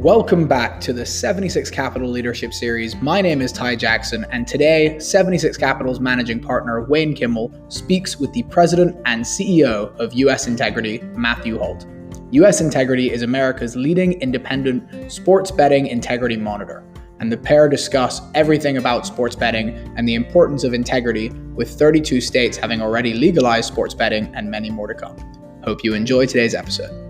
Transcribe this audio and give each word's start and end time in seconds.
Welcome 0.00 0.48
back 0.48 0.80
to 0.80 0.94
the 0.94 1.04
76 1.04 1.70
Capital 1.70 2.08
Leadership 2.08 2.54
Series. 2.54 2.96
My 3.02 3.20
name 3.20 3.42
is 3.42 3.52
Ty 3.52 3.76
Jackson, 3.76 4.24
and 4.30 4.48
today, 4.48 4.98
76 4.98 5.58
Capital's 5.58 6.00
managing 6.00 6.40
partner, 6.40 6.86
Wayne 6.86 7.14
Kimmel, 7.14 7.52
speaks 7.68 8.18
with 8.18 8.32
the 8.32 8.42
president 8.44 8.96
and 9.04 9.22
CEO 9.22 9.94
of 9.98 10.14
US 10.14 10.46
Integrity, 10.46 11.02
Matthew 11.16 11.58
Holt. 11.58 11.86
US 12.30 12.62
Integrity 12.62 13.10
is 13.10 13.20
America's 13.20 13.76
leading 13.76 14.14
independent 14.22 15.12
sports 15.12 15.50
betting 15.50 15.86
integrity 15.86 16.38
monitor, 16.38 16.82
and 17.18 17.30
the 17.30 17.36
pair 17.36 17.68
discuss 17.68 18.22
everything 18.34 18.78
about 18.78 19.06
sports 19.06 19.36
betting 19.36 19.76
and 19.98 20.08
the 20.08 20.14
importance 20.14 20.64
of 20.64 20.72
integrity, 20.72 21.28
with 21.54 21.68
32 21.68 22.22
states 22.22 22.56
having 22.56 22.80
already 22.80 23.12
legalized 23.12 23.68
sports 23.68 23.92
betting 23.92 24.34
and 24.34 24.50
many 24.50 24.70
more 24.70 24.86
to 24.86 24.94
come. 24.94 25.14
Hope 25.62 25.84
you 25.84 25.92
enjoy 25.92 26.24
today's 26.24 26.54
episode. 26.54 27.09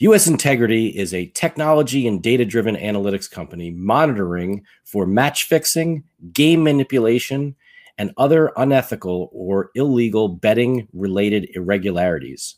US 0.00 0.28
Integrity 0.28 0.96
is 0.96 1.12
a 1.12 1.26
technology 1.26 2.06
and 2.06 2.22
data 2.22 2.44
driven 2.44 2.76
analytics 2.76 3.28
company 3.28 3.72
monitoring 3.72 4.64
for 4.84 5.04
match 5.04 5.42
fixing, 5.42 6.04
game 6.32 6.62
manipulation, 6.62 7.56
and 7.98 8.12
other 8.16 8.52
unethical 8.56 9.28
or 9.32 9.72
illegal 9.74 10.28
betting 10.28 10.86
related 10.92 11.48
irregularities. 11.54 12.54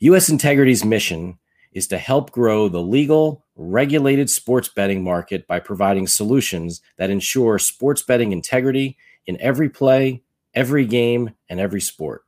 US 0.00 0.28
Integrity's 0.28 0.84
mission 0.84 1.38
is 1.72 1.86
to 1.88 1.96
help 1.96 2.32
grow 2.32 2.68
the 2.68 2.82
legal, 2.82 3.42
regulated 3.54 4.28
sports 4.28 4.68
betting 4.68 5.02
market 5.02 5.46
by 5.46 5.58
providing 5.58 6.06
solutions 6.06 6.82
that 6.98 7.08
ensure 7.08 7.58
sports 7.58 8.02
betting 8.02 8.32
integrity 8.32 8.98
in 9.26 9.40
every 9.40 9.70
play, 9.70 10.22
every 10.52 10.84
game, 10.84 11.30
and 11.48 11.60
every 11.60 11.80
sport. 11.80 12.25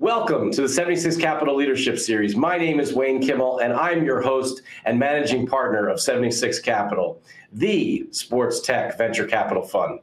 Welcome 0.00 0.52
to 0.52 0.62
the 0.62 0.68
76 0.68 1.16
Capital 1.16 1.56
Leadership 1.56 1.98
Series. 1.98 2.36
My 2.36 2.56
name 2.56 2.78
is 2.78 2.94
Wayne 2.94 3.20
Kimmel, 3.20 3.58
and 3.58 3.72
I'm 3.72 4.04
your 4.04 4.20
host 4.20 4.62
and 4.84 4.96
managing 4.96 5.44
partner 5.44 5.88
of 5.88 6.00
76 6.00 6.60
Capital, 6.60 7.20
the 7.52 8.06
sports 8.12 8.60
tech 8.60 8.96
venture 8.96 9.26
capital 9.26 9.64
fund. 9.64 9.98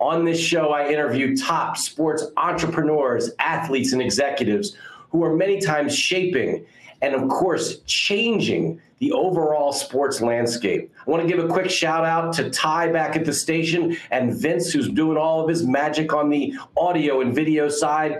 On 0.00 0.26
this 0.26 0.38
show, 0.38 0.68
I 0.74 0.90
interview 0.90 1.34
top 1.34 1.78
sports 1.78 2.26
entrepreneurs, 2.36 3.30
athletes, 3.38 3.94
and 3.94 4.02
executives 4.02 4.76
who 5.08 5.24
are 5.24 5.34
many 5.34 5.58
times 5.62 5.96
shaping 5.96 6.66
and, 7.00 7.14
of 7.14 7.26
course, 7.30 7.78
changing 7.86 8.78
the 8.98 9.12
overall 9.12 9.72
sports 9.72 10.20
landscape. 10.20 10.92
I 11.06 11.10
want 11.10 11.26
to 11.26 11.28
give 11.28 11.42
a 11.42 11.48
quick 11.48 11.70
shout 11.70 12.04
out 12.04 12.34
to 12.34 12.50
Ty 12.50 12.92
back 12.92 13.16
at 13.16 13.24
the 13.24 13.32
station 13.32 13.96
and 14.10 14.34
Vince, 14.34 14.70
who's 14.72 14.90
doing 14.90 15.16
all 15.16 15.40
of 15.40 15.48
his 15.48 15.64
magic 15.64 16.12
on 16.12 16.28
the 16.28 16.52
audio 16.76 17.22
and 17.22 17.34
video 17.34 17.70
side. 17.70 18.18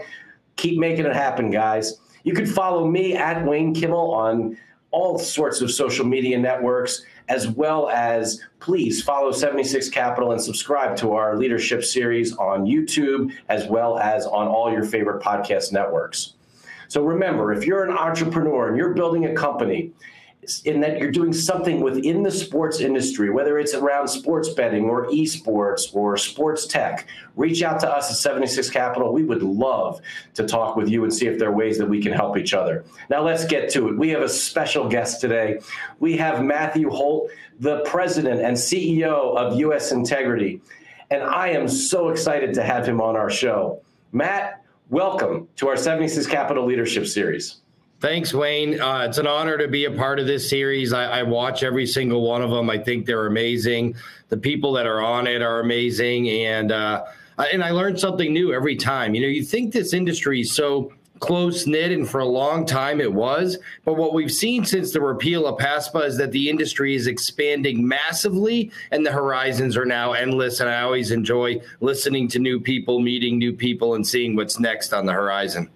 Keep 0.59 0.79
making 0.79 1.07
it 1.07 1.15
happen, 1.15 1.51
guys. 1.51 2.01
You 2.25 2.35
can 2.35 2.45
follow 2.45 2.87
me 2.87 3.15
at 3.15 3.47
Wayne 3.47 3.73
Kimmel 3.73 4.11
on 4.11 4.59
all 4.91 5.19
sorts 5.19 5.61
of 5.61 5.71
social 5.71 6.05
media 6.05 6.37
networks, 6.37 7.05
as 7.29 7.49
well 7.49 7.89
as 7.91 8.41
please 8.59 9.03
follow 9.03 9.31
76 9.31 9.89
Capital 9.89 10.33
and 10.33 10.41
subscribe 10.41 10.97
to 10.97 11.13
our 11.13 11.37
leadership 11.37 11.85
series 11.85 12.37
on 12.37 12.67
YouTube, 12.67 13.33
as 13.49 13.67
well 13.67 13.99
as 13.99 14.27
on 14.27 14.49
all 14.49 14.73
your 14.73 14.85
favorite 14.85 15.23
podcast 15.23 15.73
networks. 15.73 16.35
So 16.89 17.05
remember, 17.05 17.53
if 17.53 17.65
you're 17.65 17.85
an 17.85 17.97
entrepreneur 17.97 18.69
and 18.69 18.77
you're 18.77 18.95
building 18.95 19.27
a 19.27 19.35
company, 19.35 19.93
in 20.65 20.81
that 20.81 20.99
you're 20.99 21.11
doing 21.11 21.33
something 21.33 21.81
within 21.81 22.23
the 22.23 22.31
sports 22.31 22.81
industry, 22.81 23.31
whether 23.31 23.59
it's 23.59 23.75
around 23.75 24.09
sports 24.09 24.49
betting 24.51 24.85
or 24.85 25.07
esports 25.07 25.95
or 25.95 26.17
sports 26.17 26.67
tech, 26.67 27.07
reach 27.37 27.63
out 27.63 27.81
to 27.81 27.91
us 27.91 28.11
at 28.11 28.17
76 28.17 28.71
Capital. 28.71 29.13
We 29.13 29.25
would 29.25 29.43
love 29.43 30.01
to 30.35 30.47
talk 30.47 30.77
with 30.77 30.89
you 30.89 31.05
and 31.05 31.13
see 31.13 31.27
if 31.27 31.39
there 31.39 31.49
are 31.49 31.55
ways 31.55 31.79
that 31.79 31.89
we 31.89 32.03
can 32.03 32.13
help 32.13 32.37
each 32.37 32.55
other. 32.55 32.85
Now, 33.11 33.23
let's 33.23 33.45
get 33.45 33.71
to 33.71 33.89
it. 33.89 33.99
We 33.99 34.09
have 34.11 34.23
a 34.23 34.29
special 34.29 34.89
guest 34.89 35.21
today. 35.21 35.61
We 36.01 36.17
have 36.17 36.45
Matthew 36.45 36.91
Holt, 36.91 37.31
the 37.61 37.81
president 37.81 38.41
and 38.41 38.57
CEO 38.57 39.37
of 39.37 39.59
US 39.61 39.93
Integrity. 39.93 40.61
And 41.11 41.23
I 41.23 41.49
am 41.49 41.69
so 41.69 42.09
excited 42.11 42.55
to 42.55 42.63
have 42.63 42.87
him 42.87 43.01
on 43.01 43.17
our 43.17 43.31
show. 43.31 43.83
Matt, 44.13 44.63
welcome 44.91 45.49
to 45.57 45.69
our 45.69 45.77
76 45.77 46.27
Capital 46.27 46.65
Leadership 46.65 47.07
Series. 47.07 47.61
Thanks, 48.01 48.33
Wayne. 48.33 48.81
Uh, 48.81 49.07
it's 49.09 49.19
an 49.19 49.27
honor 49.27 49.59
to 49.59 49.67
be 49.67 49.87
a 49.87 49.91
part 49.91 50.21
of 50.21 50.29
this 50.29 50.49
series. 50.49 50.93
I, 50.93 51.19
I, 51.19 51.23
watch 51.25 51.65
every 51.65 51.85
single 51.85 52.23
one 52.23 52.43
of 52.43 52.51
them. 52.51 52.71
I 52.71 52.79
think 52.79 53.07
they're 53.07 53.27
amazing. 53.27 53.97
The 54.29 54.37
people 54.37 54.73
that 54.75 54.87
are 54.87 55.01
on 55.01 55.27
it 55.27 55.43
are 55.43 55.59
amazing, 55.59 56.29
and 56.29 56.71
uh, 56.71 57.07
and 57.53 57.65
I 57.65 57.73
learn 57.73 57.99
something 57.99 58.33
new 58.33 58.53
every 58.53 58.77
time. 58.77 59.17
You 59.17 59.23
know, 59.23 59.27
you 59.27 59.43
think 59.43 59.73
this 59.73 59.93
industry 59.93 60.43
is 60.43 60.53
so 60.53 60.93
close 61.19 61.67
knit, 61.67 61.91
and 61.91 62.09
for 62.09 62.21
a 62.21 62.25
long 62.25 62.65
time 62.67 63.01
it 63.01 63.13
was. 63.13 63.59
But 63.85 63.95
what 63.95 64.15
we've 64.15 64.31
seen 64.31 64.65
since 64.65 64.93
the 64.93 65.01
repeal 65.01 65.49
of 65.49 65.59
PASPA 65.59 66.05
is 66.05 66.17
that 66.19 66.31
the 66.31 66.49
industry 66.49 66.95
is 66.95 67.09
expanding 67.09 67.87
massively, 67.87 68.71
and 68.93 69.05
the 69.05 69.11
horizons 69.11 69.77
are 69.77 69.85
now 69.85 70.13
endless. 70.13 70.61
And 70.61 70.71
I 70.71 70.83
always 70.83 71.11
enjoy 71.11 71.61
listening 71.81 72.29
to 72.29 72.39
new 72.39 72.61
people, 72.61 73.01
meeting 73.01 73.41
new 73.41 73.53
people, 73.53 73.97
and 73.97 74.07
seeing 74.07 74.37
what's 74.37 74.61
next 74.61 74.93
on 74.93 75.05
the 75.05 75.13
horizon. 75.13 75.69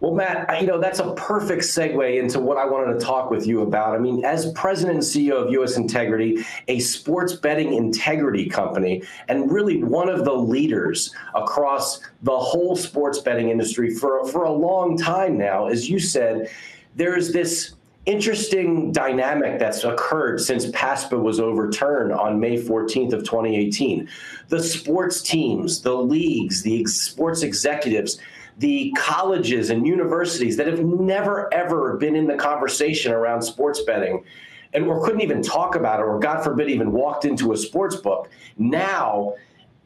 Well, 0.00 0.14
Matt, 0.14 0.60
you 0.60 0.66
know, 0.66 0.78
that's 0.78 0.98
a 0.98 1.14
perfect 1.14 1.62
segue 1.62 2.20
into 2.20 2.38
what 2.38 2.58
I 2.58 2.66
wanted 2.66 2.98
to 2.98 3.04
talk 3.04 3.30
with 3.30 3.46
you 3.46 3.62
about. 3.62 3.94
I 3.94 3.98
mean, 3.98 4.24
as 4.24 4.52
president 4.52 4.96
and 4.96 5.02
CEO 5.02 5.44
of 5.44 5.50
US 5.52 5.76
Integrity, 5.76 6.44
a 6.68 6.80
sports 6.80 7.32
betting 7.32 7.72
integrity 7.72 8.46
company, 8.46 9.02
and 9.28 9.50
really 9.50 9.82
one 9.82 10.08
of 10.08 10.24
the 10.24 10.34
leaders 10.34 11.14
across 11.34 12.00
the 12.22 12.38
whole 12.38 12.76
sports 12.76 13.20
betting 13.20 13.48
industry 13.48 13.94
for, 13.94 14.26
for 14.28 14.44
a 14.44 14.52
long 14.52 14.98
time 14.98 15.38
now, 15.38 15.66
as 15.66 15.88
you 15.88 15.98
said, 15.98 16.50
there's 16.94 17.32
this 17.32 17.74
interesting 18.04 18.92
dynamic 18.92 19.58
that's 19.58 19.82
occurred 19.82 20.40
since 20.40 20.66
PASPA 20.66 21.20
was 21.20 21.40
overturned 21.40 22.12
on 22.12 22.38
May 22.38 22.56
14th 22.56 23.12
of 23.12 23.24
2018. 23.24 24.08
The 24.48 24.62
sports 24.62 25.22
teams, 25.22 25.82
the 25.82 25.96
leagues, 25.96 26.62
the 26.62 26.84
sports 26.84 27.42
executives, 27.42 28.18
the 28.58 28.92
colleges 28.96 29.70
and 29.70 29.86
universities 29.86 30.56
that 30.56 30.66
have 30.66 30.84
never 30.84 31.52
ever 31.52 31.96
been 31.96 32.16
in 32.16 32.26
the 32.26 32.36
conversation 32.36 33.12
around 33.12 33.42
sports 33.42 33.82
betting 33.82 34.24
and 34.72 34.86
or 34.86 35.04
couldn't 35.04 35.20
even 35.20 35.42
talk 35.42 35.74
about 35.74 36.00
it 36.00 36.04
or 36.04 36.18
god 36.18 36.42
forbid 36.42 36.68
even 36.70 36.92
walked 36.92 37.24
into 37.24 37.52
a 37.52 37.56
sports 37.56 37.96
book 37.96 38.30
now 38.58 39.34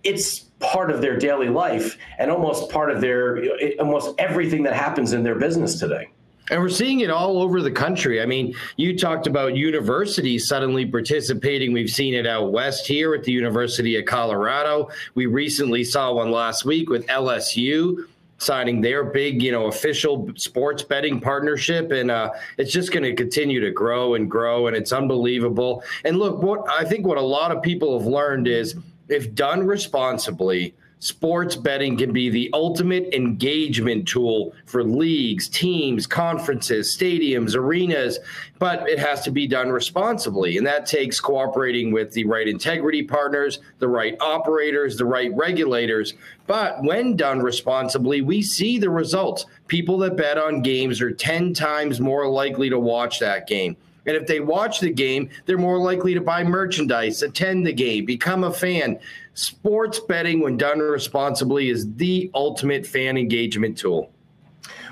it's 0.02 0.40
part 0.60 0.90
of 0.90 1.00
their 1.00 1.16
daily 1.18 1.48
life 1.48 1.98
and 2.18 2.30
almost 2.30 2.70
part 2.70 2.90
of 2.90 3.00
their 3.00 3.42
almost 3.80 4.14
everything 4.18 4.62
that 4.62 4.74
happens 4.74 5.12
in 5.12 5.22
their 5.22 5.34
business 5.34 5.78
today 5.78 6.08
and 6.50 6.60
we're 6.60 6.68
seeing 6.68 6.98
it 6.98 7.10
all 7.10 7.40
over 7.40 7.62
the 7.62 7.70
country. 7.70 8.20
I 8.20 8.26
mean, 8.26 8.54
you 8.76 8.98
talked 8.98 9.28
about 9.28 9.54
universities 9.54 10.48
suddenly 10.48 10.84
participating. 10.84 11.72
We've 11.72 11.88
seen 11.88 12.12
it 12.12 12.26
out 12.26 12.50
west 12.50 12.88
here 12.88 13.14
at 13.14 13.22
the 13.22 13.30
University 13.30 13.96
of 13.96 14.04
Colorado. 14.04 14.90
We 15.14 15.26
recently 15.26 15.84
saw 15.84 16.12
one 16.12 16.32
last 16.32 16.64
week 16.64 16.90
with 16.90 17.06
LSU 17.06 18.04
signing 18.40 18.80
their 18.80 19.04
big, 19.04 19.42
you 19.42 19.52
know, 19.52 19.66
official 19.66 20.30
sports 20.34 20.82
betting 20.82 21.20
partnership, 21.20 21.92
and 21.92 22.10
uh, 22.10 22.30
it's 22.58 22.72
just 22.72 22.90
going 22.90 23.02
to 23.02 23.14
continue 23.14 23.60
to 23.60 23.70
grow 23.70 24.14
and 24.14 24.30
grow, 24.30 24.66
and 24.66 24.76
it's 24.76 24.92
unbelievable. 24.92 25.84
And 26.04 26.18
look, 26.18 26.42
what 26.42 26.68
I 26.68 26.84
think 26.84 27.06
what 27.06 27.18
a 27.18 27.22
lot 27.22 27.52
of 27.52 27.62
people 27.62 27.98
have 27.98 28.08
learned 28.08 28.48
is, 28.48 28.76
if 29.08 29.34
done 29.34 29.66
responsibly, 29.66 30.74
Sports 31.02 31.56
betting 31.56 31.96
can 31.96 32.12
be 32.12 32.28
the 32.28 32.50
ultimate 32.52 33.14
engagement 33.14 34.06
tool 34.06 34.52
for 34.66 34.84
leagues, 34.84 35.48
teams, 35.48 36.06
conferences, 36.06 36.94
stadiums, 36.94 37.56
arenas, 37.56 38.18
but 38.58 38.86
it 38.86 38.98
has 38.98 39.22
to 39.22 39.30
be 39.30 39.46
done 39.46 39.70
responsibly. 39.70 40.58
And 40.58 40.66
that 40.66 40.84
takes 40.84 41.18
cooperating 41.18 41.90
with 41.90 42.12
the 42.12 42.24
right 42.24 42.46
integrity 42.46 43.02
partners, 43.02 43.60
the 43.78 43.88
right 43.88 44.14
operators, 44.20 44.98
the 44.98 45.06
right 45.06 45.34
regulators. 45.34 46.12
But 46.46 46.82
when 46.84 47.16
done 47.16 47.40
responsibly, 47.40 48.20
we 48.20 48.42
see 48.42 48.76
the 48.76 48.90
results. 48.90 49.46
People 49.68 49.96
that 49.98 50.18
bet 50.18 50.36
on 50.36 50.60
games 50.60 51.00
are 51.00 51.10
10 51.10 51.54
times 51.54 51.98
more 51.98 52.28
likely 52.28 52.68
to 52.68 52.78
watch 52.78 53.18
that 53.20 53.46
game. 53.46 53.74
And 54.10 54.16
if 54.16 54.26
they 54.26 54.40
watch 54.40 54.80
the 54.80 54.90
game, 54.90 55.30
they're 55.46 55.56
more 55.56 55.78
likely 55.78 56.14
to 56.14 56.20
buy 56.20 56.42
merchandise, 56.42 57.22
attend 57.22 57.64
the 57.64 57.72
game, 57.72 58.04
become 58.04 58.42
a 58.42 58.52
fan. 58.52 58.98
Sports 59.34 60.00
betting, 60.00 60.40
when 60.40 60.56
done 60.56 60.80
responsibly, 60.80 61.70
is 61.70 61.94
the 61.94 62.28
ultimate 62.34 62.84
fan 62.84 63.16
engagement 63.16 63.78
tool. 63.78 64.10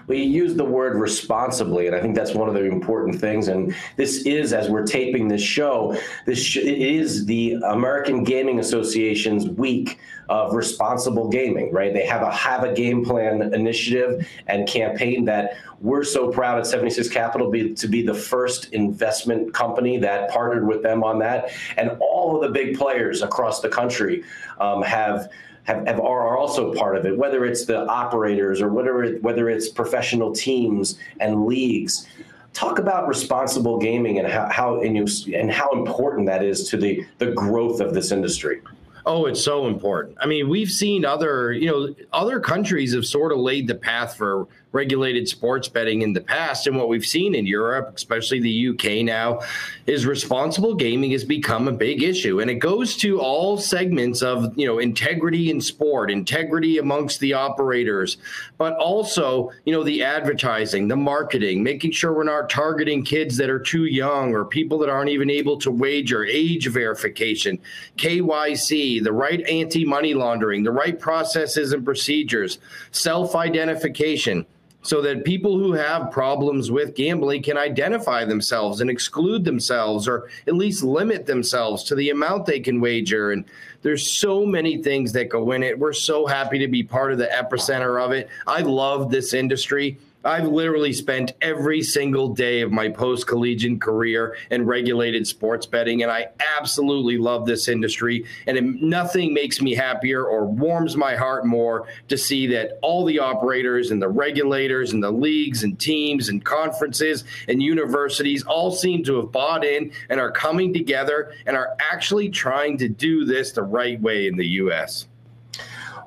Well, 0.09 0.17
you 0.17 0.25
use 0.25 0.55
the 0.55 0.65
word 0.65 0.97
responsibly, 0.97 1.87
and 1.87 1.95
I 1.95 2.01
think 2.01 2.17
that's 2.17 2.33
one 2.33 2.49
of 2.49 2.55
the 2.55 2.65
important 2.65 3.21
things. 3.21 3.49
And 3.49 3.75
this 3.97 4.25
is, 4.25 4.55
as 4.55 4.71
we're 4.71 4.87
taping 4.87 5.29
this 5.29 5.43
show, 5.43 6.01
this 6.25 6.43
sh- 6.43 6.57
is 6.57 7.27
the 7.27 7.59
American 7.67 8.25
Gaming 8.25 8.59
Association's 8.59 9.47
week 9.47 9.99
of 10.31 10.55
responsible 10.55 11.29
gaming. 11.29 11.71
Right? 11.73 11.93
They 11.93 12.07
have 12.07 12.23
a 12.23 12.31
have 12.31 12.65
a 12.65 12.73
game 12.73 13.05
plan 13.05 13.53
initiative 13.53 14.27
and 14.47 14.67
campaign 14.67 15.27
that 15.27 15.59
we're 15.81 16.05
so 16.05 16.31
proud 16.31 16.59
at 16.59 16.67
76 16.67 17.09
Capital 17.11 17.51
be, 17.51 17.75
to 17.75 17.87
be 17.87 18.03
the 18.03 18.15
first 18.15 18.73
investment 18.73 19.53
company 19.53 19.99
that 19.99 20.31
partnered 20.31 20.67
with 20.67 20.83
them 20.83 21.05
on 21.05 21.19
that, 21.19 21.51
and 21.77 21.91
all 22.01 22.35
of 22.35 22.43
the 22.43 22.49
big 22.49 22.79
players 22.79 23.21
across 23.21 23.61
the 23.61 23.69
country 23.69 24.25
um, 24.59 24.83
have 24.83 25.31
have, 25.69 25.87
have 25.87 26.01
are 26.01 26.37
also 26.37 26.73
part 26.73 26.97
of 26.97 27.05
it, 27.05 27.17
whether 27.17 27.45
it's 27.45 27.67
the 27.67 27.87
operators 27.87 28.63
or 28.63 28.71
whatever, 28.71 29.11
whether 29.21 29.51
it's 29.51 29.69
professional 29.69 30.33
teams 30.33 30.99
and 31.21 31.45
leagues. 31.45 32.09
Talk 32.55 32.79
about 32.79 33.07
responsible 33.07 33.79
gaming 33.79 34.19
and 34.19 34.27
how, 34.27 34.49
how 34.49 34.81
and, 34.81 34.97
you, 34.97 35.37
and 35.37 35.53
how 35.53 35.71
important 35.73 36.27
that 36.27 36.43
is 36.43 36.69
to 36.71 36.79
the, 36.79 37.05
the 37.19 37.33
growth 37.33 37.81
of 37.81 37.93
this 37.93 38.11
industry. 38.11 38.63
Oh, 39.05 39.27
it's 39.27 39.43
so 39.43 39.67
important. 39.67 40.17
I 40.21 40.27
mean, 40.27 40.49
we've 40.49 40.71
seen 40.71 41.05
other, 41.05 41.53
you 41.53 41.67
know, 41.67 41.95
other 42.13 42.41
countries 42.41 42.95
have 42.95 43.07
sort 43.07 43.31
of 43.31 43.39
laid 43.39 43.67
the 43.67 43.75
path 43.75 44.17
for 44.17 44.49
regulated 44.73 45.29
sports 45.29 45.69
betting 45.69 46.03
in 46.03 46.13
the 46.13 46.21
past. 46.21 46.67
And 46.67 46.77
what 46.77 46.89
we've 46.89 47.07
seen 47.07 47.35
in 47.35 47.47
Europe, 47.47 47.93
especially 47.95 48.41
the 48.41 48.69
UK 48.69 49.05
now, 49.05 49.41
is 49.87 50.07
responsible 50.07 50.75
gaming 50.75 51.13
has 51.13 51.25
become 51.25 51.69
a 51.69 51.73
big 51.73 52.03
issue. 52.03 52.41
And 52.41 52.51
it 52.51 52.57
goes 52.57 52.97
to 52.99 53.21
all 53.21 53.57
segments 53.57 54.23
of, 54.23 54.57
you 54.59 54.67
know, 54.67 54.79
integrity 54.79 55.51
in 55.51 55.61
sport, 55.61 56.11
integrity 56.11 56.79
amongst 56.79 57.21
the 57.21 57.33
operators, 57.33 58.19
but 58.59 58.75
also, 58.75 59.51
you 59.65 59.73
know, 59.73 59.83
the 59.83 60.03
advertising, 60.03 60.89
the 60.89 60.97
marketing, 60.97 61.63
making 61.63 61.93
sure 61.93 62.13
we're 62.13 62.25
not 62.25 62.51
targeting 62.51 63.03
kids 63.05 63.37
that 63.39 63.49
are 63.49 63.59
too 63.59 63.87
young 63.87 64.35
or 64.35 64.45
people 64.45 64.79
that 64.79 64.91
aren't 64.91 65.11
even 65.11 65.31
able 65.31 65.57
to 65.59 65.71
wager, 65.71 66.25
age 66.25 66.69
verification, 66.69 67.59
KYC, 67.97 69.03
the 69.03 69.13
right 69.13 69.47
anti 69.49 69.85
money 69.85 70.13
laundering, 70.15 70.63
the 70.63 70.71
right 70.71 70.99
processes 70.99 71.73
and 71.73 71.85
procedures, 71.85 72.59
self 72.91 73.35
identification, 73.35 74.45
so 74.89 75.03
that 75.03 75.23
people 75.23 75.59
who 75.59 75.73
have 75.73 76.11
problems 76.11 76.71
with 76.71 76.95
gambling 76.95 77.43
can 77.43 77.59
identify 77.59 78.25
themselves 78.25 78.81
and 78.81 78.89
exclude 78.89 79.45
themselves 79.45 80.09
or 80.09 80.31
at 80.47 80.55
least 80.55 80.83
limit 80.83 81.27
themselves 81.27 81.85
to 81.85 81.95
the 81.95 82.09
amount 82.09 82.47
they 82.47 82.59
can 82.59 82.81
wager. 82.81 83.33
And 83.33 83.45
there's 83.83 84.11
so 84.11 84.47
many 84.47 84.83
things 84.83 85.13
that 85.13 85.29
go 85.29 85.53
in 85.53 85.63
it. 85.63 85.79
We're 85.79 85.93
so 85.93 86.25
happy 86.25 86.59
to 86.61 86.69
be 86.69 86.83
part 86.83 87.13
of 87.13 87.19
the 87.19 87.27
epicenter 87.27 88.03
of 88.03 88.13
it. 88.13 88.31
I 88.47 88.63
love 88.63 89.11
this 89.11 89.35
industry. 89.35 89.99
I've 90.25 90.49
literally 90.49 90.93
spent 90.93 91.35
every 91.41 91.81
single 91.81 92.35
day 92.35 92.61
of 92.61 92.73
my 92.73 92.89
post 92.89 93.29
collegiate 93.29 93.81
career 93.81 94.37
in 94.51 94.67
regulated 94.67 95.29
sports 95.29 95.65
betting, 95.65 96.03
and 96.03 96.11
I 96.11 96.29
absolutely 96.59 97.19
love 97.19 97.47
this 97.47 97.69
industry. 97.69 98.25
And 98.49 98.57
it, 98.57 98.65
nothing 98.65 99.33
makes 99.33 99.63
me 99.63 99.75
happier 99.75 100.25
or 100.25 100.45
warms 100.45 100.97
my 100.97 101.15
heart 101.15 101.47
more 101.47 101.87
to 102.09 102.19
see 102.19 102.49
that 102.49 102.81
all 102.83 103.05
the 103.05 103.21
operators 103.21 103.93
and 103.93 104.03
the 104.03 104.09
regulators 104.09 104.93
and 104.93 105.03
the 105.03 105.11
leagues 105.11 105.63
and 105.63 105.79
teams 105.79 106.29
and 106.29 106.45
conferences 106.45 107.23
and 107.47 107.63
universities 107.63 108.43
all 108.43 108.73
seem 108.73 109.05
to 109.05 109.17
have 109.17 109.31
bought 109.31 109.65
in 109.65 109.93
and 110.09 110.19
are 110.19 110.33
coming 110.33 110.75
together 110.75 111.33
and 111.47 111.57
are 111.57 111.77
actually 111.79 112.29
trying 112.29 112.77
to 112.79 112.89
do 112.89 113.25
this 113.25 113.53
the 113.53 113.63
right 113.63 114.01
way 114.01 114.27
in 114.27 114.37
the 114.37 114.47
U.S. 114.47 115.07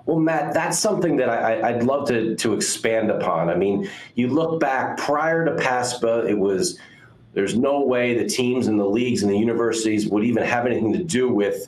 Well, 0.06 0.20
Matt, 0.20 0.54
that's 0.54 0.80
something 0.80 1.18
that 1.18 1.30
I, 1.30 1.74
would 1.74 1.84
love 1.84 2.08
to, 2.08 2.36
to 2.36 2.54
expand 2.54 3.12
upon. 3.12 3.50
I 3.50 3.56
mean, 3.56 3.90
you 4.16 4.28
look 4.28 4.60
back 4.60 4.98
prior 4.98 5.46
to 5.46 5.52
PASPA, 5.52 6.28
it 6.28 6.38
was 6.38 6.80
there's 7.34 7.58
no 7.58 7.82
way 7.82 8.18
the 8.18 8.28
teams 8.28 8.68
and 8.68 8.80
the 8.80 8.86
leagues 8.86 9.24
and 9.24 9.32
the 9.32 9.38
universities 9.38 10.08
would 10.08 10.24
even 10.24 10.44
have 10.44 10.66
anything 10.66 10.92
to 10.94 11.04
do 11.04 11.30
with 11.30 11.68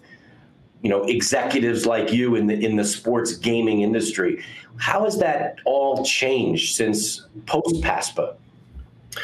you 0.82 0.90
know 0.90 1.04
executives 1.04 1.86
like 1.86 2.12
you 2.12 2.36
in 2.36 2.48
the 2.48 2.54
in 2.54 2.76
the 2.76 2.84
sports 2.84 3.38
gaming 3.38 3.82
industry. 3.82 4.44
How 4.78 5.06
has 5.06 5.18
that 5.20 5.58
all 5.66 6.04
changed 6.04 6.76
since 6.76 7.26
post 7.46 7.82
PASPA? 7.82 8.36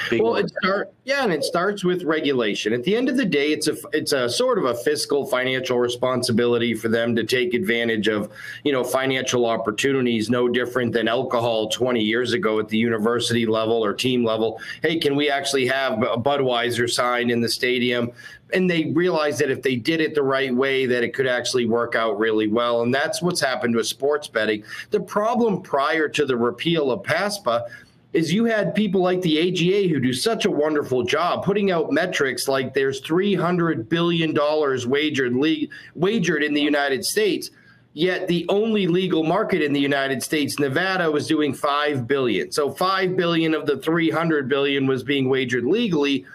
Big 0.09 0.21
well, 0.21 0.35
it 0.35 0.49
start 0.49 0.93
yeah, 1.05 1.23
and 1.23 1.33
it 1.33 1.43
starts 1.43 1.83
with 1.83 2.03
regulation. 2.03 2.73
At 2.73 2.83
the 2.83 2.95
end 2.95 3.09
of 3.09 3.17
the 3.17 3.25
day, 3.25 3.51
it's 3.51 3.67
a 3.67 3.75
it's 3.93 4.11
a 4.11 4.29
sort 4.29 4.57
of 4.57 4.65
a 4.65 4.75
fiscal 4.75 5.25
financial 5.25 5.79
responsibility 5.79 6.73
for 6.73 6.87
them 6.87 7.15
to 7.15 7.23
take 7.23 7.53
advantage 7.53 8.07
of 8.07 8.31
you 8.63 8.71
know 8.71 8.83
financial 8.83 9.45
opportunities. 9.45 10.29
No 10.29 10.47
different 10.47 10.93
than 10.93 11.07
alcohol 11.07 11.69
20 11.69 12.01
years 12.01 12.33
ago 12.33 12.59
at 12.59 12.69
the 12.69 12.77
university 12.77 13.45
level 13.45 13.83
or 13.83 13.93
team 13.93 14.23
level. 14.23 14.61
Hey, 14.81 14.99
can 14.99 15.15
we 15.15 15.29
actually 15.29 15.65
have 15.67 16.01
a 16.03 16.17
Budweiser 16.17 16.89
sign 16.89 17.29
in 17.29 17.41
the 17.41 17.49
stadium? 17.49 18.11
and 18.51 18.69
they 18.69 18.85
realized 18.95 19.39
that 19.39 19.51
if 19.51 19.61
they 19.61 19.75
did 19.75 20.01
it 20.01 20.15
the 20.15 20.23
right 20.23 20.53
way 20.53 20.85
that 20.85 21.03
it 21.03 21.13
could 21.13 21.27
actually 21.27 21.65
work 21.65 21.95
out 21.95 22.17
really 22.17 22.47
well 22.47 22.81
and 22.81 22.93
that's 22.93 23.21
what's 23.21 23.39
happened 23.39 23.75
with 23.75 23.85
sports 23.85 24.27
betting 24.27 24.63
the 24.89 24.99
problem 24.99 25.61
prior 25.61 26.09
to 26.09 26.25
the 26.25 26.35
repeal 26.35 26.91
of 26.91 27.03
PASPA 27.03 27.67
is 28.11 28.33
you 28.33 28.45
had 28.45 28.73
people 28.73 29.01
like 29.01 29.21
the 29.21 29.39
AGA 29.39 29.87
who 29.87 29.99
do 29.99 30.13
such 30.13 30.45
a 30.45 30.51
wonderful 30.51 31.03
job 31.03 31.43
putting 31.43 31.71
out 31.71 31.91
metrics 31.91 32.47
like 32.47 32.73
there's 32.73 32.99
300 33.01 33.87
billion 33.87 34.33
dollars 34.33 34.87
wagered 34.87 35.33
le- 35.33 35.67
wagered 35.95 36.43
in 36.43 36.53
the 36.53 36.61
United 36.61 37.05
States 37.05 37.51
yet 37.93 38.27
the 38.27 38.45
only 38.49 38.87
legal 38.87 39.23
market 39.23 39.61
in 39.61 39.73
the 39.73 39.79
United 39.79 40.23
States 40.23 40.59
Nevada 40.59 41.09
was 41.09 41.27
doing 41.27 41.53
5 41.53 42.07
billion. 42.07 42.51
So 42.51 42.71
5 42.71 43.15
billion 43.15 43.53
of 43.53 43.65
the 43.65 43.77
300 43.77 44.47
billion 44.47 44.87
was 44.87 45.03
being 45.03 45.29
wagered 45.29 45.65
legally. 45.65 46.25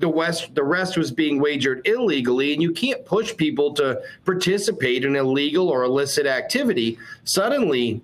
The 0.00 0.08
west 0.08 0.54
the 0.54 0.62
rest 0.62 0.96
was 0.96 1.10
being 1.10 1.40
wagered 1.40 1.86
illegally 1.86 2.52
and 2.52 2.62
you 2.62 2.72
can't 2.72 3.04
push 3.04 3.36
people 3.36 3.74
to 3.74 4.00
participate 4.24 5.04
in 5.04 5.16
illegal 5.16 5.68
or 5.68 5.82
illicit 5.82 6.26
activity. 6.26 6.98
Suddenly 7.24 8.00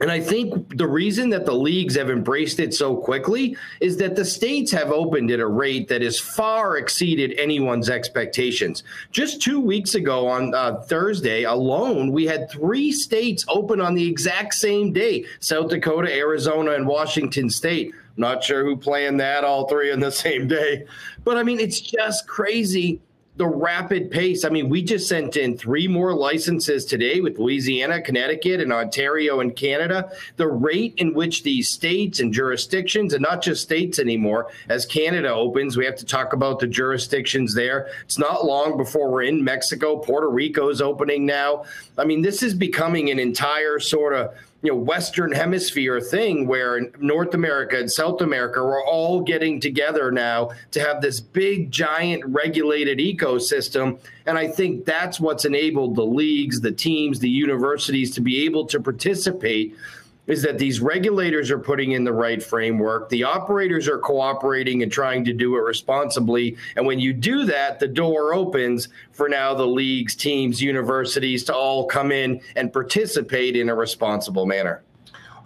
and 0.00 0.10
I 0.10 0.20
think 0.20 0.76
the 0.76 0.86
reason 0.86 1.30
that 1.30 1.46
the 1.46 1.54
leagues 1.54 1.96
have 1.96 2.10
embraced 2.10 2.58
it 2.58 2.74
so 2.74 2.96
quickly 2.96 3.56
is 3.80 3.96
that 3.98 4.16
the 4.16 4.24
states 4.24 4.72
have 4.72 4.90
opened 4.90 5.30
at 5.30 5.40
a 5.40 5.46
rate 5.46 5.88
that 5.88 6.02
has 6.02 6.18
far 6.18 6.76
exceeded 6.76 7.38
anyone's 7.38 7.88
expectations. 7.88 8.82
Just 9.12 9.40
two 9.40 9.60
weeks 9.60 9.94
ago 9.94 10.26
on 10.26 10.54
uh, 10.54 10.80
Thursday 10.82 11.44
alone, 11.44 12.10
we 12.10 12.26
had 12.26 12.50
three 12.50 12.90
states 12.90 13.44
open 13.48 13.80
on 13.80 13.94
the 13.94 14.08
exact 14.08 14.54
same 14.54 14.92
day 14.92 15.24
South 15.40 15.68
Dakota, 15.68 16.12
Arizona, 16.12 16.72
and 16.72 16.86
Washington 16.86 17.48
State. 17.48 17.94
Not 18.16 18.44
sure 18.44 18.64
who 18.64 18.76
planned 18.76 19.20
that, 19.20 19.44
all 19.44 19.68
three 19.68 19.92
on 19.92 20.00
the 20.00 20.10
same 20.24 20.48
day. 20.48 20.86
But 21.22 21.36
I 21.36 21.42
mean, 21.42 21.60
it's 21.60 21.80
just 21.80 22.26
crazy 22.26 23.00
the 23.36 23.46
rapid 23.46 24.10
pace. 24.10 24.44
I 24.44 24.48
mean, 24.48 24.68
we 24.68 24.82
just 24.82 25.08
sent 25.08 25.36
in 25.36 25.58
three 25.58 25.88
more 25.88 26.14
licenses 26.14 26.84
today 26.84 27.20
with 27.20 27.38
Louisiana, 27.38 28.00
Connecticut, 28.00 28.60
and 28.60 28.72
Ontario 28.72 29.40
and 29.40 29.56
Canada. 29.56 30.12
The 30.36 30.46
rate 30.46 30.94
in 30.98 31.14
which 31.14 31.42
these 31.42 31.68
states 31.68 32.20
and 32.20 32.32
jurisdictions, 32.32 33.12
and 33.12 33.22
not 33.22 33.42
just 33.42 33.62
states 33.62 33.98
anymore, 33.98 34.52
as 34.68 34.86
Canada 34.86 35.30
opens, 35.30 35.76
we 35.76 35.84
have 35.84 35.96
to 35.96 36.06
talk 36.06 36.32
about 36.32 36.60
the 36.60 36.68
jurisdictions 36.68 37.54
there. 37.54 37.88
It's 38.04 38.18
not 38.18 38.44
long 38.44 38.76
before 38.76 39.10
we're 39.10 39.22
in 39.22 39.42
Mexico. 39.42 39.96
Puerto 39.96 40.28
Rico 40.28 40.68
is 40.68 40.80
opening 40.80 41.26
now. 41.26 41.64
I 41.98 42.04
mean, 42.04 42.22
this 42.22 42.42
is 42.42 42.54
becoming 42.54 43.10
an 43.10 43.18
entire 43.18 43.80
sort 43.80 44.14
of 44.14 44.32
you 44.64 44.70
know 44.70 44.76
western 44.76 45.30
hemisphere 45.30 46.00
thing 46.00 46.46
where 46.46 46.80
north 46.98 47.34
america 47.34 47.78
and 47.78 47.92
south 47.92 48.22
america 48.22 48.58
are 48.58 48.82
all 48.82 49.20
getting 49.20 49.60
together 49.60 50.10
now 50.10 50.50
to 50.70 50.80
have 50.80 51.02
this 51.02 51.20
big 51.20 51.70
giant 51.70 52.24
regulated 52.26 52.98
ecosystem. 52.98 53.98
And 54.26 54.38
i 54.38 54.48
think 54.48 54.86
that's 54.86 55.20
what's 55.20 55.44
enabled 55.44 55.96
the 55.96 56.04
leagues 56.04 56.62
the 56.62 56.72
teams 56.72 57.20
the 57.20 57.28
universities 57.28 58.10
to 58.14 58.22
be 58.22 58.44
able 58.46 58.64
to 58.66 58.80
participate 58.80 59.76
is 60.26 60.42
that 60.42 60.58
these 60.58 60.80
regulators 60.80 61.50
are 61.50 61.58
putting 61.58 61.92
in 61.92 62.04
the 62.04 62.12
right 62.12 62.42
framework. 62.42 63.08
The 63.08 63.24
operators 63.24 63.88
are 63.88 63.98
cooperating 63.98 64.82
and 64.82 64.90
trying 64.90 65.24
to 65.26 65.32
do 65.32 65.56
it 65.56 65.60
responsibly. 65.60 66.56
And 66.76 66.86
when 66.86 66.98
you 66.98 67.12
do 67.12 67.44
that, 67.44 67.78
the 67.78 67.88
door 67.88 68.34
opens 68.34 68.88
for 69.12 69.28
now 69.28 69.54
the 69.54 69.66
leagues, 69.66 70.14
teams, 70.14 70.62
universities 70.62 71.44
to 71.44 71.54
all 71.54 71.86
come 71.86 72.10
in 72.10 72.40
and 72.56 72.72
participate 72.72 73.56
in 73.56 73.68
a 73.68 73.74
responsible 73.74 74.46
manner. 74.46 74.82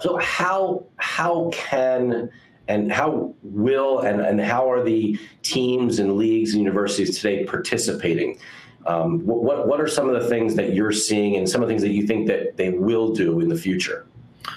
So 0.01 0.17
how 0.19 0.85
how 0.97 1.51
can 1.53 2.31
and 2.69 2.93
how 2.93 3.35
will 3.43 4.01
and, 4.01 4.21
and 4.21 4.41
how 4.41 4.71
are 4.71 4.85
the 4.85 5.19
teams 5.43 5.99
and 5.99 6.17
leagues 6.17 6.53
and 6.53 6.63
universities 6.63 7.17
today 7.17 7.45
participating? 7.45 8.39
Um, 8.87 9.27
what 9.27 9.67
what 9.67 9.81
are 9.81 9.89
some 9.89 10.09
of 10.09 10.23
the 10.23 10.29
things 10.29 10.55
that 10.55 10.73
you're 10.73 10.93
seeing 10.93 11.37
and 11.37 11.49
some 11.49 11.63
of 11.63 11.69
the 11.69 11.73
things 11.73 11.83
that 11.83 11.91
you 11.91 12.07
think 12.07 12.29
that 12.29 12.57
they 12.57 12.71
will 12.71 13.13
do 13.13 13.41
in 13.41 13.49
the 13.49 13.57
future? 13.57 14.07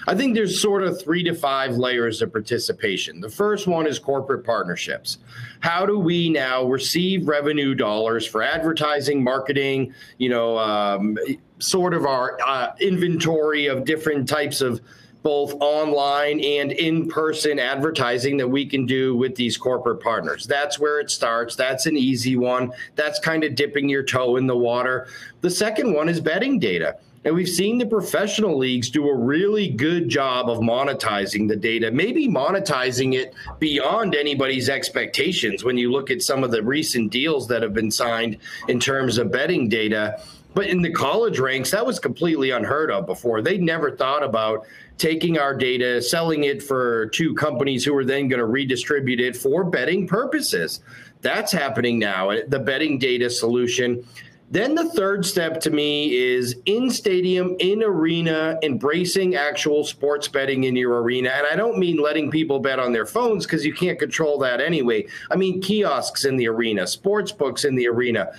I 0.06 0.14
think 0.14 0.34
there's 0.34 0.60
sort 0.60 0.82
of 0.82 1.00
three 1.00 1.22
to 1.24 1.34
five 1.34 1.76
layers 1.76 2.22
of 2.22 2.32
participation. 2.32 3.20
The 3.20 3.30
first 3.30 3.66
one 3.66 3.86
is 3.86 3.98
corporate 3.98 4.44
partnerships. 4.44 5.18
How 5.60 5.86
do 5.86 5.98
we 5.98 6.28
now 6.28 6.64
receive 6.64 7.28
revenue 7.28 7.74
dollars 7.74 8.26
for 8.26 8.42
advertising, 8.42 9.22
marketing, 9.22 9.94
you 10.18 10.28
know, 10.28 10.58
um, 10.58 11.16
sort 11.58 11.94
of 11.94 12.04
our 12.04 12.38
uh, 12.46 12.74
inventory 12.80 13.66
of 13.66 13.84
different 13.84 14.28
types 14.28 14.60
of 14.60 14.80
both 15.22 15.54
online 15.60 16.40
and 16.40 16.72
in 16.72 17.08
person 17.08 17.60
advertising 17.60 18.36
that 18.36 18.48
we 18.48 18.66
can 18.66 18.86
do 18.86 19.14
with 19.14 19.36
these 19.36 19.56
corporate 19.56 20.00
partners. 20.00 20.46
That's 20.46 20.80
where 20.80 20.98
it 20.98 21.12
starts. 21.12 21.54
That's 21.54 21.86
an 21.86 21.96
easy 21.96 22.36
one. 22.36 22.72
That's 22.96 23.20
kind 23.20 23.44
of 23.44 23.54
dipping 23.54 23.88
your 23.88 24.02
toe 24.02 24.36
in 24.36 24.48
the 24.48 24.56
water. 24.56 25.06
The 25.40 25.50
second 25.50 25.92
one 25.92 26.08
is 26.08 26.20
betting 26.20 26.58
data. 26.58 26.96
And 27.24 27.34
we've 27.36 27.48
seen 27.48 27.78
the 27.78 27.86
professional 27.86 28.58
leagues 28.58 28.90
do 28.90 29.08
a 29.08 29.14
really 29.14 29.68
good 29.68 30.08
job 30.08 30.50
of 30.50 30.58
monetizing 30.58 31.46
the 31.46 31.54
data, 31.54 31.90
maybe 31.92 32.26
monetizing 32.26 33.14
it 33.14 33.32
beyond 33.60 34.16
anybody's 34.16 34.68
expectations 34.68 35.62
when 35.62 35.78
you 35.78 35.92
look 35.92 36.10
at 36.10 36.20
some 36.20 36.42
of 36.42 36.50
the 36.50 36.62
recent 36.62 37.12
deals 37.12 37.46
that 37.48 37.62
have 37.62 37.74
been 37.74 37.92
signed 37.92 38.38
in 38.66 38.80
terms 38.80 39.18
of 39.18 39.30
betting 39.30 39.68
data. 39.68 40.20
But 40.54 40.66
in 40.66 40.82
the 40.82 40.90
college 40.90 41.38
ranks, 41.38 41.70
that 41.70 41.86
was 41.86 42.00
completely 42.00 42.50
unheard 42.50 42.90
of 42.90 43.06
before. 43.06 43.40
They 43.40 43.56
never 43.56 43.96
thought 43.96 44.24
about 44.24 44.66
taking 44.98 45.38
our 45.38 45.54
data, 45.54 46.02
selling 46.02 46.44
it 46.44 46.62
for 46.62 47.06
two 47.06 47.34
companies 47.34 47.84
who 47.84 47.96
are 47.96 48.04
then 48.04 48.28
going 48.28 48.40
to 48.40 48.46
redistribute 48.46 49.20
it 49.20 49.36
for 49.36 49.64
betting 49.64 50.08
purposes. 50.08 50.80
That's 51.22 51.52
happening 51.52 52.00
now. 52.00 52.32
The 52.48 52.58
betting 52.58 52.98
data 52.98 53.30
solution. 53.30 54.06
Then 54.52 54.74
the 54.74 54.90
third 54.90 55.24
step 55.24 55.60
to 55.60 55.70
me 55.70 56.14
is 56.14 56.56
in 56.66 56.90
stadium, 56.90 57.56
in 57.58 57.82
arena, 57.82 58.58
embracing 58.62 59.34
actual 59.34 59.82
sports 59.82 60.28
betting 60.28 60.64
in 60.64 60.76
your 60.76 61.00
arena. 61.00 61.30
And 61.30 61.46
I 61.46 61.56
don't 61.56 61.78
mean 61.78 61.96
letting 61.96 62.30
people 62.30 62.58
bet 62.58 62.78
on 62.78 62.92
their 62.92 63.06
phones 63.06 63.46
because 63.46 63.64
you 63.64 63.72
can't 63.72 63.98
control 63.98 64.38
that 64.40 64.60
anyway. 64.60 65.06
I 65.30 65.36
mean 65.36 65.62
kiosks 65.62 66.26
in 66.26 66.36
the 66.36 66.48
arena, 66.48 66.86
sports 66.86 67.32
books 67.32 67.64
in 67.64 67.74
the 67.76 67.88
arena. 67.88 68.30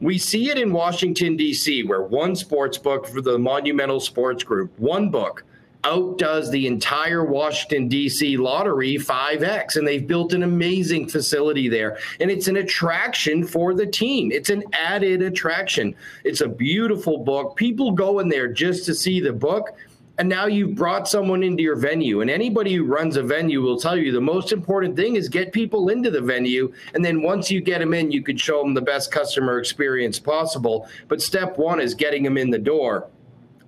We 0.00 0.16
see 0.16 0.48
it 0.48 0.56
in 0.56 0.72
Washington, 0.72 1.36
D.C., 1.36 1.82
where 1.82 2.00
one 2.00 2.34
sports 2.34 2.78
book 2.78 3.06
for 3.06 3.20
the 3.20 3.38
Monumental 3.38 4.00
Sports 4.00 4.42
Group, 4.42 4.72
one 4.78 5.10
book, 5.10 5.44
outdoes 5.84 6.50
the 6.50 6.66
entire 6.66 7.24
Washington, 7.24 7.88
D.C. 7.88 8.36
lottery 8.36 8.96
5X. 8.96 9.76
And 9.76 9.86
they've 9.86 10.06
built 10.06 10.32
an 10.32 10.42
amazing 10.42 11.08
facility 11.08 11.68
there. 11.68 11.98
And 12.20 12.30
it's 12.30 12.48
an 12.48 12.56
attraction 12.56 13.46
for 13.46 13.74
the 13.74 13.86
team, 13.86 14.30
it's 14.32 14.50
an 14.50 14.64
added 14.72 15.22
attraction. 15.22 15.94
It's 16.24 16.40
a 16.40 16.48
beautiful 16.48 17.18
book. 17.18 17.56
People 17.56 17.92
go 17.92 18.18
in 18.20 18.28
there 18.28 18.48
just 18.48 18.84
to 18.86 18.94
see 18.94 19.20
the 19.20 19.32
book. 19.32 19.76
And 20.18 20.28
now 20.28 20.44
you've 20.44 20.74
brought 20.74 21.08
someone 21.08 21.42
into 21.42 21.62
your 21.62 21.76
venue. 21.76 22.20
And 22.20 22.30
anybody 22.30 22.74
who 22.74 22.84
runs 22.84 23.16
a 23.16 23.22
venue 23.22 23.62
will 23.62 23.80
tell 23.80 23.96
you 23.96 24.12
the 24.12 24.20
most 24.20 24.52
important 24.52 24.94
thing 24.94 25.16
is 25.16 25.30
get 25.30 25.50
people 25.50 25.88
into 25.88 26.10
the 26.10 26.20
venue. 26.20 26.74
And 26.92 27.02
then 27.02 27.22
once 27.22 27.50
you 27.50 27.62
get 27.62 27.78
them 27.78 27.94
in, 27.94 28.10
you 28.10 28.22
can 28.22 28.36
show 28.36 28.62
them 28.62 28.74
the 28.74 28.82
best 28.82 29.10
customer 29.10 29.58
experience 29.58 30.18
possible. 30.18 30.86
But 31.08 31.22
step 31.22 31.56
one 31.56 31.80
is 31.80 31.94
getting 31.94 32.22
them 32.22 32.36
in 32.36 32.50
the 32.50 32.58
door. 32.58 33.08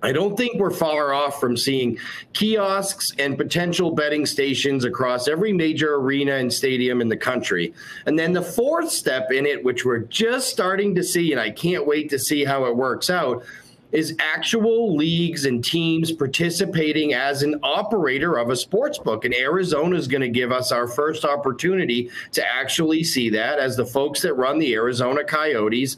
I 0.03 0.11
don't 0.11 0.35
think 0.35 0.59
we're 0.59 0.69
far 0.69 1.13
off 1.13 1.39
from 1.39 1.55
seeing 1.55 1.97
kiosks 2.33 3.13
and 3.17 3.37
potential 3.37 3.91
betting 3.91 4.25
stations 4.25 4.83
across 4.83 5.29
every 5.29 5.53
major 5.53 5.95
arena 5.95 6.35
and 6.35 6.51
stadium 6.51 6.99
in 6.99 7.07
the 7.07 7.15
country. 7.15 7.73
And 8.05 8.19
then 8.19 8.33
the 8.33 8.41
fourth 8.41 8.91
step 8.91 9.31
in 9.31 9.45
it, 9.45 9.63
which 9.63 9.85
we're 9.85 9.99
just 9.99 10.49
starting 10.49 10.93
to 10.95 11.03
see, 11.03 11.31
and 11.31 11.39
I 11.39 11.51
can't 11.51 11.87
wait 11.87 12.09
to 12.09 12.19
see 12.19 12.43
how 12.43 12.65
it 12.65 12.75
works 12.75 13.09
out, 13.09 13.45
is 13.93 14.15
actual 14.19 14.93
leagues 14.97 15.45
and 15.45 15.63
teams 15.63 16.11
participating 16.11 17.13
as 17.13 17.43
an 17.43 17.57
operator 17.63 18.37
of 18.37 18.49
a 18.49 18.55
sports 18.57 18.97
book. 18.97 19.23
And 19.23 19.33
Arizona 19.33 19.95
is 19.95 20.07
going 20.07 20.21
to 20.21 20.29
give 20.29 20.51
us 20.51 20.73
our 20.73 20.87
first 20.87 21.23
opportunity 21.23 22.09
to 22.33 22.45
actually 22.45 23.05
see 23.05 23.29
that 23.29 23.59
as 23.59 23.77
the 23.77 23.85
folks 23.85 24.21
that 24.23 24.33
run 24.33 24.59
the 24.59 24.73
Arizona 24.73 25.23
Coyotes 25.23 25.97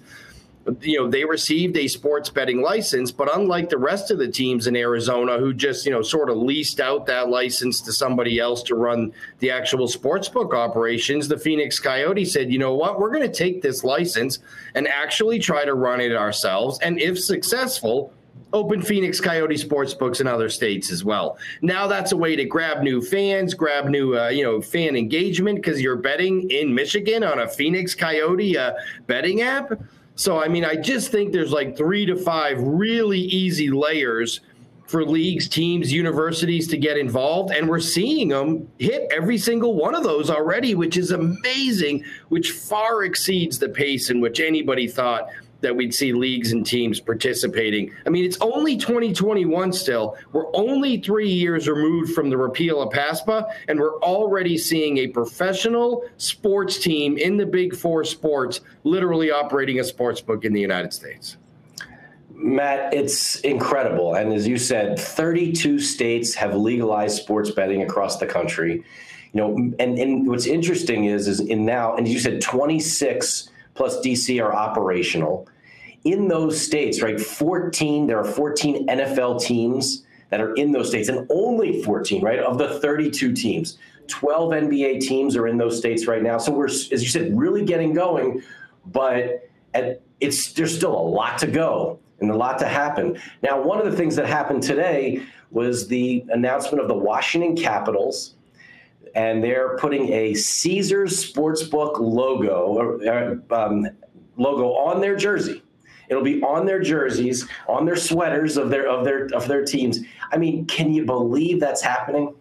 you 0.81 0.99
know, 0.99 1.07
they 1.07 1.23
received 1.23 1.77
a 1.77 1.87
sports 1.87 2.29
betting 2.29 2.61
license, 2.61 3.11
but 3.11 3.33
unlike 3.35 3.69
the 3.69 3.77
rest 3.77 4.09
of 4.09 4.17
the 4.17 4.27
teams 4.27 4.65
in 4.65 4.75
Arizona 4.75 5.37
who 5.37 5.53
just, 5.53 5.85
you 5.85 5.91
know, 5.91 6.01
sort 6.01 6.29
of 6.29 6.37
leased 6.37 6.79
out 6.79 7.05
that 7.05 7.29
license 7.29 7.81
to 7.81 7.93
somebody 7.93 8.39
else 8.39 8.63
to 8.63 8.75
run 8.75 9.13
the 9.39 9.51
actual 9.51 9.87
sports 9.87 10.27
book 10.27 10.53
operations, 10.53 11.27
the 11.27 11.37
Phoenix 11.37 11.79
Coyotes 11.79 12.33
said, 12.33 12.51
you 12.51 12.57
know 12.57 12.73
what, 12.73 12.99
we're 12.99 13.11
going 13.11 13.29
to 13.29 13.33
take 13.33 13.61
this 13.61 13.83
license 13.83 14.39
and 14.73 14.87
actually 14.87 15.37
try 15.37 15.65
to 15.65 15.75
run 15.75 16.01
it 16.01 16.15
ourselves. 16.15 16.79
And 16.79 16.99
if 16.99 17.19
successful, 17.19 18.11
open 18.51 18.81
Phoenix 18.81 19.19
Coyote 19.19 19.57
sports 19.57 19.93
books 19.93 20.19
in 20.19 20.27
other 20.27 20.49
states 20.49 20.91
as 20.91 21.03
well. 21.03 21.37
Now 21.61 21.87
that's 21.87 22.11
a 22.11 22.17
way 22.17 22.35
to 22.35 22.45
grab 22.45 22.81
new 22.81 23.01
fans, 23.01 23.53
grab 23.53 23.85
new 23.85 24.17
uh, 24.17 24.29
you 24.29 24.43
know 24.43 24.61
fan 24.61 24.95
engagement 24.95 25.61
because 25.61 25.81
you're 25.81 25.97
betting 25.97 26.49
in 26.49 26.73
Michigan 26.73 27.23
on 27.23 27.39
a 27.39 27.47
Phoenix 27.47 27.93
Coyote 27.93 28.57
uh, 28.57 28.73
betting 29.07 29.41
app. 29.41 29.73
So, 30.15 30.39
I 30.41 30.47
mean, 30.47 30.63
I 30.63 30.75
just 30.75 31.11
think 31.11 31.33
there's 31.33 31.51
like 31.51 31.77
three 31.77 32.05
to 32.05 32.15
five 32.15 32.57
really 32.61 33.19
easy 33.19 33.69
layers 33.69 34.39
for 34.87 35.03
leagues, 35.03 35.49
teams, 35.49 35.91
universities 35.91 36.67
to 36.67 36.77
get 36.77 36.97
involved. 36.97 37.51
And 37.51 37.67
we're 37.67 37.79
seeing 37.79 38.29
them 38.29 38.69
hit 38.77 39.11
every 39.11 39.37
single 39.37 39.75
one 39.75 39.95
of 39.95 40.03
those 40.03 40.29
already, 40.29 40.75
which 40.75 40.95
is 40.95 41.11
amazing, 41.11 42.05
which 42.29 42.51
far 42.51 43.03
exceeds 43.03 43.59
the 43.59 43.69
pace 43.69 44.09
in 44.09 44.21
which 44.21 44.39
anybody 44.39 44.87
thought 44.87 45.27
that 45.61 45.75
we'd 45.75 45.93
see 45.93 46.13
leagues 46.13 46.51
and 46.51 46.65
teams 46.65 46.99
participating. 46.99 47.91
I 48.05 48.09
mean, 48.09 48.25
it's 48.25 48.37
only 48.41 48.77
2021 48.77 49.73
still. 49.73 50.17
We're 50.31 50.55
only 50.55 51.01
three 51.01 51.29
years 51.29 51.67
removed 51.67 52.13
from 52.13 52.29
the 52.29 52.37
repeal 52.37 52.81
of 52.81 52.93
PASPA, 52.93 53.49
and 53.67 53.79
we're 53.79 53.99
already 53.99 54.57
seeing 54.57 54.99
a 54.99 55.07
professional 55.07 56.05
sports 56.17 56.79
team 56.79 57.17
in 57.17 57.37
the 57.37 57.45
big 57.45 57.75
four 57.75 58.03
sports 58.03 58.61
literally 58.83 59.31
operating 59.31 59.79
a 59.79 59.83
sports 59.83 60.21
book 60.21 60.45
in 60.45 60.53
the 60.53 60.61
United 60.61 60.93
States. 60.93 61.37
Matt, 62.35 62.93
it's 62.93 63.39
incredible. 63.41 64.15
And 64.15 64.33
as 64.33 64.47
you 64.47 64.57
said, 64.57 64.99
32 64.99 65.79
states 65.79 66.35
have 66.35 66.53
legalized 66.53 67.21
sports 67.21 67.49
betting 67.49 67.81
across 67.81 68.17
the 68.17 68.27
country. 68.27 68.83
You 69.33 69.41
know, 69.41 69.55
and, 69.79 69.97
and 69.97 70.27
what's 70.27 70.45
interesting 70.45 71.05
is, 71.05 71.27
is 71.27 71.39
in 71.39 71.65
now, 71.65 71.95
and 71.95 72.07
you 72.07 72.19
said 72.19 72.41
26 72.41 73.49
plus 73.75 73.99
DC 73.99 74.43
are 74.43 74.53
operational 74.53 75.47
in 76.03 76.27
those 76.27 76.59
states, 76.59 77.01
right? 77.01 77.19
14, 77.19 78.07
there 78.07 78.19
are 78.19 78.25
14 78.25 78.87
NFL 78.87 79.41
teams 79.41 80.03
that 80.29 80.41
are 80.41 80.53
in 80.55 80.71
those 80.71 80.89
states, 80.89 81.09
and 81.09 81.27
only 81.29 81.83
14, 81.83 82.23
right, 82.23 82.39
of 82.39 82.57
the 82.57 82.79
32 82.79 83.33
teams. 83.33 83.77
12 84.07 84.51
NBA 84.51 85.01
teams 85.01 85.35
are 85.35 85.47
in 85.47 85.57
those 85.57 85.77
states 85.77 86.07
right 86.07 86.21
now. 86.21 86.37
So 86.37 86.51
we're, 86.51 86.67
as 86.67 86.91
you 86.91 87.07
said, 87.07 87.37
really 87.37 87.65
getting 87.65 87.93
going, 87.93 88.41
but 88.85 89.49
it's 90.19 90.53
there's 90.53 90.75
still 90.75 90.95
a 90.95 91.07
lot 91.07 91.37
to 91.39 91.47
go 91.47 91.99
and 92.19 92.29
a 92.29 92.35
lot 92.35 92.59
to 92.59 92.67
happen. 92.67 93.19
Now, 93.41 93.61
one 93.61 93.79
of 93.79 93.85
the 93.89 93.97
things 93.97 94.15
that 94.15 94.25
happened 94.25 94.63
today 94.63 95.23
was 95.51 95.87
the 95.87 96.23
announcement 96.29 96.81
of 96.81 96.87
the 96.87 96.95
Washington 96.95 97.55
Capitals, 97.55 98.34
and 99.15 99.43
they're 99.43 99.77
putting 99.77 100.11
a 100.11 100.33
Caesars 100.33 101.33
Sportsbook 101.33 101.99
logo 101.99 102.99
uh, 103.49 103.55
um, 103.55 103.87
logo 104.37 104.73
on 104.73 105.01
their 105.01 105.15
jersey. 105.15 105.63
It'll 106.09 106.23
be 106.23 106.41
on 106.43 106.65
their 106.65 106.79
jerseys, 106.79 107.47
on 107.67 107.85
their 107.85 107.95
sweaters 107.95 108.57
of 108.57 108.69
their 108.69 108.87
of 108.87 109.03
their 109.03 109.25
of 109.33 109.47
their 109.47 109.63
teams. 109.65 110.01
I 110.31 110.37
mean, 110.37 110.65
can 110.65 110.93
you 110.93 111.05
believe 111.05 111.59
that's 111.59 111.81
happening? 111.81 112.35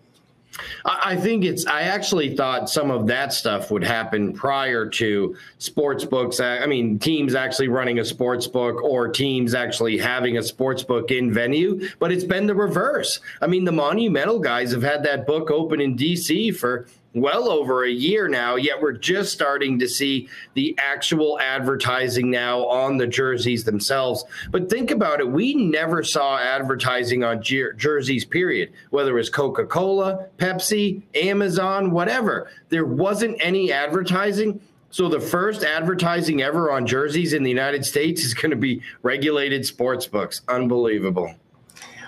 I 0.84 1.16
think 1.16 1.44
it's. 1.44 1.66
I 1.66 1.82
actually 1.82 2.36
thought 2.36 2.70
some 2.70 2.90
of 2.90 3.06
that 3.08 3.32
stuff 3.32 3.70
would 3.70 3.84
happen 3.84 4.32
prior 4.32 4.88
to 4.88 5.36
sports 5.58 6.04
books. 6.04 6.40
I 6.40 6.66
mean, 6.66 6.98
teams 6.98 7.34
actually 7.34 7.68
running 7.68 7.98
a 7.98 8.04
sports 8.04 8.46
book 8.46 8.82
or 8.82 9.08
teams 9.08 9.54
actually 9.54 9.98
having 9.98 10.38
a 10.38 10.42
sports 10.42 10.82
book 10.82 11.10
in 11.10 11.32
venue. 11.32 11.88
But 11.98 12.12
it's 12.12 12.24
been 12.24 12.46
the 12.46 12.54
reverse. 12.54 13.20
I 13.40 13.46
mean, 13.46 13.64
the 13.64 13.72
Monumental 13.72 14.38
guys 14.38 14.72
have 14.72 14.82
had 14.82 15.02
that 15.04 15.26
book 15.26 15.50
open 15.50 15.80
in 15.80 15.96
DC 15.96 16.56
for 16.56 16.86
well 17.14 17.48
over 17.48 17.84
a 17.84 17.90
year 17.90 18.28
now, 18.28 18.56
yet 18.56 18.80
we're 18.80 18.92
just 18.92 19.32
starting 19.32 19.78
to 19.78 19.88
see 19.88 20.28
the 20.54 20.76
actual 20.78 21.38
advertising 21.40 22.30
now 22.30 22.66
on 22.66 22.96
the 22.96 23.06
jerseys 23.06 23.64
themselves. 23.64 24.24
But 24.50 24.68
think 24.68 24.90
about 24.90 25.20
it, 25.20 25.28
we 25.28 25.54
never 25.54 26.02
saw 26.02 26.38
advertising 26.38 27.24
on 27.24 27.42
jer- 27.42 27.72
jerseys, 27.72 28.24
period, 28.24 28.72
whether 28.90 29.10
it 29.10 29.14
was 29.14 29.30
Coca 29.30 29.64
Cola, 29.64 30.26
Pepsi, 30.38 31.02
Amazon, 31.14 31.90
whatever. 31.90 32.50
There 32.68 32.84
wasn't 32.84 33.38
any 33.40 33.72
advertising. 33.72 34.60
So 34.90 35.08
the 35.08 35.20
first 35.20 35.64
advertising 35.64 36.42
ever 36.42 36.70
on 36.70 36.86
jerseys 36.86 37.32
in 37.32 37.42
the 37.42 37.50
United 37.50 37.84
States 37.84 38.24
is 38.24 38.32
going 38.32 38.50
to 38.50 38.56
be 38.56 38.80
regulated 39.02 39.66
sports 39.66 40.06
books. 40.06 40.42
Unbelievable. 40.48 41.34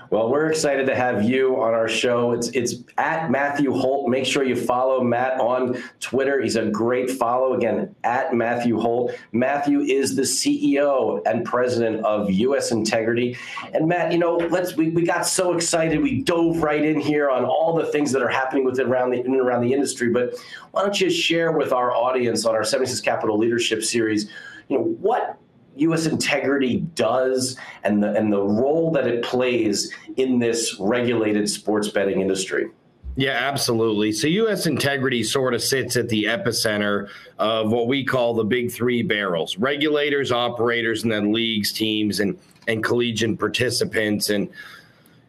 Well, 0.09 0.31
we're 0.31 0.47
excited 0.47 0.87
to 0.87 0.95
have 0.95 1.25
you 1.25 1.61
on 1.61 1.75
our 1.75 1.89
show. 1.89 2.31
It's 2.33 2.49
it's 2.49 2.77
at 2.97 3.29
Matthew 3.29 3.73
Holt. 3.73 4.09
Make 4.09 4.25
sure 4.25 4.45
you 4.45 4.55
follow 4.55 5.03
Matt 5.03 5.41
on 5.41 5.83
Twitter. 5.99 6.41
He's 6.41 6.55
a 6.55 6.67
great 6.67 7.11
follow. 7.11 7.55
Again, 7.55 7.95
at 8.05 8.33
Matthew 8.33 8.79
Holt. 8.79 9.13
Matthew 9.33 9.81
is 9.81 10.15
the 10.15 10.23
CEO 10.23 11.21
and 11.27 11.45
president 11.45 12.05
of 12.05 12.31
US 12.31 12.71
Integrity. 12.71 13.37
And 13.75 13.89
Matt, 13.89 14.13
you 14.13 14.19
know, 14.19 14.37
let's 14.37 14.77
we, 14.77 14.91
we 14.91 15.03
got 15.03 15.27
so 15.27 15.55
excited. 15.55 16.01
We 16.01 16.23
dove 16.23 16.63
right 16.63 16.85
in 16.85 17.01
here 17.01 17.29
on 17.29 17.45
all 17.45 17.75
the 17.75 17.87
things 17.87 18.13
that 18.13 18.23
are 18.23 18.29
happening 18.29 18.65
within 18.65 18.87
around 18.87 19.11
the 19.11 19.19
in 19.19 19.27
and 19.27 19.41
around 19.41 19.63
the 19.63 19.73
industry. 19.73 20.11
But 20.11 20.35
why 20.71 20.83
don't 20.83 21.01
you 21.01 21.11
share 21.11 21.51
with 21.51 21.73
our 21.73 21.93
audience 21.93 22.45
on 22.45 22.55
our 22.55 22.65
76 22.65 23.01
Capital 23.01 23.37
Leadership 23.37 23.83
Series, 23.83 24.31
you 24.69 24.79
know, 24.79 24.85
what 24.85 25.37
U.S. 25.77 26.07
integrity 26.07 26.79
does 26.95 27.57
and 27.85 28.03
the 28.03 28.13
and 28.13 28.33
the 28.33 28.41
role 28.41 28.91
that 28.93 29.07
it 29.07 29.23
plays 29.23 29.93
in 30.17 30.39
this 30.39 30.77
regulated 30.81 31.49
sports 31.49 31.89
betting 31.89 32.21
industry. 32.21 32.71
Yeah, 33.19 33.33
absolutely. 33.33 34.13
So 34.13 34.27
U.S. 34.27 34.67
integrity 34.67 35.23
sort 35.25 35.55
of 35.55 35.63
sits 35.63 35.97
at 35.97 36.11
the 36.11 36.25
epicenter 36.25 37.09
of 37.39 37.73
what 37.73 37.89
we 37.89 38.05
call 38.05 38.35
the 38.35 38.45
big 38.45 38.71
three 38.71 39.03
barrels: 39.03 39.57
regulators, 39.57 40.33
operators, 40.33 41.03
and 41.03 41.13
then 41.13 41.33
leagues, 41.33 41.73
teams, 41.73 42.21
and 42.21 42.39
and 42.69 42.85
collegiate 42.85 43.39
participants. 43.39 44.31
And 44.31 44.51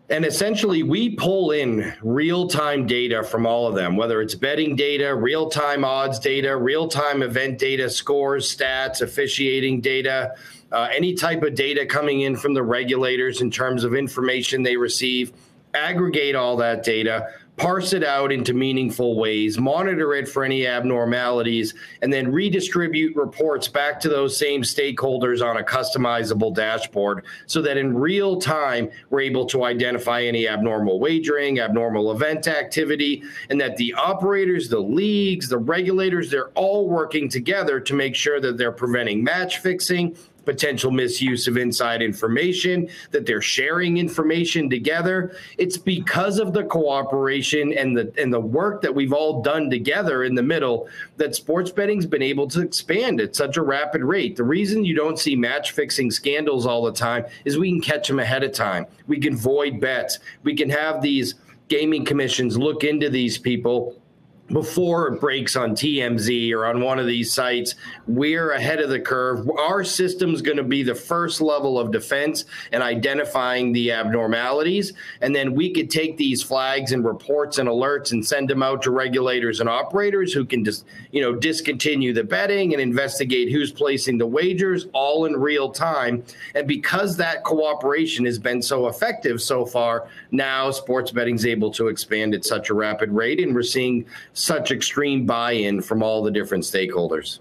and 0.10 0.26
essentially, 0.26 0.84
we 0.84 1.16
pull 1.16 1.52
in 1.52 1.94
real 2.02 2.48
time 2.48 2.88
data 2.88 3.24
from 3.24 3.46
all 3.46 3.68
of 3.68 3.76
them, 3.76 3.98
whether 3.98 4.22
it's 4.22 4.36
betting 4.36 4.76
data, 4.76 5.14
real 5.14 5.50
time 5.50 5.84
odds 5.84 6.18
data, 6.18 6.56
real 6.56 6.88
time 6.88 7.22
event 7.22 7.60
data, 7.60 7.90
scores, 7.90 8.56
stats, 8.56 9.02
officiating 9.02 9.82
data, 9.82 10.34
uh, 10.72 10.88
any 10.96 11.14
type 11.14 11.44
of 11.44 11.56
data 11.56 11.86
coming 11.86 12.22
in 12.22 12.38
from 12.38 12.54
the 12.54 12.64
regulators 12.64 13.42
in 13.42 13.52
terms 13.52 13.84
of 13.84 13.94
information 13.94 14.64
they 14.64 14.78
receive. 14.78 15.34
aggregate 15.74 16.36
all 16.36 16.56
that 16.58 16.84
data, 16.84 17.28
parse 17.58 17.92
it 17.94 18.04
out 18.04 18.32
into 18.32 18.54
meaningful 18.54 19.18
ways, 19.18 19.58
monitor 19.60 20.14
it 20.14 20.30
for 20.30 20.44
any 20.44 20.68
abnormalities, 20.68 21.74
and 22.02 22.14
then 22.14 22.32
redistribute 22.32 23.16
reports 23.16 23.68
back 23.68 24.00
to 24.00 24.10
those 24.10 24.38
same 24.38 24.62
stakeholders 24.62 25.44
on 25.44 25.58
a 25.58 25.64
customizable 25.64 26.54
dashboard 26.54 27.26
so 27.48 27.62
that 27.62 27.76
in 27.76 27.98
real 27.98 28.40
time 28.40 28.90
we're 29.10 29.22
able 29.22 29.46
to 29.46 29.64
identify 29.64 30.22
any 30.22 30.48
abnormal 30.48 31.00
wagering, 31.00 31.60
abnormal 31.60 32.12
event 32.12 32.48
activity, 32.48 33.24
and 33.50 33.60
that 33.60 33.76
the 33.78 33.94
operators, 33.96 34.70
the 34.70 34.80
leagues, 34.80 35.50
the 35.50 35.58
regulators, 35.58 36.30
they're 36.30 36.50
all 36.50 36.88
working 36.88 37.28
together 37.28 37.80
to 37.80 37.96
make 37.96 38.16
sure 38.16 38.40
that 38.40 38.58
they're 38.58 38.72
preventing 38.72 39.24
match 39.24 39.58
fixing 39.60 40.16
potential 40.48 40.92
misuse 40.92 41.46
of 41.46 41.58
inside 41.58 42.02
information, 42.02 42.90
that 43.12 43.26
they're 43.26 43.42
sharing 43.42 43.98
information 43.98 44.70
together. 44.70 45.36
It's 45.58 45.78
because 45.78 46.40
of 46.40 46.54
the 46.54 46.64
cooperation 46.64 47.74
and 47.74 47.96
the 47.96 48.14
and 48.18 48.34
the 48.34 48.40
work 48.40 48.82
that 48.82 48.96
we've 48.96 49.12
all 49.12 49.42
done 49.42 49.70
together 49.70 50.24
in 50.24 50.34
the 50.34 50.42
middle 50.42 50.88
that 51.18 51.36
sports 51.36 51.70
betting's 51.70 52.06
been 52.06 52.22
able 52.22 52.48
to 52.48 52.62
expand 52.62 53.20
at 53.20 53.36
such 53.36 53.58
a 53.58 53.62
rapid 53.62 54.02
rate. 54.02 54.38
The 54.38 54.46
reason 54.46 54.86
you 54.86 54.96
don't 54.96 55.20
see 55.20 55.36
match 55.36 55.72
fixing 55.72 56.10
scandals 56.10 56.66
all 56.66 56.84
the 56.86 56.94
time 56.94 57.26
is 57.44 57.58
we 57.58 57.70
can 57.70 57.82
catch 57.82 58.08
them 58.08 58.20
ahead 58.20 58.44
of 58.44 58.54
time. 58.54 58.86
We 59.06 59.20
can 59.20 59.36
void 59.36 59.82
bets. 59.82 60.20
We 60.44 60.56
can 60.56 60.70
have 60.70 61.02
these 61.02 61.36
gaming 61.68 62.06
commissions 62.06 62.58
look 62.58 62.86
into 62.86 63.10
these 63.10 63.38
people 63.38 64.02
before 64.48 65.08
it 65.08 65.20
breaks 65.20 65.56
on 65.56 65.72
TMZ 65.72 66.54
or 66.54 66.66
on 66.66 66.82
one 66.82 67.00
of 67.00 67.06
these 67.06 67.34
sites, 67.34 67.76
we're 68.08 68.52
ahead 68.52 68.80
of 68.80 68.90
the 68.90 69.00
curve. 69.00 69.50
Our 69.50 69.84
system's 69.84 70.42
going 70.42 70.58
to 70.58 70.64
be 70.64 70.84
the 70.84 70.96
first 70.96 71.42
level 71.42 71.78
of 71.78 71.92
defense 71.92 72.46
and 72.72 72.82
identifying 72.82 73.74
the 73.74 73.92
abnormalities. 73.92 74.94
And 75.22 75.36
then 75.36 75.54
we 75.54 75.74
could 75.74 75.90
take 75.90 76.18
these 76.18 76.42
flags 76.42 76.94
and 76.94 77.04
reports 77.04 77.58
and 77.58 77.68
alerts 77.68 78.14
and 78.14 78.26
send 78.26 78.50
them 78.50 78.64
out 78.64 78.82
to 78.84 78.92
regulators 78.92 79.60
and 79.60 79.68
operators 79.68 80.32
who 80.32 80.46
can 80.46 80.64
just, 80.64 80.86
you 81.12 81.22
know, 81.22 81.36
discontinue 81.36 82.14
the 82.14 82.24
betting 82.24 82.74
and 82.74 82.82
investigate 82.82 83.52
who's 83.52 83.72
placing 83.72 84.18
the 84.18 84.28
wagers 84.28 84.88
all 84.94 85.26
in 85.26 85.36
real 85.36 85.72
time. 85.72 86.24
And 86.56 86.68
because 86.68 87.18
that 87.18 87.44
cooperation 87.44 88.26
has 88.26 88.40
been 88.40 88.62
so 88.62 88.88
effective 88.88 89.42
so 89.42 89.66
far, 89.66 90.08
now 90.32 90.72
sports 90.72 91.12
betting's 91.12 91.46
able 91.46 91.72
to 91.72 91.88
expand 91.88 92.34
at 92.34 92.46
such 92.46 92.70
a 92.70 92.74
rapid 92.74 93.12
rate. 93.12 93.42
And 93.42 93.54
we're 93.54 93.64
seeing 93.64 94.06
such 94.38 94.72
extreme 94.72 95.26
buy-in 95.26 95.82
from 95.82 96.04
all 96.04 96.22
the 96.22 96.32
different 96.32 96.64
stakeholders? 96.64 97.40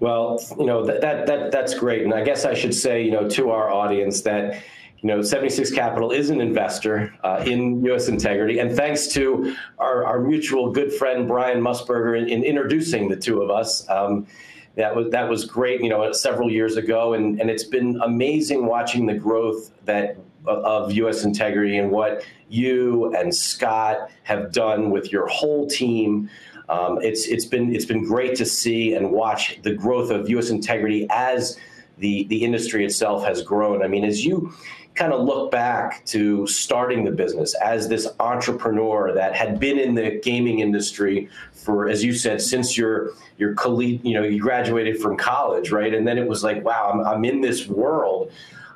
Well, 0.00 0.40
you 0.58 0.66
know 0.66 0.84
that, 0.84 1.00
that 1.00 1.26
that 1.26 1.52
that's 1.52 1.74
great, 1.74 2.02
and 2.02 2.12
I 2.12 2.24
guess 2.24 2.44
I 2.44 2.54
should 2.54 2.74
say, 2.74 3.04
you 3.04 3.12
know, 3.12 3.28
to 3.30 3.50
our 3.50 3.70
audience 3.70 4.22
that 4.22 4.60
you 5.00 5.06
know 5.06 5.22
76 5.22 5.70
Capital 5.70 6.10
is 6.10 6.30
an 6.30 6.40
investor 6.40 7.14
uh, 7.22 7.44
in 7.46 7.84
U.S. 7.84 8.08
Integrity, 8.08 8.58
and 8.58 8.74
thanks 8.74 9.06
to 9.08 9.54
our, 9.78 10.04
our 10.04 10.18
mutual 10.18 10.72
good 10.72 10.92
friend 10.92 11.28
Brian 11.28 11.60
Musburger 11.60 12.20
in, 12.20 12.26
in 12.26 12.42
introducing 12.42 13.08
the 13.08 13.16
two 13.16 13.42
of 13.42 13.50
us. 13.50 13.88
Um, 13.88 14.26
that 14.74 14.96
was 14.96 15.08
that 15.12 15.28
was 15.28 15.44
great, 15.44 15.80
you 15.80 15.88
know, 15.88 16.10
several 16.10 16.50
years 16.50 16.76
ago, 16.76 17.12
and 17.14 17.40
and 17.40 17.48
it's 17.48 17.64
been 17.64 18.00
amazing 18.02 18.66
watching 18.66 19.06
the 19.06 19.14
growth 19.14 19.70
that 19.84 20.16
of 20.46 20.92
U.S. 20.92 21.24
integrity 21.24 21.78
and 21.78 21.90
what 21.90 22.24
you 22.48 23.14
and 23.14 23.34
Scott 23.34 24.10
have 24.24 24.52
done 24.52 24.90
with 24.90 25.12
your 25.12 25.26
whole 25.28 25.66
team. 25.66 26.28
Um, 26.68 26.98
it's 27.02 27.26
it's 27.26 27.44
been 27.44 27.74
it's 27.74 27.84
been 27.84 28.04
great 28.04 28.34
to 28.36 28.46
see 28.46 28.94
and 28.94 29.10
watch 29.10 29.58
the 29.62 29.74
growth 29.74 30.10
of 30.10 30.28
U.S. 30.30 30.50
integrity 30.50 31.06
as 31.10 31.58
the 31.98 32.24
the 32.24 32.44
industry 32.44 32.84
itself 32.84 33.24
has 33.24 33.42
grown. 33.42 33.82
I 33.82 33.88
mean, 33.88 34.04
as 34.04 34.24
you 34.24 34.52
kind 34.94 35.12
of 35.12 35.24
look 35.24 35.50
back 35.50 36.04
to 36.04 36.46
starting 36.46 37.04
the 37.04 37.10
business 37.10 37.54
as 37.54 37.88
this 37.88 38.06
entrepreneur 38.20 39.12
that 39.14 39.34
had 39.34 39.58
been 39.58 39.78
in 39.78 39.94
the 39.94 40.20
gaming 40.22 40.58
industry 40.58 41.28
for, 41.52 41.88
as 41.88 42.04
you 42.04 42.12
said, 42.12 42.42
since 42.42 42.76
your 42.76 43.10
your 43.38 43.54
colleague, 43.54 44.00
you 44.04 44.14
know, 44.14 44.22
you 44.22 44.40
graduated 44.40 45.00
from 45.00 45.16
college, 45.16 45.70
right? 45.70 45.94
And 45.94 46.06
then 46.06 46.18
it 46.18 46.26
was 46.26 46.44
like, 46.44 46.64
wow, 46.64 46.90
I'm, 46.92 47.00
I'm 47.06 47.24
in 47.24 47.40
this 47.40 47.66
world. 47.66 48.30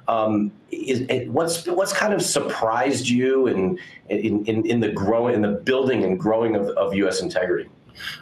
Um, 0.09 0.53
is, 0.71 1.29
what's 1.29 1.67
what's 1.67 1.93
kind 1.93 2.13
of 2.13 2.23
surprised 2.23 3.09
you 3.09 3.49
in 3.49 3.79
in, 4.09 4.45
in, 4.47 4.67
in 4.67 4.81
the 4.81 4.91
growing 4.91 5.35
in 5.35 5.43
the 5.43 5.53
building 5.53 6.05
and 6.05 6.19
growing 6.19 6.55
of, 6.55 6.69
of 6.71 6.95
U.S. 6.95 7.21
integrity? 7.21 7.69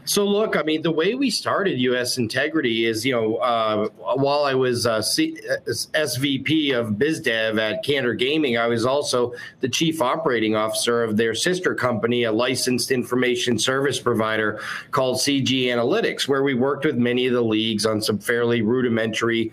So 0.05 0.25
look, 0.27 0.57
I 0.57 0.63
mean, 0.63 0.83
the 0.83 0.91
way 0.91 1.15
we 1.15 1.31
started 1.31 1.79
U.S. 1.81 2.19
Integrity 2.19 2.87
is, 2.87 3.05
you 3.05 3.13
know, 3.13 3.37
uh, 3.37 3.89
while 4.17 4.45
I 4.45 4.55
was 4.55 4.87
uh, 4.87 5.03
C- 5.03 5.39
SVP 5.67 6.75
of 6.75 6.93
BizDev 6.93 7.59
at 7.59 7.85
Cantor 7.85 8.15
Gaming, 8.15 8.57
I 8.57 8.67
was 8.67 8.87
also 8.87 9.35
the 9.61 9.69
chief 9.69 10.01
operating 10.01 10.55
officer 10.55 11.03
of 11.03 11.17
their 11.17 11.35
sister 11.35 11.75
company, 11.75 12.25
a 12.25 12.33
licensed 12.33 12.91
information 12.91 13.59
service 13.59 13.99
provider 13.99 14.61
called 14.91 15.19
CG 15.19 15.65
Analytics, 15.65 16.29
where 16.29 16.43
we 16.43 16.55
worked 16.55 16.85
with 16.85 16.97
many 16.97 17.27
of 17.27 17.33
the 17.33 17.43
leagues 17.43 17.87
on 17.87 18.01
some 18.01 18.19
fairly 18.19 18.63
rudimentary 18.63 19.53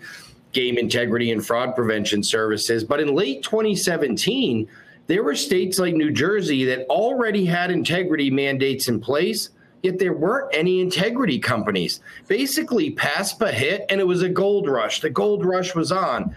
game 0.52 0.78
integrity 0.78 1.32
and 1.32 1.44
fraud 1.44 1.74
prevention 1.74 2.22
services. 2.22 2.84
But 2.84 3.00
in 3.00 3.14
late 3.14 3.42
2017, 3.42 4.68
there 5.06 5.22
were 5.22 5.34
states 5.34 5.78
like 5.78 5.94
New 5.94 6.10
Jersey 6.10 6.64
that 6.64 6.86
already 6.86 7.44
had 7.44 7.70
integrity 7.70 8.30
mandates 8.30 8.88
in 8.88 9.00
place, 9.00 9.50
yet 9.82 9.98
there 9.98 10.12
weren't 10.12 10.54
any 10.54 10.80
integrity 10.80 11.38
companies. 11.38 12.00
Basically, 12.28 12.92
PASPA 12.92 13.52
hit 13.52 13.84
and 13.88 14.00
it 14.00 14.06
was 14.06 14.22
a 14.22 14.28
gold 14.28 14.68
rush. 14.68 15.00
The 15.00 15.10
gold 15.10 15.44
rush 15.44 15.74
was 15.74 15.90
on. 15.90 16.34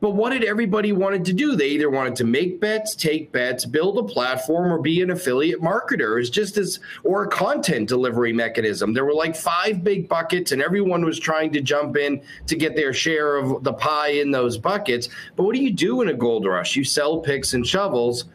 But 0.00 0.10
what 0.10 0.30
did 0.30 0.44
everybody 0.44 0.92
wanted 0.92 1.24
to 1.24 1.32
do? 1.32 1.56
They 1.56 1.70
either 1.70 1.90
wanted 1.90 2.14
to 2.16 2.24
make 2.24 2.60
bets, 2.60 2.94
take 2.94 3.32
bets, 3.32 3.64
build 3.64 3.98
a 3.98 4.04
platform, 4.04 4.72
or 4.72 4.78
be 4.78 5.02
an 5.02 5.10
affiliate 5.10 5.60
marketer. 5.60 6.20
It's 6.20 6.30
just 6.30 6.56
as 6.56 6.78
or 7.02 7.24
a 7.24 7.28
content 7.28 7.88
delivery 7.88 8.32
mechanism. 8.32 8.94
There 8.94 9.04
were 9.04 9.14
like 9.14 9.34
five 9.34 9.82
big 9.82 10.08
buckets, 10.08 10.52
and 10.52 10.62
everyone 10.62 11.04
was 11.04 11.18
trying 11.18 11.52
to 11.52 11.60
jump 11.60 11.96
in 11.96 12.22
to 12.46 12.54
get 12.54 12.76
their 12.76 12.92
share 12.92 13.36
of 13.36 13.64
the 13.64 13.72
pie 13.72 14.10
in 14.10 14.30
those 14.30 14.56
buckets. 14.56 15.08
But 15.34 15.42
what 15.42 15.56
do 15.56 15.62
you 15.62 15.72
do 15.72 16.00
in 16.00 16.08
a 16.08 16.14
gold 16.14 16.46
rush? 16.46 16.76
You 16.76 16.84
sell 16.84 17.18
picks 17.18 17.54
and 17.54 17.66
shovels. 17.66 18.26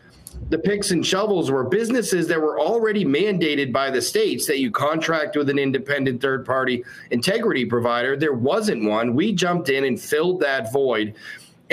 The 0.49 0.59
picks 0.59 0.91
and 0.91 1.05
shovels 1.05 1.49
were 1.49 1.63
businesses 1.63 2.27
that 2.27 2.41
were 2.41 2.59
already 2.59 3.05
mandated 3.05 3.71
by 3.71 3.89
the 3.89 4.01
states 4.01 4.45
that 4.47 4.59
you 4.59 4.71
contract 4.71 5.37
with 5.37 5.49
an 5.49 5.57
independent 5.57 6.21
third 6.21 6.45
party 6.45 6.83
integrity 7.11 7.65
provider. 7.65 8.17
There 8.17 8.33
wasn't 8.33 8.83
one. 8.83 9.15
We 9.15 9.31
jumped 9.31 9.69
in 9.69 9.85
and 9.85 9.99
filled 9.99 10.41
that 10.41 10.73
void 10.73 11.13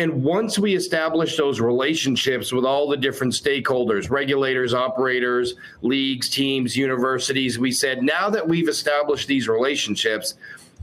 and 0.00 0.24
once 0.24 0.58
we 0.58 0.74
establish 0.74 1.36
those 1.36 1.60
relationships 1.60 2.52
with 2.52 2.64
all 2.64 2.88
the 2.88 2.96
different 2.96 3.34
stakeholders, 3.34 4.08
regulators, 4.08 4.72
operators, 4.72 5.56
leagues, 5.82 6.30
teams, 6.30 6.74
universities, 6.74 7.58
we 7.58 7.70
said, 7.70 8.02
now 8.02 8.30
that 8.30 8.48
we've 8.48 8.70
established 8.70 9.28
these 9.28 9.46
relationships, 9.46 10.36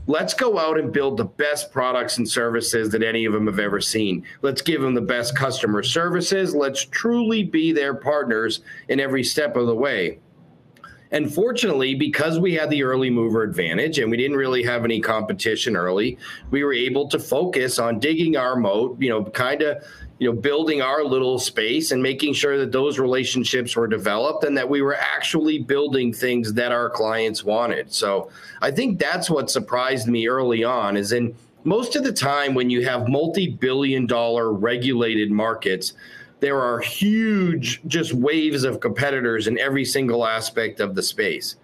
let's 0.06 0.34
go 0.34 0.56
out 0.56 0.78
and 0.78 0.92
build 0.92 1.16
the 1.16 1.24
best 1.24 1.72
products 1.72 2.18
and 2.18 2.30
services 2.30 2.90
that 2.90 3.02
any 3.02 3.24
of 3.24 3.32
them 3.32 3.46
have 3.46 3.58
ever 3.58 3.80
seen. 3.80 4.24
Let's 4.42 4.62
give 4.62 4.80
them 4.80 4.94
the 4.94 5.00
best 5.00 5.36
customer 5.36 5.82
services. 5.82 6.54
Let's 6.54 6.84
truly 6.84 7.42
be 7.42 7.72
their 7.72 7.94
partners 7.94 8.60
in 8.88 9.00
every 9.00 9.24
step 9.24 9.56
of 9.56 9.66
the 9.66 9.74
way. 9.74 10.20
And 11.10 11.32
fortunately, 11.32 11.94
because 11.94 12.38
we 12.38 12.54
had 12.54 12.70
the 12.70 12.82
early 12.82 13.10
mover 13.10 13.42
advantage 13.42 13.98
and 13.98 14.10
we 14.10 14.16
didn't 14.16 14.36
really 14.36 14.62
have 14.62 14.84
any 14.84 15.00
competition 15.00 15.76
early, 15.76 16.18
we 16.50 16.64
were 16.64 16.74
able 16.74 17.08
to 17.08 17.18
focus 17.18 17.78
on 17.78 17.98
digging 17.98 18.36
our 18.36 18.56
moat, 18.56 19.00
you 19.00 19.08
know, 19.08 19.24
kind 19.24 19.62
of, 19.62 19.82
you 20.18 20.30
know, 20.30 20.38
building 20.38 20.82
our 20.82 21.04
little 21.04 21.38
space 21.38 21.92
and 21.92 22.02
making 22.02 22.34
sure 22.34 22.58
that 22.58 22.72
those 22.72 22.98
relationships 22.98 23.76
were 23.76 23.86
developed 23.86 24.44
and 24.44 24.56
that 24.56 24.68
we 24.68 24.82
were 24.82 24.96
actually 24.96 25.58
building 25.60 26.12
things 26.12 26.52
that 26.54 26.72
our 26.72 26.90
clients 26.90 27.44
wanted. 27.44 27.92
So 27.92 28.30
I 28.60 28.70
think 28.70 28.98
that's 28.98 29.30
what 29.30 29.50
surprised 29.50 30.08
me 30.08 30.28
early 30.28 30.64
on 30.64 30.96
is 30.96 31.12
in 31.12 31.34
most 31.64 31.96
of 31.96 32.04
the 32.04 32.12
time 32.12 32.54
when 32.54 32.70
you 32.70 32.84
have 32.84 33.08
multi-billion 33.08 34.06
dollar 34.06 34.52
regulated 34.52 35.30
markets, 35.30 35.92
there 36.40 36.60
are 36.60 36.78
huge 36.78 37.80
just 37.86 38.12
waves 38.14 38.64
of 38.64 38.80
competitors 38.80 39.46
in 39.46 39.58
every 39.58 39.84
single 39.84 40.26
aspect 40.26 40.80
of 40.80 40.94
the 40.94 41.02
space. 41.02 41.56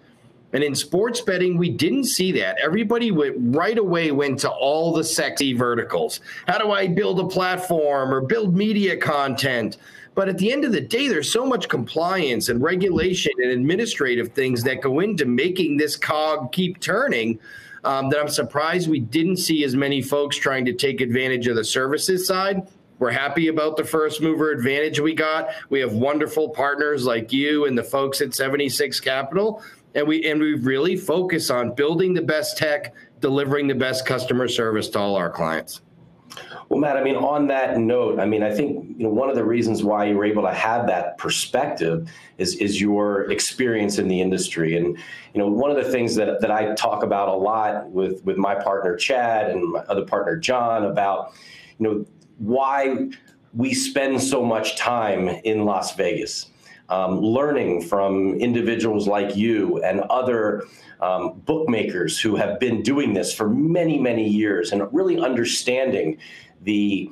And 0.53 0.63
in 0.63 0.75
sports 0.75 1.19
betting, 1.21 1.57
we 1.57 1.69
didn't 1.69 2.05
see 2.05 2.31
that. 2.33 2.57
Everybody 2.63 3.11
went 3.11 3.35
right 3.37 3.77
away 3.77 4.11
went 4.11 4.39
to 4.39 4.49
all 4.49 4.93
the 4.93 5.03
sexy 5.03 5.53
verticals. 5.53 6.21
How 6.47 6.57
do 6.57 6.71
I 6.71 6.87
build 6.87 7.19
a 7.19 7.27
platform 7.27 8.13
or 8.13 8.21
build 8.21 8.55
media 8.55 8.95
content? 8.95 9.77
But 10.13 10.29
at 10.29 10.37
the 10.37 10.53
end 10.53 10.63
of 10.63 10.71
the 10.71 10.79
day, 10.79 11.09
there's 11.09 11.29
so 11.29 11.45
much 11.45 11.67
compliance 11.67 12.47
and 12.47 12.61
regulation 12.61 13.33
and 13.37 13.51
administrative 13.51 14.29
things 14.29 14.63
that 14.63 14.81
go 14.81 15.01
into 15.01 15.25
making 15.25 15.75
this 15.75 15.97
cog 15.97 16.53
keep 16.53 16.79
turning 16.79 17.37
um, 17.83 18.09
that 18.09 18.19
I'm 18.19 18.29
surprised 18.29 18.89
we 18.89 19.01
didn't 19.01 19.37
see 19.37 19.63
as 19.65 19.75
many 19.75 20.01
folks 20.01 20.37
trying 20.37 20.63
to 20.65 20.73
take 20.73 21.01
advantage 21.01 21.47
of 21.47 21.57
the 21.57 21.65
services 21.65 22.25
side 22.25 22.65
we're 22.99 23.11
happy 23.11 23.49
about 23.49 23.77
the 23.77 23.83
first 23.83 24.21
mover 24.21 24.51
advantage 24.51 24.99
we 24.99 25.13
got. 25.13 25.49
We 25.69 25.79
have 25.81 25.93
wonderful 25.93 26.49
partners 26.49 27.05
like 27.05 27.33
you 27.33 27.65
and 27.65 27.77
the 27.77 27.83
folks 27.83 28.21
at 28.21 28.33
76 28.33 28.99
Capital. 28.99 29.61
And 29.93 30.07
we 30.07 30.29
and 30.29 30.41
we 30.41 30.55
really 30.55 30.97
focus 30.97 31.49
on 31.49 31.73
building 31.73 32.13
the 32.13 32.21
best 32.21 32.57
tech, 32.57 32.93
delivering 33.21 33.67
the 33.67 33.75
best 33.75 34.05
customer 34.05 34.47
service 34.47 34.89
to 34.89 34.99
all 34.99 35.15
our 35.15 35.29
clients. 35.29 35.81
Well, 36.69 36.79
Matt, 36.79 36.97
I 36.97 37.03
mean, 37.03 37.15
on 37.15 37.47
that 37.47 37.77
note, 37.77 38.19
I 38.19 38.25
mean, 38.25 38.43
I 38.43 38.53
think 38.53 38.97
you 38.97 39.03
know 39.03 39.09
one 39.09 39.29
of 39.29 39.35
the 39.35 39.45
reasons 39.45 39.83
why 39.83 40.05
you 40.05 40.17
were 40.17 40.25
able 40.25 40.43
to 40.43 40.53
have 40.53 40.87
that 40.87 41.17
perspective 41.17 42.09
is 42.37 42.55
is 42.55 42.81
your 42.81 43.29
experience 43.31 43.99
in 43.99 44.07
the 44.07 44.19
industry, 44.19 44.75
and 44.75 44.97
you 45.33 45.39
know, 45.39 45.47
one 45.47 45.69
of 45.69 45.77
the 45.77 45.89
things 45.91 46.15
that 46.15 46.41
that 46.41 46.51
I 46.51 46.73
talk 46.75 47.03
about 47.03 47.29
a 47.29 47.33
lot 47.33 47.89
with 47.89 48.23
with 48.25 48.37
my 48.37 48.55
partner 48.55 48.95
Chad 48.95 49.49
and 49.49 49.73
my 49.73 49.79
other 49.81 50.05
partner 50.05 50.35
John 50.37 50.85
about, 50.85 51.33
you 51.77 51.87
know, 51.87 52.05
why 52.37 53.09
we 53.53 53.73
spend 53.73 54.21
so 54.21 54.43
much 54.43 54.77
time 54.77 55.27
in 55.27 55.65
Las 55.65 55.95
Vegas. 55.95 56.51
Um, 56.87 57.19
learning 57.19 57.81
from 57.81 58.35
individuals 58.35 59.07
like 59.07 59.35
you 59.35 59.81
and 59.81 60.01
other 60.01 60.65
um, 61.01 61.41
bookmakers 61.45 62.19
who 62.19 62.35
have 62.35 62.59
been 62.59 62.83
doing 62.83 63.13
this 63.13 63.33
for 63.33 63.49
many, 63.49 63.97
many 63.97 64.29
years 64.29 64.71
and 64.71 64.87
really 64.93 65.19
understanding 65.19 66.19
the 66.61 67.09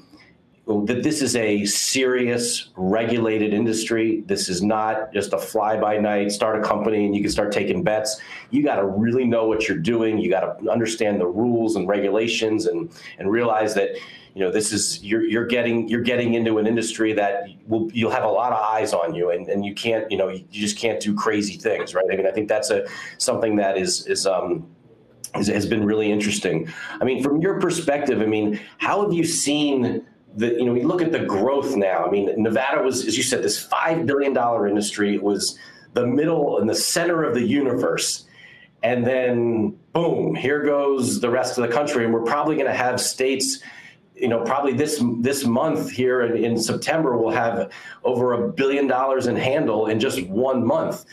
that 0.66 1.04
this 1.04 1.22
is 1.22 1.36
a 1.36 1.66
serious 1.66 2.70
regulated 2.78 3.54
industry. 3.54 4.22
This 4.28 4.48
is 4.48 4.64
not 4.64 5.12
just 5.12 5.34
a 5.34 5.38
fly 5.38 5.78
by 5.78 5.98
night, 5.98 6.32
start 6.32 6.58
a 6.58 6.66
company 6.66 7.06
and 7.06 7.14
you 7.14 7.22
can 7.22 7.32
start 7.32 7.52
taking 7.52 7.84
bets. 7.84 8.22
You 8.50 8.64
got 8.64 8.78
to 8.78 8.86
really 8.86 9.26
know 9.26 9.46
what 9.46 9.68
you're 9.68 9.78
doing. 9.78 10.18
You 10.18 10.30
got 10.30 10.60
to 10.60 10.72
understand 10.72 11.20
the 11.20 11.28
rules 11.28 11.76
and 11.76 11.86
regulations 11.88 12.68
and 12.68 12.90
and 13.20 13.30
realize 13.30 13.74
that 13.74 13.98
you 14.34 14.42
know 14.42 14.52
this 14.52 14.72
is 14.72 15.04
you're 15.04 15.24
you're 15.24 15.46
getting 15.46 15.88
you're 15.88 16.02
getting 16.02 16.34
into 16.34 16.58
an 16.58 16.68
industry 16.68 17.14
that 17.14 17.48
will 17.68 17.90
you'll 17.94 18.12
have 18.12 18.24
a 18.24 18.30
lot 18.30 18.52
of 18.52 18.60
eyes 18.60 18.94
on 18.94 19.14
you 19.14 19.30
and, 19.30 19.48
and 19.48 19.64
you 19.64 19.74
can't 19.74 20.10
you 20.12 20.18
know 20.18 20.30
you 20.30 20.46
just 20.50 20.78
can't 20.78 21.00
do 21.00 21.14
crazy 21.14 21.56
things 21.56 21.94
right 21.94 22.06
i 22.12 22.16
mean 22.16 22.26
i 22.26 22.32
think 22.32 22.48
that's 22.48 22.72
a 22.72 22.88
something 23.18 23.56
that 23.56 23.78
is 23.78 24.08
is 24.08 24.26
um 24.26 24.68
has 25.36 25.66
been 25.66 25.84
really 25.84 26.12
interesting. 26.12 26.72
I 27.02 27.06
mean, 27.06 27.24
from 27.24 27.42
your 27.42 27.60
perspective, 27.60 28.22
I 28.22 28.28
mean, 28.28 28.60
how 28.78 29.02
have 29.02 29.14
you 29.14 29.24
seen 29.24 30.06
the, 30.36 30.54
you 30.54 30.66
know, 30.66 30.74
we 30.74 30.84
look 30.84 31.02
at 31.02 31.12
the 31.12 31.20
growth 31.20 31.76
now. 31.76 32.06
I 32.06 32.10
mean, 32.10 32.42
Nevada 32.42 32.82
was, 32.82 33.06
as 33.06 33.16
you 33.16 33.24
said, 33.24 33.44
this 33.44 33.66
$5 33.68 34.06
billion 34.06 34.36
industry. 34.68 35.16
It 35.16 35.22
was 35.22 35.58
the 35.94 36.06
middle 36.08 36.60
and 36.60 36.70
the 36.70 36.76
center 36.76 37.24
of 37.24 37.36
the 37.36 37.46
universe. 37.46 38.26
And 38.82 39.06
then, 39.06 39.78
boom, 39.94 40.36
here 40.36 40.64
goes 40.64 41.22
the 41.22 41.30
rest 41.30 41.58
of 41.58 41.68
the 41.68 41.74
country. 41.74 42.04
And 42.04 42.14
we're 42.14 42.24
probably 42.24 42.56
going 42.56 42.68
to 42.68 42.74
have 42.74 43.00
states 43.00 43.60
you 44.16 44.28
know, 44.28 44.44
probably 44.44 44.74
this 44.74 45.04
this 45.20 45.46
month 45.46 45.90
here 45.90 46.22
in, 46.22 46.44
in, 46.44 46.58
September, 46.58 47.18
we'll 47.18 47.34
have 47.34 47.72
over 48.04 48.34
a 48.34 48.48
billion 48.52 48.88
dollars 48.88 49.28
in 49.28 49.36
handle 49.36 49.88
in 49.88 50.00
just 50.00 50.26
one 50.28 50.66
month, 50.66 51.06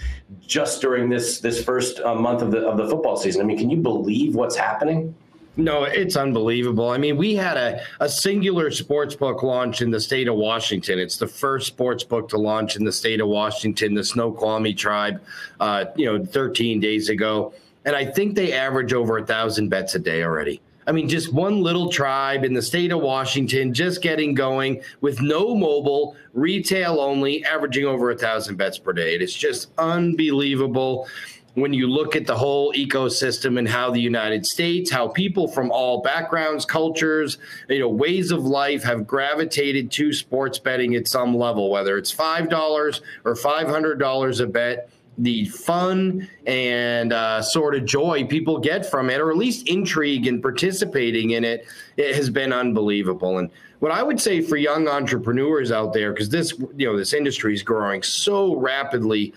just 0.47 0.81
during 0.81 1.09
this 1.09 1.41
this 1.41 1.63
first 1.65 2.01
uh, 2.01 2.15
month 2.15 2.43
of 2.43 2.51
the 2.51 2.59
of 2.59 2.77
the 2.77 2.89
football 2.89 3.17
season. 3.17 3.41
I 3.41 3.45
mean, 3.45 3.59
can 3.59 3.71
you 3.71 3.79
believe 3.79 4.35
what's 4.35 4.57
happening? 4.57 5.15
No, 5.57 5.85
it's 5.85 6.17
unbelievable. 6.17 6.91
I 6.91 6.99
mean, 6.99 7.17
we 7.17 7.35
had 7.35 7.57
a, 7.57 7.83
a 7.99 8.09
singular 8.09 8.71
sports 8.71 9.15
book 9.15 9.43
launch 9.43 9.83
in 9.83 9.91
the 9.91 10.01
state 10.01 10.29
of 10.29 10.37
Washington. 10.37 10.99
It's 10.99 11.17
the 11.17 11.27
first 11.27 11.67
sports 11.67 12.05
book 12.05 12.29
to 12.31 12.39
launch 12.39 12.77
in 12.77 12.85
the 12.85 12.93
state 12.93 13.21
of 13.21 13.29
Washington, 13.29 13.95
the 13.95 14.05
Snoqualmie 14.05 14.75
tribe, 14.75 15.21
uh, 15.59 15.87
you 15.97 16.07
know, 16.07 16.25
13 16.25 16.81
days 16.81 17.09
ago. 17.09 17.53
And 17.85 17.97
I 17.97 18.05
think 18.05 18.37
they 18.37 18.53
average 18.53 18.93
over 18.93 19.19
a 19.19 19.27
thousand 19.27 19.71
bets 19.71 19.95
a 19.95 19.99
day 19.99 20.23
already. 20.23 20.61
I 20.87 20.93
mean, 20.93 21.09
just 21.09 21.33
one 21.33 21.63
little 21.63 21.91
tribe 21.91 22.45
in 22.45 22.55
the 22.55 22.63
state 22.63 22.91
of 22.93 23.01
Washington 23.01 23.75
just 23.75 24.03
getting 24.03 24.35
going 24.35 24.83
with 25.01 25.21
no 25.21 25.55
mobile, 25.55 26.17
retail 26.33 27.01
only, 27.01 27.45
averaging 27.45 27.85
over 27.85 28.11
a 28.11 28.17
thousand 28.17 28.57
bets 28.57 28.79
per 28.79 28.93
day. 28.93 29.15
It 29.15 29.23
is 29.23 29.35
just 29.35 29.71
unbelievable 29.79 31.07
when 31.55 31.73
you 31.73 31.89
look 31.89 32.15
at 32.15 32.27
the 32.27 32.37
whole 32.37 32.73
ecosystem 32.75 33.59
and 33.59 33.69
how 33.69 33.91
the 33.91 34.01
United 34.01 34.47
States, 34.47 34.91
how 34.91 35.09
people 35.09 35.49
from 35.49 35.71
all 35.71 36.01
backgrounds, 36.01 36.65
cultures, 36.65 37.39
you 37.69 37.81
know, 37.81 37.89
ways 37.89 38.31
of 38.31 38.45
life 38.45 38.83
have 38.83 39.07
gravitated 39.07 39.91
to 39.91 40.13
sports 40.13 40.59
betting 40.59 40.95
at 40.95 41.09
some 41.09 41.37
level, 41.37 41.71
whether 41.71 41.99
it's 41.99 42.15
$5 42.15 43.01
or 43.25 43.35
$500 43.35 44.41
a 44.41 44.47
bet 44.47 44.91
the 45.21 45.45
fun 45.47 46.29
and 46.47 47.13
uh, 47.13 47.43
sort 47.43 47.75
of 47.75 47.85
joy 47.85 48.25
people 48.25 48.59
get 48.59 48.91
from 48.91 49.11
it, 49.11 49.21
or 49.21 49.31
at 49.31 49.37
least 49.37 49.69
intrigue 49.69 50.27
in 50.27 50.41
participating 50.41 51.31
in 51.31 51.45
it, 51.45 51.67
it 51.97 52.17
has 52.17 52.31
been 52.31 52.53
unbelievable. 52.53 53.39
And 53.39 53.51
what 53.81 53.93
I 53.93 54.03
would 54.03 54.21
say 54.21 54.41
for 54.41 54.57
young 54.57 54.89
entrepreneurs 54.89 55.71
out 55.71 55.93
there, 55.93 56.13
because 56.13 56.31
this 56.31 56.59
you 56.77 56.87
know 56.87 56.97
this 56.97 57.13
industry 57.13 57.55
is 57.55 57.63
growing 57.63 58.03
so 58.03 58.57
rapidly, 58.57 59.35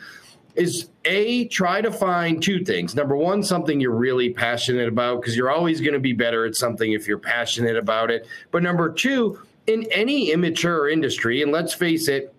is 0.56 0.90
a 1.06 1.48
try 1.50 1.82
to 1.82 1.92
find 1.92 2.42
two 2.42 2.64
things. 2.64 2.96
Number 2.96 3.18
one, 3.18 3.44
something 3.44 3.80
you're 3.80 3.92
really 3.92 4.30
passionate 4.30 4.88
about, 4.88 5.22
because 5.22 5.36
you're 5.36 5.52
always 5.52 5.82
going 5.82 5.94
to 5.94 6.00
be 6.00 6.14
better 6.14 6.46
at 6.46 6.56
something 6.56 6.94
if 6.94 7.08
you're 7.08 7.18
passionate 7.18 7.76
about 7.76 8.10
it. 8.10 8.26
But 8.52 8.64
number 8.64 8.90
two, 8.90 9.40
in 9.68 9.86
any 9.92 10.32
immature 10.32 10.90
industry, 10.90 11.42
and 11.42 11.52
let's 11.52 11.74
face 11.74 12.08
it 12.08 12.34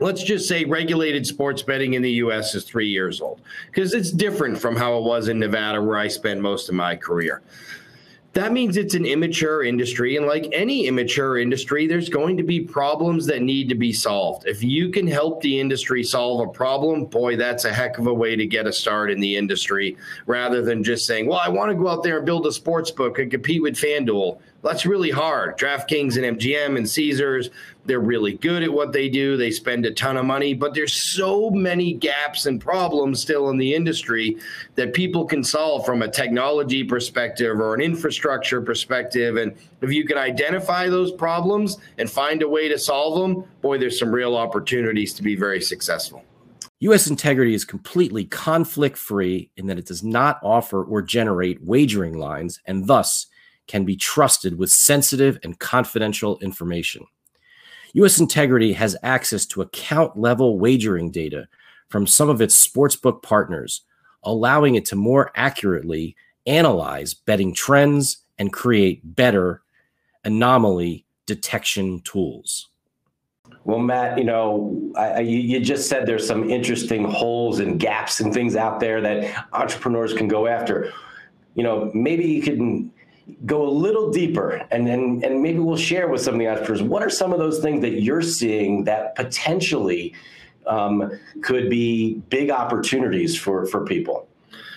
let's 0.00 0.22
just 0.22 0.48
say 0.48 0.64
regulated 0.64 1.26
sports 1.26 1.62
betting 1.62 1.94
in 1.94 2.02
the 2.02 2.10
US 2.12 2.54
is 2.54 2.64
three 2.64 2.88
years 2.88 3.20
old 3.20 3.40
because 3.66 3.94
it's 3.94 4.10
different 4.10 4.58
from 4.58 4.74
how 4.74 4.96
it 4.98 5.04
was 5.04 5.28
in 5.28 5.38
Nevada, 5.38 5.80
where 5.80 5.98
I 5.98 6.08
spent 6.08 6.40
most 6.40 6.68
of 6.68 6.74
my 6.74 6.96
career. 6.96 7.42
That 8.32 8.52
means 8.52 8.76
it's 8.76 8.94
an 8.94 9.06
immature 9.06 9.64
industry. 9.64 10.16
And 10.16 10.24
like 10.24 10.48
any 10.52 10.86
immature 10.86 11.38
industry, 11.38 11.88
there's 11.88 12.08
going 12.08 12.36
to 12.36 12.44
be 12.44 12.60
problems 12.60 13.26
that 13.26 13.42
need 13.42 13.68
to 13.70 13.74
be 13.74 13.92
solved. 13.92 14.46
If 14.46 14.62
you 14.62 14.90
can 14.90 15.06
help 15.08 15.40
the 15.40 15.58
industry 15.58 16.04
solve 16.04 16.48
a 16.48 16.52
problem, 16.52 17.06
boy, 17.06 17.36
that's 17.36 17.64
a 17.64 17.72
heck 17.72 17.98
of 17.98 18.06
a 18.06 18.14
way 18.14 18.36
to 18.36 18.46
get 18.46 18.68
a 18.68 18.72
start 18.72 19.10
in 19.10 19.18
the 19.18 19.36
industry 19.36 19.96
rather 20.26 20.62
than 20.62 20.84
just 20.84 21.06
saying, 21.06 21.26
well, 21.26 21.40
I 21.44 21.48
want 21.48 21.70
to 21.70 21.74
go 21.74 21.88
out 21.88 22.04
there 22.04 22.18
and 22.18 22.26
build 22.26 22.46
a 22.46 22.52
sports 22.52 22.92
book 22.92 23.18
and 23.18 23.32
compete 23.32 23.62
with 23.62 23.74
FanDuel. 23.74 24.38
That's 24.62 24.84
really 24.84 25.10
hard. 25.10 25.58
DraftKings 25.58 26.16
and 26.16 26.38
MGM 26.38 26.76
and 26.76 26.88
Caesars, 26.88 27.48
they're 27.86 27.98
really 27.98 28.34
good 28.34 28.62
at 28.62 28.70
what 28.72 28.92
they 28.92 29.08
do. 29.08 29.38
They 29.38 29.50
spend 29.50 29.86
a 29.86 29.90
ton 29.90 30.18
of 30.18 30.26
money, 30.26 30.52
but 30.52 30.74
there's 30.74 30.92
so 30.92 31.48
many 31.50 31.94
gaps 31.94 32.44
and 32.44 32.60
problems 32.60 33.22
still 33.22 33.48
in 33.48 33.56
the 33.56 33.74
industry 33.74 34.36
that 34.74 34.92
people 34.92 35.24
can 35.24 35.42
solve 35.42 35.86
from 35.86 36.02
a 36.02 36.08
technology 36.08 36.84
perspective 36.84 37.58
or 37.58 37.74
an 37.74 37.80
infrastructure 37.80 38.60
perspective. 38.60 39.38
And 39.38 39.56
if 39.80 39.92
you 39.92 40.04
can 40.04 40.18
identify 40.18 40.88
those 40.88 41.10
problems 41.10 41.78
and 41.96 42.10
find 42.10 42.42
a 42.42 42.48
way 42.48 42.68
to 42.68 42.78
solve 42.78 43.18
them, 43.18 43.44
boy, 43.62 43.78
there's 43.78 43.98
some 43.98 44.12
real 44.12 44.36
opportunities 44.36 45.14
to 45.14 45.22
be 45.22 45.36
very 45.36 45.62
successful. 45.62 46.22
US 46.80 47.08
Integrity 47.08 47.54
is 47.54 47.64
completely 47.64 48.24
conflict 48.24 48.98
free 48.98 49.50
in 49.56 49.66
that 49.66 49.78
it 49.78 49.86
does 49.86 50.02
not 50.02 50.38
offer 50.42 50.82
or 50.82 51.00
generate 51.00 51.62
wagering 51.62 52.18
lines 52.18 52.60
and 52.66 52.86
thus 52.86 53.26
can 53.70 53.84
be 53.84 53.94
trusted 53.94 54.58
with 54.58 54.72
sensitive 54.72 55.38
and 55.44 55.60
confidential 55.60 56.40
information. 56.40 57.06
US 57.92 58.18
Integrity 58.18 58.72
has 58.72 58.96
access 59.04 59.46
to 59.46 59.62
account 59.62 60.18
level 60.18 60.58
wagering 60.58 61.12
data 61.12 61.46
from 61.88 62.04
some 62.04 62.28
of 62.28 62.40
its 62.40 62.66
sportsbook 62.66 63.22
partners, 63.22 63.82
allowing 64.24 64.74
it 64.74 64.84
to 64.86 64.96
more 64.96 65.30
accurately 65.36 66.16
analyze 66.46 67.14
betting 67.14 67.54
trends 67.54 68.24
and 68.40 68.52
create 68.52 69.02
better 69.04 69.62
anomaly 70.24 71.04
detection 71.26 72.00
tools. 72.00 72.70
Well, 73.64 73.78
Matt, 73.78 74.18
you 74.18 74.24
know, 74.24 74.92
I, 74.96 75.20
you 75.20 75.60
just 75.60 75.88
said 75.88 76.06
there's 76.06 76.26
some 76.26 76.50
interesting 76.50 77.04
holes 77.04 77.60
and 77.60 77.78
gaps 77.78 78.18
and 78.18 78.34
things 78.34 78.56
out 78.56 78.80
there 78.80 79.00
that 79.00 79.46
entrepreneurs 79.52 80.12
can 80.12 80.26
go 80.26 80.48
after. 80.48 80.92
You 81.54 81.62
know, 81.62 81.92
maybe 81.94 82.24
you 82.24 82.42
can 82.42 82.90
go 83.46 83.66
a 83.66 83.70
little 83.70 84.10
deeper 84.10 84.66
and, 84.70 84.88
and, 84.88 85.24
and 85.24 85.42
maybe 85.42 85.58
we'll 85.58 85.76
share 85.76 86.08
with 86.08 86.20
some 86.20 86.34
of 86.34 86.40
the 86.40 86.48
entrepreneurs 86.48 86.82
what 86.82 87.02
are 87.02 87.10
some 87.10 87.32
of 87.32 87.38
those 87.38 87.60
things 87.60 87.80
that 87.80 88.00
you're 88.00 88.22
seeing 88.22 88.84
that 88.84 89.14
potentially 89.14 90.14
um, 90.66 91.10
could 91.42 91.68
be 91.68 92.14
big 92.28 92.50
opportunities 92.50 93.36
for, 93.36 93.66
for 93.66 93.84
people? 93.84 94.28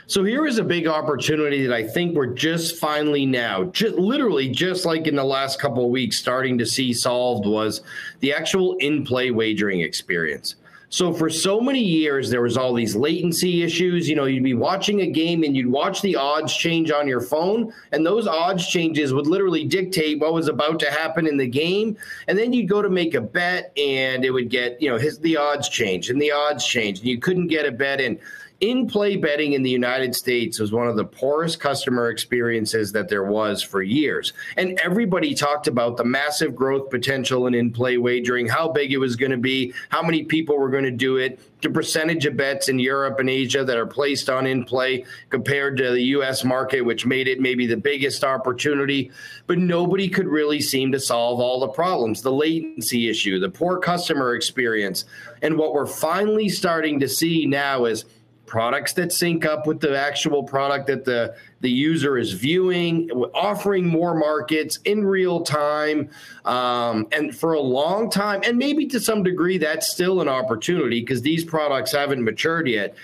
So 0.06 0.24
here 0.24 0.46
is 0.46 0.58
a 0.58 0.64
big 0.64 0.86
opportunity 0.86 1.66
that 1.66 1.74
I 1.74 1.88
think 1.88 2.16
we're 2.16 2.26
just 2.26 2.78
finally 2.78 3.26
now, 3.26 3.66
just 3.66 3.96
literally 3.96 4.50
just 4.50 4.86
like 4.86 5.08
in 5.08 5.16
the 5.16 5.24
last 5.24 5.60
couple 5.60 5.86
of 5.86 5.92
weeks, 5.92 6.18
starting 6.18 6.58
to 6.58 6.66
see 6.66 6.92
solved 6.92 7.46
was 7.46 7.82
the 8.20 8.34
actual 8.34 8.76
in-play 8.78 9.32
wagering 9.32 9.80
experience. 9.80 10.56
So 10.94 11.12
for 11.12 11.28
so 11.28 11.60
many 11.60 11.80
years, 11.80 12.30
there 12.30 12.44
was 12.44 12.56
all 12.56 12.72
these 12.72 12.96
latency 12.96 13.64
issues. 13.64 14.08
You 14.08 14.16
know, 14.16 14.26
you'd 14.26 14.44
be 14.44 14.54
watching 14.54 15.02
a 15.02 15.08
game 15.08 15.42
and 15.42 15.58
you'd 15.58 15.66
watch 15.66 16.04
the 16.04 16.16
odds 16.16 16.56
change 16.56 16.92
on 16.92 17.08
your 17.08 17.20
phone, 17.20 17.74
and 17.92 18.06
those 18.06 18.28
odds 18.28 18.68
changes 18.68 19.12
would 19.12 19.26
literally 19.26 19.64
dictate 19.64 20.20
what 20.20 20.36
was 20.36 20.50
about 20.50 20.80
to 20.82 20.92
happen 20.92 21.26
in 21.26 21.36
the 21.36 21.48
game. 21.48 21.98
And 22.28 22.38
then 22.38 22.54
you'd 22.54 22.70
go 22.70 22.84
to 22.84 22.92
make 22.92 23.16
a 23.16 23.22
bet, 23.22 23.76
and 23.76 24.24
it 24.24 24.30
would 24.30 24.52
get, 24.52 24.80
you 24.80 24.88
know, 24.88 25.00
his 25.00 25.18
the 25.18 25.36
odds 25.36 25.68
change 25.68 26.12
and 26.12 26.22
the 26.22 26.32
odds 26.32 26.64
change, 26.64 27.00
and 27.00 27.08
you 27.08 27.18
couldn't 27.18 27.48
get 27.48 27.66
a 27.66 27.72
bet 27.72 28.00
in 28.00 28.20
in 28.64 28.88
play 28.88 29.18
betting 29.18 29.52
in 29.52 29.62
the 29.62 29.70
United 29.70 30.16
States 30.16 30.58
was 30.58 30.72
one 30.72 30.88
of 30.88 30.96
the 30.96 31.04
poorest 31.04 31.60
customer 31.60 32.10
experiences 32.10 32.94
that 32.94 33.10
there 33.10 33.26
was 33.26 33.62
for 33.62 33.84
years. 33.84 34.32
And 34.56 34.80
everybody 34.80 35.36
talked 35.36 35.68
about 35.68 35.98
the 35.98 36.06
massive 36.06 36.56
growth 36.56 36.90
potential 36.90 37.46
in 37.48 37.56
in 37.56 37.72
play 37.72 37.98
wagering, 37.98 38.48
how 38.48 38.70
big 38.70 38.94
it 38.94 39.00
was 39.00 39.18
going 39.18 39.32
to 39.32 39.38
be, 39.38 39.74
how 39.90 40.02
many 40.02 40.24
people 40.24 40.58
were 40.58 40.70
going 40.70 40.86
to 40.86 40.92
do 40.92 41.18
it, 41.18 41.42
the 41.62 41.70
percentage 41.70 42.26
of 42.26 42.38
bets 42.38 42.70
in 42.70 42.80
Europe 42.80 43.20
and 43.20 43.30
Asia 43.30 43.66
that 43.66 43.76
are 43.76 43.86
placed 43.86 44.30
on 44.30 44.48
in 44.48 44.64
play 44.64 45.04
compared 45.30 45.76
to 45.76 45.92
the 45.92 46.04
US 46.18 46.46
market, 46.46 46.84
which 46.84 47.06
made 47.06 47.28
it 47.28 47.42
maybe 47.42 47.68
the 47.68 47.76
biggest 47.76 48.24
opportunity. 48.24 49.12
But 49.46 49.58
nobody 49.58 50.08
could 50.08 50.28
really 50.28 50.62
seem 50.62 50.94
to 50.94 51.02
solve 51.02 51.42
all 51.42 51.60
the 51.60 51.68
problems 51.68 52.22
the 52.22 52.32
latency 52.32 53.10
issue, 53.10 53.40
the 53.40 53.50
poor 53.50 53.78
customer 53.78 54.36
experience. 54.36 55.04
And 55.42 55.58
what 55.58 55.74
we're 55.74 55.86
finally 55.86 56.48
starting 56.48 57.02
to 57.02 57.10
see 57.10 57.46
now 57.46 57.84
is 57.84 58.06
products 58.46 58.94
that 58.94 59.12
sync 59.12 59.46
up 59.46 59.66
with 59.66 59.80
the 59.80 59.98
actual 59.98 60.44
product 60.44 60.88
that 60.88 61.06
the 61.06 61.36
the 61.62 61.70
user 61.70 62.18
is 62.18 62.34
viewing, 62.34 63.10
offering 63.34 63.88
more 63.88 64.14
markets 64.14 64.80
in 64.84 65.06
real 65.06 65.42
time, 65.42 66.10
um, 66.44 67.08
and 67.14 67.36
for 67.36 67.54
a 67.54 67.60
long 67.60 68.10
time, 68.10 68.42
and 68.44 68.58
maybe 68.58 68.86
to 68.86 69.00
some 69.00 69.24
degree 69.24 69.58
that's 69.58 69.90
still 69.90 70.20
an 70.20 70.28
opportunity 70.28 71.00
because 71.00 71.22
these 71.22 71.46
products 71.46 71.94
haven't 71.94 72.24
matured 72.24 72.68
yet. 72.68 72.96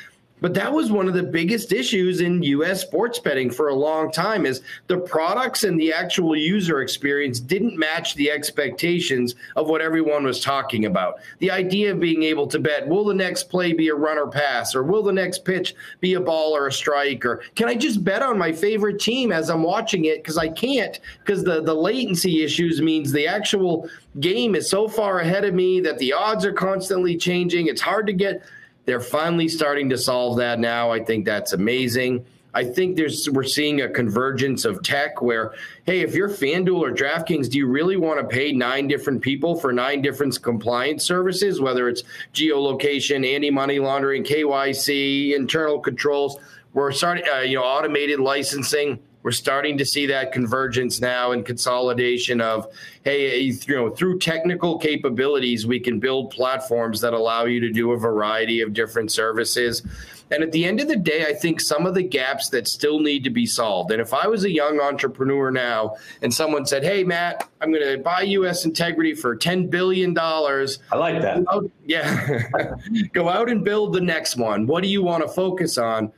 But 0.42 0.54
that 0.54 0.72
was 0.72 0.92
one 0.92 1.08
of 1.08 1.14
the 1.14 1.24
biggest 1.24 1.72
issues 1.72 2.22
in 2.22 2.44
US 2.44 2.82
sports 2.82 3.20
betting 3.20 3.50
for 3.50 3.70
a 3.70 3.76
long 3.76 4.12
time 4.12 4.46
is 4.46 4.62
the 4.88 4.98
products 4.98 5.64
and 5.64 5.80
the 5.80 5.94
actual 5.94 6.36
user 6.36 6.82
experience 6.82 7.40
didn't 7.40 7.78
match 7.78 8.16
the 8.16 8.32
expectations 8.32 9.36
of 9.56 9.68
what 9.68 9.82
everyone 9.82 10.24
was 10.24 10.42
talking 10.42 10.86
about. 10.86 11.20
The 11.40 11.52
idea 11.52 11.92
of 11.92 12.00
being 12.00 12.24
able 12.24 12.48
to 12.48 12.60
bet, 12.60 12.88
will 12.88 13.06
the 13.06 13.14
next 13.14 13.50
play 13.50 13.74
be 13.74 13.90
a 13.90 13.96
run 13.96 14.18
or 14.18 14.28
pass 14.28 14.76
or 14.76 14.84
will 14.84 15.04
the 15.04 15.14
next 15.14 15.46
pitch 15.46 15.76
be 16.00 16.14
a 16.14 16.22
ball 16.22 16.56
or 16.56 16.68
a 16.68 16.72
strike 16.72 17.26
or 17.26 17.44
can 17.56 17.68
I 17.68 17.76
just 17.76 18.04
bet 18.04 18.22
on 18.22 18.38
my 18.38 18.52
favorite 18.52 19.00
team 19.00 19.32
as 19.32 19.50
I'm 19.50 19.64
watching 19.64 20.06
it 20.06 20.24
because 20.24 20.38
I 20.38 20.50
can't 20.50 21.00
because 21.20 21.44
the 21.44 21.62
the 21.62 21.74
latency 21.74 22.44
issues 22.44 22.82
means 22.82 23.12
the 23.12 23.28
actual 23.28 23.90
game 24.20 24.56
is 24.56 24.70
so 24.70 24.88
far 24.88 25.20
ahead 25.20 25.46
of 25.46 25.54
me 25.54 25.80
that 25.82 25.98
the 26.00 26.14
odds 26.14 26.46
are 26.46 26.54
constantly 26.54 27.18
changing. 27.18 27.68
It's 27.68 27.82
hard 27.82 28.08
to 28.08 28.14
get 28.14 28.44
they're 28.90 29.00
finally 29.00 29.48
starting 29.48 29.88
to 29.88 29.98
solve 30.00 30.36
that 30.38 30.58
now. 30.60 30.90
I 30.90 31.04
think 31.04 31.24
that's 31.24 31.54
amazing. 31.54 32.26
I 32.56 32.64
think 32.64 32.98
there's 32.98 33.30
we're 33.30 33.44
seeing 33.44 33.82
a 33.82 33.88
convergence 33.88 34.66
of 34.66 34.82
tech 34.82 35.22
where, 35.22 35.54
hey, 35.86 36.02
if 36.02 36.16
you're 36.16 36.28
FanDuel 36.28 36.80
or 36.80 36.92
DraftKings, 36.92 37.52
do 37.52 37.60
you 37.60 37.68
really 37.68 37.98
want 37.98 38.20
to 38.20 38.26
pay 38.26 38.52
nine 38.52 38.88
different 38.88 39.22
people 39.22 39.56
for 39.56 39.72
nine 39.72 40.02
different 40.02 40.42
compliance 40.42 41.04
services, 41.04 41.62
whether 41.62 41.88
it's 41.88 42.02
geolocation, 42.34 43.32
anti-money 43.32 43.78
laundering, 43.78 44.24
KYC, 44.24 45.36
internal 45.36 45.80
controls? 45.80 46.40
We're 46.74 46.92
starting, 46.92 47.26
uh, 47.32 47.42
you 47.42 47.58
know, 47.58 47.64
automated 47.64 48.20
licensing 48.20 48.98
we're 49.24 49.32
starting 49.32 49.78
to 49.78 49.86
see 49.86 50.06
that 50.08 50.32
convergence 50.32 51.02
now 51.02 51.32
and 51.32 51.46
consolidation 51.46 52.42
of 52.42 52.68
hey 53.04 53.50
eh, 53.50 53.54
you 53.68 53.76
know 53.76 53.90
through 53.90 54.20
technical 54.20 54.78
capabilities 54.78 55.68
we 55.68 55.80
can 55.80 56.00
build 56.00 56.32
platforms 56.32 57.02
that 57.02 57.14
allow 57.14 57.46
you 57.46 57.60
to 57.60 57.70
do 57.72 57.92
a 57.92 57.98
variety 57.98 58.62
of 58.62 58.74
different 58.74 59.12
services. 59.12 59.84
And 60.32 60.44
at 60.44 60.52
the 60.52 60.64
end 60.64 60.80
of 60.80 60.88
the 60.88 60.96
day 60.96 61.26
i 61.26 61.34
think 61.34 61.60
some 61.60 61.86
of 61.86 61.96
the 61.96 62.04
gaps 62.04 62.50
that 62.50 62.68
still 62.68 63.00
need 63.00 63.24
to 63.24 63.30
be 63.30 63.46
solved. 63.46 63.92
And 63.92 64.02
if 64.02 64.14
i 64.14 64.28
was 64.28 64.46
a 64.46 64.52
young 64.52 64.80
entrepreneur 64.80 65.52
now 65.52 65.96
and 66.22 66.34
someone 66.34 66.66
said 66.66 66.84
hey 66.84 67.04
matt 67.04 67.50
i'm 67.62 67.72
going 67.72 67.86
to 67.86 67.98
buy 67.98 68.26
us 68.26 68.64
integrity 68.64 69.14
for 69.14 69.36
10 69.36 69.68
billion 69.68 70.14
dollars 70.14 70.80
i 70.92 70.98
like 70.98 71.22
that. 71.22 71.44
yeah 71.86 72.44
go 73.14 73.28
out 73.28 73.50
and 73.50 73.66
build 73.66 73.94
the 73.94 74.02
next 74.02 74.38
one. 74.38 74.66
What 74.66 74.84
do 74.84 74.90
you 74.90 75.04
want 75.04 75.24
to 75.24 75.30
focus 75.30 75.78
on 75.78 76.12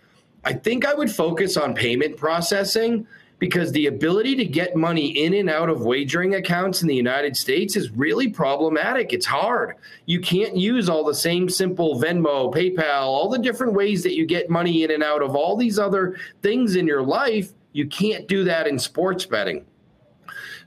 I 0.44 0.54
think 0.54 0.86
I 0.86 0.94
would 0.94 1.12
focus 1.12 1.58
on 1.58 1.76
payment 1.76 2.18
processing 2.18 3.08
because 3.38 3.72
the 3.72 3.88
ability 3.88 4.36
to 4.36 4.46
get 4.46 4.76
money 4.76 5.08
in 5.24 5.34
and 5.34 5.50
out 5.50 5.68
of 5.68 5.82
wagering 5.82 6.36
accounts 6.36 6.84
in 6.84 6.88
the 6.88 6.96
United 6.96 7.36
States 7.36 7.76
is 7.76 7.90
really 7.92 8.28
problematic. 8.28 9.14
It's 9.14 9.26
hard. 9.26 9.78
You 10.06 10.20
can't 10.20 10.56
use 10.56 10.90
all 10.90 11.04
the 11.04 11.16
same 11.16 11.50
simple 11.50 12.00
Venmo, 12.00 12.54
PayPal, 12.54 13.02
all 13.02 13.30
the 13.30 13.40
different 13.40 13.74
ways 13.74 14.04
that 14.04 14.16
you 14.16 14.28
get 14.28 14.50
money 14.50 14.84
in 14.84 14.92
and 14.92 15.04
out 15.04 15.24
of 15.24 15.36
all 15.36 15.58
these 15.58 15.80
other 15.80 16.18
things 16.44 16.76
in 16.76 16.86
your 16.86 17.02
life. 17.02 17.52
You 17.74 17.88
can't 17.88 18.28
do 18.28 18.44
that 18.44 18.68
in 18.68 18.78
sports 18.78 19.26
betting. 19.26 19.66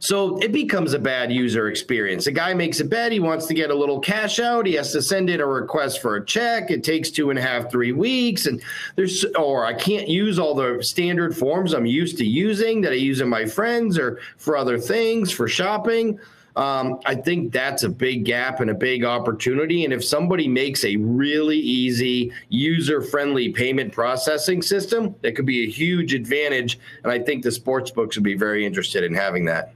So 0.04 0.36
it 0.40 0.52
becomes 0.52 0.92
a 0.92 0.98
bad 0.98 1.32
user 1.32 1.68
experience. 1.68 2.26
A 2.26 2.30
guy 2.30 2.52
makes 2.52 2.78
a 2.80 2.84
bet, 2.84 3.10
he 3.10 3.20
wants 3.20 3.46
to 3.46 3.54
get 3.54 3.70
a 3.70 3.74
little 3.74 3.98
cash 3.98 4.38
out, 4.38 4.66
he 4.66 4.74
has 4.74 4.92
to 4.92 5.00
send 5.00 5.30
in 5.30 5.40
a 5.40 5.46
request 5.46 6.02
for 6.02 6.16
a 6.16 6.26
check. 6.26 6.70
It 6.70 6.84
takes 6.84 7.10
two 7.10 7.30
and 7.30 7.38
a 7.38 7.42
half, 7.42 7.70
three 7.70 7.92
weeks. 7.92 8.44
And 8.44 8.62
there's, 8.96 9.24
or 9.34 9.64
I 9.64 9.72
can't 9.72 10.06
use 10.06 10.38
all 10.38 10.54
the 10.54 10.82
standard 10.82 11.34
forms 11.34 11.72
I'm 11.72 11.86
used 11.86 12.18
to 12.18 12.26
using 12.26 12.82
that 12.82 12.92
I 12.92 12.96
use 12.96 13.22
in 13.22 13.30
my 13.30 13.46
friends 13.46 13.96
or 13.96 14.20
for 14.36 14.58
other 14.58 14.78
things, 14.78 15.32
for 15.32 15.48
shopping. 15.48 16.20
Um, 16.54 17.00
I 17.06 17.14
think 17.14 17.50
that's 17.50 17.84
a 17.84 17.88
big 17.88 18.26
gap 18.26 18.60
and 18.60 18.68
a 18.68 18.74
big 18.74 19.06
opportunity. 19.06 19.86
And 19.86 19.94
if 19.94 20.04
somebody 20.04 20.48
makes 20.48 20.84
a 20.84 20.96
really 20.96 21.58
easy, 21.58 22.30
user 22.50 23.00
friendly 23.00 23.52
payment 23.52 23.90
processing 23.90 24.60
system, 24.60 25.14
that 25.22 25.34
could 25.34 25.46
be 25.46 25.64
a 25.64 25.70
huge 25.70 26.12
advantage. 26.12 26.78
And 27.04 27.10
I 27.10 27.20
think 27.20 27.42
the 27.42 27.50
sports 27.50 27.90
books 27.90 28.16
would 28.16 28.22
be 28.22 28.34
very 28.34 28.66
interested 28.66 29.02
in 29.02 29.14
having 29.14 29.46
that. 29.46 29.72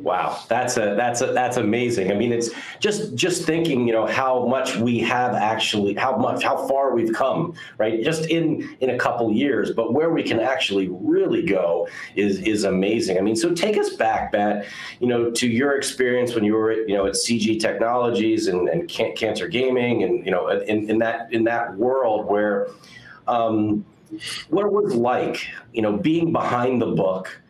Wow, 0.00 0.42
that's 0.48 0.76
a 0.78 0.94
that's 0.96 1.20
a 1.20 1.26
that's 1.26 1.58
amazing. 1.58 2.10
I 2.10 2.14
mean, 2.14 2.32
it's 2.32 2.50
just 2.80 3.14
just 3.14 3.44
thinking, 3.44 3.86
you 3.86 3.92
know, 3.92 4.06
how 4.06 4.46
much 4.46 4.76
we 4.76 4.98
have 5.00 5.34
actually, 5.34 5.94
how 5.94 6.16
much, 6.16 6.42
how 6.42 6.66
far 6.66 6.94
we've 6.94 7.12
come, 7.12 7.54
right? 7.78 8.02
Just 8.02 8.28
in 8.30 8.76
in 8.80 8.90
a 8.90 8.98
couple 8.98 9.32
years, 9.32 9.70
but 9.70 9.92
where 9.92 10.10
we 10.10 10.22
can 10.22 10.40
actually 10.40 10.88
really 10.90 11.42
go 11.42 11.88
is 12.16 12.40
is 12.40 12.64
amazing. 12.64 13.18
I 13.18 13.20
mean, 13.20 13.36
so 13.36 13.54
take 13.54 13.76
us 13.78 13.90
back, 13.90 14.32
Matt, 14.32 14.66
you 14.98 15.06
know, 15.06 15.30
to 15.30 15.46
your 15.46 15.76
experience 15.76 16.34
when 16.34 16.42
you 16.42 16.54
were, 16.54 16.72
at, 16.72 16.88
you 16.88 16.96
know, 16.96 17.06
at 17.06 17.14
CG 17.14 17.60
Technologies 17.60 18.48
and 18.48 18.68
and 18.68 18.88
Cantor 18.88 19.48
Gaming, 19.48 20.02
and 20.02 20.24
you 20.24 20.32
know, 20.32 20.48
in 20.48 20.88
in 20.90 20.98
that 20.98 21.32
in 21.32 21.44
that 21.44 21.76
world 21.76 22.26
where, 22.26 22.68
um, 23.28 23.84
what 24.48 24.66
it 24.66 24.72
was 24.72 24.94
like, 24.94 25.46
you 25.72 25.82
know, 25.82 25.96
being 25.96 26.32
behind 26.32 26.80
the 26.80 26.86
book 26.86 27.41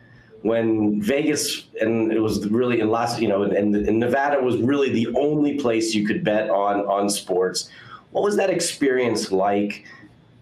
when 0.43 1.01
Vegas 1.01 1.67
and 1.79 2.11
it 2.11 2.19
was 2.19 2.45
really 2.49 2.81
in 2.81 2.89
Las, 2.89 3.19
you 3.19 3.29
know, 3.29 3.43
and, 3.43 3.75
and 3.75 3.99
Nevada 3.99 4.41
was 4.41 4.57
really 4.57 4.91
the 4.91 5.07
only 5.15 5.57
place 5.57 5.95
you 5.95 6.05
could 6.05 6.23
bet 6.23 6.49
on 6.49 6.81
on 6.81 7.09
sports. 7.09 7.69
What 8.11 8.23
was 8.23 8.35
that 8.35 8.49
experience 8.49 9.31
like 9.31 9.85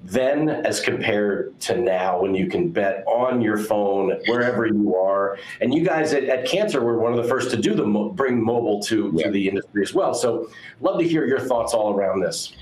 then 0.04 0.50
as 0.50 0.80
compared 0.80 1.58
to 1.60 1.78
now 1.78 2.20
when 2.20 2.34
you 2.34 2.48
can 2.48 2.70
bet 2.72 3.04
on 3.06 3.42
your 3.42 3.60
phone 3.60 4.20
wherever 4.26 4.66
you 4.66 4.96
are? 4.96 5.38
And 5.62 5.72
you 5.72 5.86
guys 5.86 6.14
at, 6.14 6.24
at 6.24 6.48
Cantor 6.48 6.82
were 6.82 6.98
one 6.98 7.14
of 7.14 7.22
the 7.22 7.30
first 7.30 7.52
to 7.52 7.58
do 7.58 7.76
the 7.76 7.86
bring 7.86 8.44
mobile 8.44 8.82
to, 8.84 9.14
yeah. 9.16 9.26
to 9.26 9.32
the 9.32 9.48
industry 9.48 9.84
as 9.84 9.94
well. 9.94 10.16
So 10.16 10.50
love 10.82 11.00
to 11.00 11.08
hear 11.08 11.28
your 11.28 11.40
thoughts 11.40 11.76
all 11.76 11.94
around 11.94 12.22
this. 12.22 12.54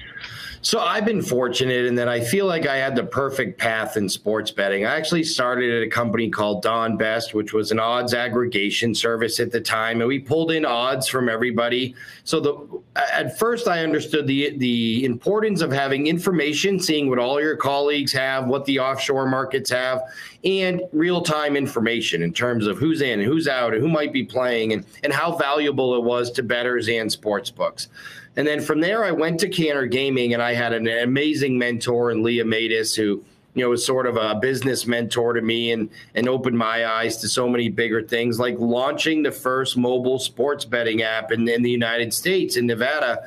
So 0.62 0.82
I've 0.82 1.06
been 1.06 1.22
fortunate 1.22 1.86
in 1.86 1.96
that 1.96 2.10
I 2.10 2.20
feel 2.20 2.46
like 2.46 2.68
I 2.68 2.76
had 2.76 2.94
the 2.94 3.06
perfect 3.06 3.58
path 3.58 3.96
in 3.96 4.10
sports 4.10 4.52
betting. 4.52 4.86
I 4.86 4.98
actually 4.98 5.24
started 5.24 5.74
at 5.74 5.84
a 5.84 5.90
company 5.90 6.30
called 6.30 6.62
Don 6.62 6.98
Best, 6.98 7.34
which 7.34 7.54
was 7.54 7.72
an 7.72 7.80
odds 7.80 8.14
aggregation 8.14 8.94
service 8.94 9.40
at 9.40 9.52
the 9.52 9.62
time, 9.62 10.02
and 10.02 10.08
we 10.10 10.20
pulled 10.20 10.52
in 10.52 10.66
odds 10.66 11.08
from 11.08 11.30
everybody. 11.30 11.96
So 12.26 12.42
the 12.42 12.82
at 13.14 13.40
first 13.40 13.70
I 13.70 13.84
understood 13.84 14.28
the 14.28 14.58
the 14.58 15.06
importance 15.06 15.62
of 15.62 15.72
having 15.72 16.08
information, 16.08 16.78
seeing 16.78 17.10
what 17.10 17.20
all 17.20 17.40
your 17.40 17.56
colleagues 17.56 18.12
have, 18.12 18.48
what 18.48 18.66
the 18.66 18.80
offshore 18.80 19.28
markets 19.28 19.70
have, 19.70 20.02
and 20.44 20.82
real 20.92 21.22
time 21.22 21.56
information 21.56 22.22
in 22.22 22.34
terms 22.34 22.68
of 22.68 22.78
who's 22.78 23.02
in 23.02 23.22
and 23.22 23.30
who's 23.30 23.48
out 23.48 23.74
and 23.74 23.82
who 23.82 23.88
might 23.88 24.12
be 24.12 24.26
playing 24.26 24.74
and, 24.74 24.86
and 25.04 25.14
how 25.14 25.38
valuable 25.38 25.96
it 25.96 26.04
was 26.04 26.30
to 26.32 26.44
bettors 26.44 26.90
and 26.90 27.10
sports 27.10 27.50
books. 27.50 27.88
And 28.36 28.48
then 28.48 28.62
from 28.62 28.80
there, 28.80 29.04
I 29.04 29.12
went 29.12 29.40
to 29.42 29.50
Cantor 29.50 29.88
Gaming, 29.88 30.34
and 30.34 30.42
I 30.42 30.54
had 30.54 30.74
an 30.74 30.88
amazing 30.88 31.58
mentor 31.58 32.12
in 32.12 32.24
Lee 32.24 32.38
Amaitis, 32.38 32.96
who 32.96 33.24
you 33.56 33.64
know 33.64 33.70
was 33.70 33.86
sort 33.86 34.06
of 34.06 34.16
a 34.16 34.36
business 34.36 34.86
mentor 34.86 35.34
to 35.34 35.42
me, 35.42 35.72
and 35.72 35.90
and 36.16 36.30
opened 36.30 36.58
my 36.58 36.86
eyes 36.86 37.18
to 37.18 37.28
so 37.28 37.50
many 37.50 37.70
bigger 37.70 38.02
things, 38.02 38.40
like 38.40 38.58
launching 38.60 39.24
the 39.24 39.32
first 39.32 39.78
mobile 39.78 40.20
sports 40.20 40.66
betting 40.66 41.02
app 41.02 41.32
in, 41.32 41.48
in 41.48 41.64
the 41.64 41.72
United 41.72 42.14
States 42.14 42.56
in 42.56 42.68
Nevada. 42.68 43.24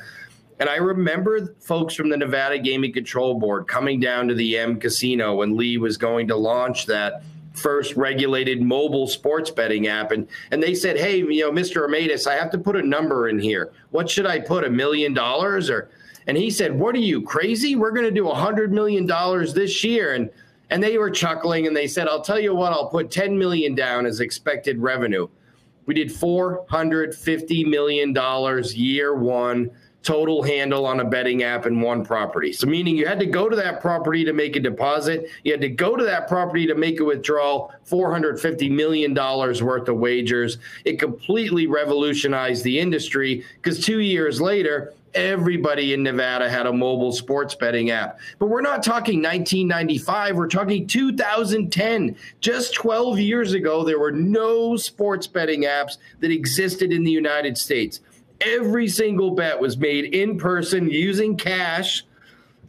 And 0.59 0.69
I 0.69 0.77
remember 0.77 1.53
folks 1.59 1.93
from 1.95 2.09
the 2.09 2.17
Nevada 2.17 2.57
Gaming 2.57 2.93
Control 2.93 3.37
Board 3.37 3.67
coming 3.67 3.99
down 3.99 4.27
to 4.29 4.33
the 4.33 4.57
M 4.57 4.79
Casino 4.79 5.35
when 5.35 5.57
Lee 5.57 5.77
was 5.77 5.97
going 5.97 6.27
to 6.29 6.35
launch 6.35 6.85
that 6.85 7.23
first 7.53 7.95
regulated 7.95 8.61
mobile 8.61 9.07
sports 9.07 9.51
betting 9.51 9.87
app. 9.87 10.11
And, 10.11 10.27
and 10.51 10.61
they 10.61 10.73
said, 10.73 10.97
hey, 10.97 11.17
you 11.17 11.41
know, 11.41 11.51
Mr. 11.51 11.87
Amaitis, 11.87 12.27
I 12.27 12.35
have 12.35 12.51
to 12.51 12.57
put 12.57 12.75
a 12.75 12.81
number 12.81 13.29
in 13.29 13.39
here. 13.39 13.71
What 13.91 14.09
should 14.09 14.25
I 14.25 14.39
put? 14.39 14.63
A 14.63 14.69
million 14.69 15.13
dollars? 15.13 15.69
Or 15.69 15.89
and 16.27 16.37
he 16.37 16.49
said, 16.49 16.77
What 16.77 16.95
are 16.95 16.99
you 16.99 17.21
crazy? 17.21 17.75
We're 17.75 17.91
going 17.91 18.05
to 18.05 18.11
do 18.11 18.29
a 18.29 18.35
hundred 18.35 18.71
million 18.71 19.05
dollars 19.05 19.53
this 19.53 19.83
year. 19.83 20.13
And 20.13 20.29
and 20.69 20.81
they 20.81 20.97
were 20.97 21.11
chuckling 21.11 21.67
and 21.67 21.75
they 21.75 21.87
said, 21.87 22.07
I'll 22.07 22.21
tell 22.21 22.39
you 22.39 22.55
what, 22.55 22.71
I'll 22.71 22.89
put 22.89 23.11
10 23.11 23.37
million 23.37 23.75
down 23.75 24.05
as 24.05 24.21
expected 24.21 24.79
revenue. 24.79 25.27
We 25.85 25.93
did 25.93 26.07
$450 26.09 27.67
million 27.67 28.15
year 28.73 29.15
one 29.15 29.69
total 30.03 30.43
handle 30.43 30.85
on 30.85 30.99
a 30.99 31.05
betting 31.05 31.43
app 31.43 31.65
in 31.65 31.79
one 31.79 32.05
property. 32.05 32.53
So, 32.53 32.67
meaning 32.67 32.95
you 32.95 33.07
had 33.07 33.19
to 33.19 33.25
go 33.25 33.49
to 33.49 33.55
that 33.55 33.81
property 33.81 34.23
to 34.25 34.33
make 34.33 34.55
a 34.55 34.59
deposit, 34.59 35.29
you 35.43 35.51
had 35.51 35.61
to 35.61 35.69
go 35.69 35.95
to 35.95 36.03
that 36.03 36.27
property 36.27 36.67
to 36.67 36.75
make 36.75 36.99
a 36.99 37.05
withdrawal, 37.05 37.73
$450 37.89 38.69
million 38.69 39.13
worth 39.15 39.87
of 39.87 39.97
wagers. 39.97 40.57
It 40.85 40.99
completely 40.99 41.67
revolutionized 41.67 42.63
the 42.63 42.79
industry 42.79 43.45
because 43.55 43.83
two 43.83 43.99
years 43.99 44.41
later, 44.41 44.93
everybody 45.13 45.93
in 45.93 46.03
Nevada 46.03 46.49
had 46.49 46.65
a 46.65 46.73
mobile 46.73 47.11
sports 47.11 47.55
betting 47.55 47.91
app. 47.91 48.19
But 48.39 48.47
we're 48.47 48.61
not 48.61 48.83
talking 48.83 49.21
1995, 49.21 50.35
we're 50.35 50.47
talking 50.47 50.87
2010. 50.87 52.15
Just 52.41 52.73
12 52.73 53.19
years 53.19 53.53
ago, 53.53 53.83
there 53.83 53.99
were 53.99 54.11
no 54.11 54.75
sports 54.75 55.27
betting 55.27 55.63
apps 55.63 55.97
that 56.19 56.31
existed 56.31 56.91
in 56.91 57.03
the 57.03 57.11
United 57.11 57.57
States. 57.57 58.01
Every 58.45 58.87
single 58.87 59.31
bet 59.31 59.59
was 59.59 59.77
made 59.77 60.13
in 60.15 60.37
person 60.37 60.89
using 60.89 61.37
cash 61.37 62.03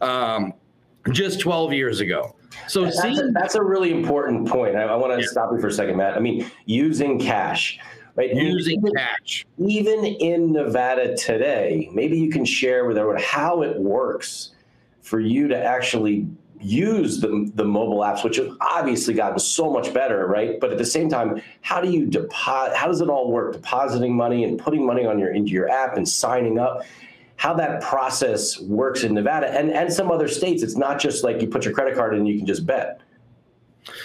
um, 0.01 0.53
just 1.11 1.39
12 1.39 1.73
years 1.73 1.99
ago. 1.99 2.35
So 2.67 2.83
that's, 2.83 3.01
see, 3.01 3.17
a, 3.17 3.31
that's 3.31 3.55
a 3.55 3.63
really 3.63 3.91
important 3.91 4.47
point. 4.47 4.75
I, 4.75 4.83
I 4.83 4.95
want 4.95 5.13
to 5.13 5.21
yeah. 5.21 5.27
stop 5.27 5.51
you 5.51 5.59
for 5.59 5.67
a 5.67 5.71
second, 5.71 5.97
Matt. 5.97 6.15
I 6.15 6.19
mean, 6.19 6.49
using 6.65 7.19
cash, 7.19 7.79
right? 8.15 8.33
Using 8.33 8.79
even, 8.79 8.93
cash. 8.95 9.45
Even 9.59 10.05
in 10.05 10.53
Nevada 10.53 11.15
today, 11.15 11.89
maybe 11.93 12.17
you 12.17 12.29
can 12.29 12.45
share 12.45 12.85
with 12.85 12.97
everyone 12.97 13.21
how 13.23 13.61
it 13.61 13.77
works 13.77 14.51
for 15.01 15.19
you 15.19 15.47
to 15.47 15.57
actually 15.57 16.27
use 16.65 17.19
the, 17.19 17.49
the 17.55 17.63
mobile 17.63 17.99
apps, 17.99 18.23
which 18.23 18.37
have 18.37 18.49
obviously 18.59 19.13
gotten 19.13 19.37
so 19.39 19.71
much 19.71 19.93
better, 19.93 20.25
right? 20.25 20.59
But 20.59 20.71
at 20.71 20.77
the 20.77 20.85
same 20.85 21.09
time, 21.09 21.41
how 21.61 21.79
do 21.79 21.89
you 21.91 22.07
deposit? 22.07 22.75
How 22.75 22.87
does 22.87 23.01
it 23.01 23.09
all 23.09 23.31
work? 23.31 23.53
Depositing 23.53 24.15
money 24.15 24.43
and 24.43 24.59
putting 24.59 24.85
money 24.85 25.05
on 25.05 25.19
your 25.19 25.33
into 25.33 25.51
your 25.51 25.69
app 25.69 25.97
and 25.97 26.07
signing 26.07 26.57
up. 26.59 26.83
How 27.37 27.53
that 27.55 27.81
process 27.81 28.59
works 28.61 29.03
in 29.03 29.13
Nevada 29.13 29.47
and 29.47 29.69
and 29.71 29.91
some 29.91 30.09
other 30.09 30.27
states. 30.27 30.63
It's 30.63 30.77
not 30.77 30.99
just 30.99 31.23
like 31.23 31.41
you 31.41 31.47
put 31.47 31.65
your 31.65 31.73
credit 31.73 31.95
card 31.95 32.13
in 32.13 32.19
and 32.19 32.27
you 32.27 32.37
can 32.37 32.47
just 32.47 32.65
bet. 32.65 33.01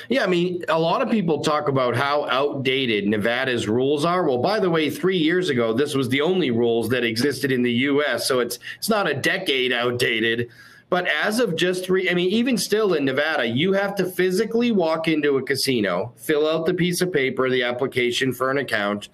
Yeah, 0.09 0.25
I 0.25 0.27
mean, 0.27 0.63
a 0.69 0.79
lot 0.79 1.01
of 1.01 1.11
people 1.11 1.43
talk 1.43 1.69
about 1.69 1.97
how 1.97 2.29
outdated 2.29 3.07
Nevada's 3.07 3.67
rules 3.67 4.05
are. 4.05 4.25
Well, 4.25 4.39
by 4.39 4.61
the 4.61 4.69
way, 4.69 4.91
three 4.91 5.17
years 5.17 5.49
ago, 5.49 5.73
this 5.73 5.95
was 5.95 6.11
the 6.11 6.21
only 6.21 6.51
rules 6.51 6.91
that 6.91 7.03
existed 7.03 7.51
in 7.51 7.63
the 7.63 7.73
U.S., 7.73 8.29
so 8.29 8.41
it's 8.41 8.59
it's 8.77 8.91
not 8.91 9.09
a 9.09 9.15
decade 9.15 9.73
outdated. 9.73 10.51
But 10.91 11.07
as 11.07 11.39
of 11.39 11.55
just 11.55 11.85
three, 11.85 12.11
I 12.11 12.15
mean, 12.15 12.31
even 12.31 12.59
still 12.59 12.95
in 12.95 13.05
Nevada, 13.05 13.47
you 13.47 13.73
have 13.73 13.95
to 13.95 14.07
physically 14.07 14.73
walk 14.73 15.07
into 15.07 15.37
a 15.37 15.43
casino, 15.43 16.13
fill 16.17 16.49
out 16.49 16.67
the 16.67 16.75
piece 16.75 17.01
of 17.01 17.13
paper, 17.13 17.49
the 17.49 17.63
application 17.63 18.33
for 18.33 18.51
an 18.51 18.59
account, 18.59 19.09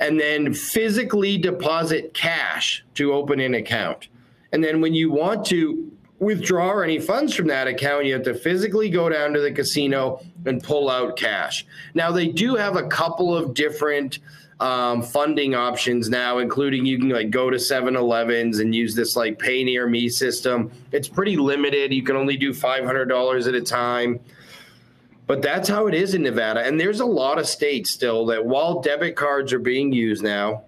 and 0.00 0.18
then 0.18 0.52
physically 0.52 1.38
deposit 1.38 2.12
cash 2.14 2.84
to 2.94 3.12
open 3.12 3.38
an 3.38 3.54
account. 3.54 4.08
And 4.52 4.62
then 4.62 4.80
when 4.80 4.92
you 4.92 5.12
want 5.12 5.46
to 5.46 5.92
withdraw 6.18 6.80
any 6.80 6.98
funds 6.98 7.32
from 7.34 7.46
that 7.46 7.68
account, 7.68 8.06
you 8.06 8.12
have 8.12 8.24
to 8.24 8.34
physically 8.34 8.90
go 8.90 9.08
down 9.08 9.32
to 9.32 9.40
the 9.40 9.52
casino 9.52 10.20
and 10.46 10.62
pull 10.62 10.90
out 10.90 11.16
cash. 11.16 11.64
Now, 11.94 12.10
they 12.10 12.26
do 12.26 12.56
have 12.56 12.76
a 12.76 12.88
couple 12.88 13.36
of 13.36 13.54
different 13.54 14.18
um, 14.60 15.02
funding 15.02 15.54
options 15.54 16.10
now, 16.10 16.38
including 16.38 16.84
you 16.84 16.98
can 16.98 17.08
like 17.08 17.30
go 17.30 17.48
to 17.48 17.56
7-Elevens 17.56 18.58
and 18.58 18.74
use 18.74 18.94
this 18.94 19.16
like 19.16 19.38
PayNearMe 19.38 20.10
system. 20.12 20.70
It's 20.92 21.08
pretty 21.08 21.36
limited. 21.36 21.92
You 21.92 22.02
can 22.02 22.16
only 22.16 22.36
do 22.36 22.52
$500 22.52 23.48
at 23.48 23.54
a 23.54 23.60
time. 23.62 24.20
But 25.26 25.42
that's 25.42 25.68
how 25.68 25.86
it 25.86 25.94
is 25.94 26.14
in 26.14 26.22
Nevada. 26.22 26.60
And 26.60 26.78
there's 26.78 27.00
a 27.00 27.06
lot 27.06 27.38
of 27.38 27.46
states 27.46 27.90
still 27.90 28.26
that 28.26 28.44
while 28.44 28.80
debit 28.80 29.16
cards 29.16 29.52
are 29.52 29.60
being 29.60 29.92
used 29.92 30.22
now, 30.22 30.64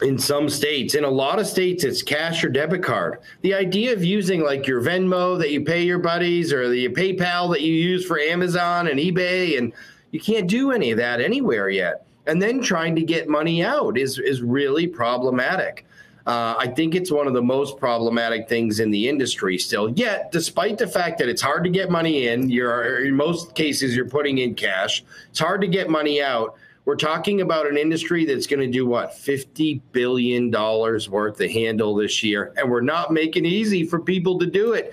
in 0.00 0.16
some 0.16 0.48
states, 0.48 0.94
in 0.94 1.02
a 1.02 1.10
lot 1.10 1.40
of 1.40 1.46
states, 1.46 1.82
it's 1.82 2.02
cash 2.02 2.44
or 2.44 2.48
debit 2.48 2.84
card. 2.84 3.18
The 3.42 3.54
idea 3.54 3.92
of 3.92 4.04
using 4.04 4.44
like 4.44 4.66
your 4.66 4.80
Venmo 4.80 5.36
that 5.40 5.50
you 5.50 5.64
pay 5.64 5.82
your 5.82 5.98
buddies 5.98 6.52
or 6.52 6.68
the 6.68 6.88
PayPal 6.90 7.52
that 7.52 7.62
you 7.62 7.72
use 7.74 8.06
for 8.06 8.20
Amazon 8.20 8.86
and 8.86 9.00
eBay, 9.00 9.58
and 9.58 9.72
you 10.12 10.20
can't 10.20 10.48
do 10.48 10.70
any 10.70 10.92
of 10.92 10.98
that 10.98 11.20
anywhere 11.20 11.68
yet 11.68 12.07
and 12.28 12.40
then 12.40 12.60
trying 12.60 12.94
to 12.94 13.02
get 13.02 13.28
money 13.28 13.64
out 13.64 13.98
is 13.98 14.18
is 14.18 14.42
really 14.42 14.86
problematic. 14.86 15.84
Uh, 16.26 16.54
I 16.58 16.66
think 16.66 16.94
it's 16.94 17.10
one 17.10 17.26
of 17.26 17.32
the 17.32 17.42
most 17.42 17.78
problematic 17.78 18.50
things 18.50 18.80
in 18.80 18.90
the 18.90 19.08
industry 19.08 19.56
still. 19.56 19.88
Yet, 19.88 20.30
despite 20.30 20.76
the 20.76 20.86
fact 20.86 21.18
that 21.20 21.28
it's 21.30 21.40
hard 21.40 21.64
to 21.64 21.70
get 21.70 21.90
money 21.90 22.28
in, 22.28 22.50
you're 22.50 23.06
in 23.06 23.14
most 23.14 23.54
cases 23.54 23.96
you're 23.96 24.10
putting 24.10 24.36
in 24.36 24.54
cash. 24.54 25.02
It's 25.30 25.38
hard 25.38 25.62
to 25.62 25.66
get 25.66 25.88
money 25.88 26.20
out. 26.20 26.56
We're 26.84 26.96
talking 26.96 27.40
about 27.40 27.66
an 27.66 27.78
industry 27.78 28.26
that's 28.26 28.46
going 28.46 28.60
to 28.60 28.70
do 28.70 28.86
what 28.86 29.14
fifty 29.14 29.80
billion 29.92 30.50
dollars 30.50 31.08
worth 31.08 31.40
of 31.40 31.50
handle 31.50 31.94
this 31.94 32.22
year, 32.22 32.52
and 32.58 32.70
we're 32.70 32.82
not 32.82 33.10
making 33.10 33.46
it 33.46 33.52
easy 33.52 33.84
for 33.86 33.98
people 33.98 34.38
to 34.38 34.46
do 34.46 34.74
it 34.74 34.92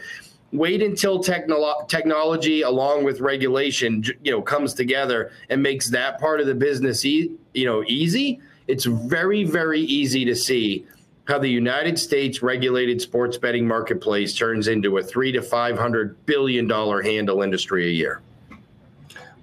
wait 0.57 0.81
until 0.81 1.19
technolo- 1.23 1.87
technology 1.87 2.61
along 2.61 3.03
with 3.03 3.19
regulation 3.19 4.03
you 4.23 4.31
know 4.31 4.41
comes 4.41 4.73
together 4.73 5.31
and 5.49 5.61
makes 5.61 5.89
that 5.89 6.19
part 6.19 6.39
of 6.39 6.47
the 6.47 6.55
business 6.55 7.05
e- 7.05 7.31
you 7.53 7.65
know 7.65 7.83
easy 7.87 8.39
it's 8.67 8.85
very 8.85 9.43
very 9.43 9.81
easy 9.81 10.25
to 10.25 10.35
see 10.35 10.85
how 11.27 11.39
the 11.39 11.49
United 11.49 11.97
States 11.97 12.43
regulated 12.43 13.01
sports 13.01 13.35
betting 13.35 13.67
marketplace 13.67 14.35
turns 14.35 14.67
into 14.67 14.97
a 14.99 15.03
3 15.03 15.31
to 15.31 15.41
500 15.41 16.25
billion 16.25 16.67
dollar 16.67 17.01
handle 17.01 17.41
industry 17.41 17.87
a 17.87 17.91
year 17.91 18.21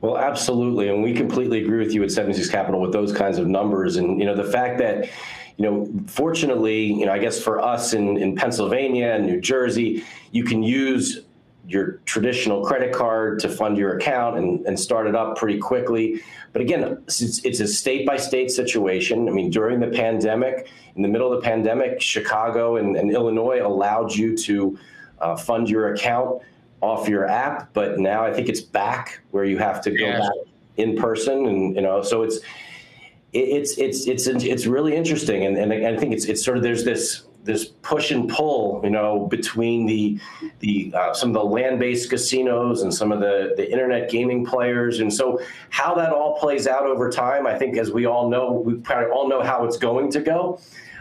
well, 0.02 0.18
absolutely, 0.18 0.88
and 0.88 1.02
we 1.02 1.14
completely 1.14 1.62
agree 1.62 1.78
with 1.78 1.94
you 1.94 2.02
at 2.02 2.10
76 2.10 2.50
Capital 2.50 2.80
with 2.80 2.92
those 2.92 3.12
kinds 3.12 3.38
of 3.38 3.46
numbers, 3.46 3.96
and 3.96 4.18
you 4.18 4.26
know 4.26 4.34
the 4.34 4.44
fact 4.44 4.78
that 4.78 5.08
you 5.56 5.64
know, 5.64 5.88
fortunately, 6.06 6.84
you 6.84 7.06
know, 7.06 7.12
I 7.12 7.18
guess 7.18 7.40
for 7.40 7.60
us 7.60 7.92
in, 7.92 8.16
in 8.16 8.34
Pennsylvania 8.34 9.12
and 9.12 9.26
New 9.26 9.40
Jersey, 9.40 10.04
you 10.30 10.44
can 10.44 10.62
use 10.62 11.20
your 11.68 12.00
traditional 12.04 12.64
credit 12.64 12.92
card 12.92 13.38
to 13.40 13.48
fund 13.48 13.76
your 13.76 13.96
account 13.96 14.38
and, 14.38 14.66
and 14.66 14.78
start 14.78 15.06
it 15.06 15.14
up 15.14 15.36
pretty 15.36 15.58
quickly. 15.58 16.20
But 16.52 16.62
again, 16.62 17.02
it's, 17.06 17.44
it's 17.44 17.60
a 17.60 17.68
state 17.68 18.06
by 18.06 18.16
state 18.16 18.50
situation. 18.50 19.28
I 19.28 19.32
mean, 19.32 19.50
during 19.50 19.78
the 19.78 19.88
pandemic, 19.88 20.68
in 20.96 21.02
the 21.02 21.08
middle 21.08 21.32
of 21.32 21.40
the 21.40 21.44
pandemic, 21.44 22.00
Chicago 22.00 22.76
and, 22.76 22.96
and 22.96 23.12
Illinois 23.12 23.64
allowed 23.64 24.12
you 24.12 24.36
to 24.38 24.78
uh, 25.20 25.36
fund 25.36 25.70
your 25.70 25.94
account 25.94 26.42
off 26.82 27.08
your 27.08 27.26
app, 27.26 27.72
but 27.72 27.98
now 27.98 28.24
I 28.24 28.32
think 28.32 28.48
it's 28.48 28.60
back 28.60 29.20
where 29.30 29.44
you 29.44 29.56
have 29.58 29.80
to 29.82 29.90
go 29.90 30.04
yeah. 30.04 30.18
back 30.18 30.32
in 30.76 30.96
person, 30.96 31.46
and 31.46 31.74
you 31.74 31.80
know, 31.80 32.02
so 32.02 32.22
it's 32.22 32.40
it's 33.32 33.78
it's 33.78 34.06
it's 34.06 34.26
it's 34.26 34.66
really 34.66 34.94
interesting, 34.94 35.46
and 35.46 35.56
and 35.56 35.72
I 35.72 35.96
think 35.96 36.12
it's 36.12 36.26
it's 36.26 36.44
sort 36.44 36.56
of 36.56 36.62
there's 36.62 36.84
this 36.84 37.22
this 37.44 37.66
push 37.82 38.10
and 38.10 38.28
pull, 38.28 38.80
you 38.84 38.90
know, 38.90 39.26
between 39.26 39.86
the 39.86 40.18
the 40.60 40.92
uh, 40.94 41.14
some 41.14 41.30
of 41.30 41.34
the 41.34 41.44
land-based 41.44 42.10
casinos 42.10 42.82
and 42.82 42.92
some 42.92 43.12
of 43.12 43.20
the 43.20 43.54
the 43.56 43.70
internet 43.70 44.10
gaming 44.10 44.44
players, 44.44 45.00
and 45.00 45.12
so 45.12 45.40
how 45.70 45.94
that 45.94 46.12
all 46.12 46.38
plays 46.38 46.66
out 46.66 46.84
over 46.84 47.10
time, 47.10 47.46
I 47.46 47.56
think, 47.56 47.78
as 47.78 47.90
we 47.92 48.06
all 48.06 48.28
know, 48.28 48.52
we 48.52 48.74
probably 48.74 49.10
all 49.10 49.28
know 49.28 49.42
how 49.42 49.64
it's 49.64 49.76
going 49.76 50.10
to 50.12 50.20
go. 50.20 50.60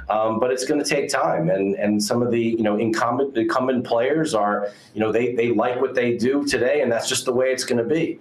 Um, 0.10 0.40
but 0.40 0.52
it's 0.52 0.66
going 0.66 0.84
to 0.84 0.90
take 0.90 1.10
time, 1.10 1.50
and 1.50 1.76
and 1.76 2.04
some 2.04 2.22
of 2.22 2.32
the 2.32 2.42
you 2.42 2.64
know 2.64 2.78
incumbent 2.78 3.38
incumbent 3.38 3.86
players 3.86 4.34
are 4.34 4.70
you 4.94 5.00
know 5.00 5.12
they 5.12 5.36
they 5.36 5.52
like 5.52 5.80
what 5.80 5.96
they 5.96 6.18
do 6.18 6.46
today, 6.46 6.82
and 6.82 6.92
that's 6.92 7.08
just 7.08 7.26
the 7.26 7.34
way 7.34 7.52
it's 7.52 7.64
going 7.64 7.82
to 7.82 7.90
be. 7.96 8.20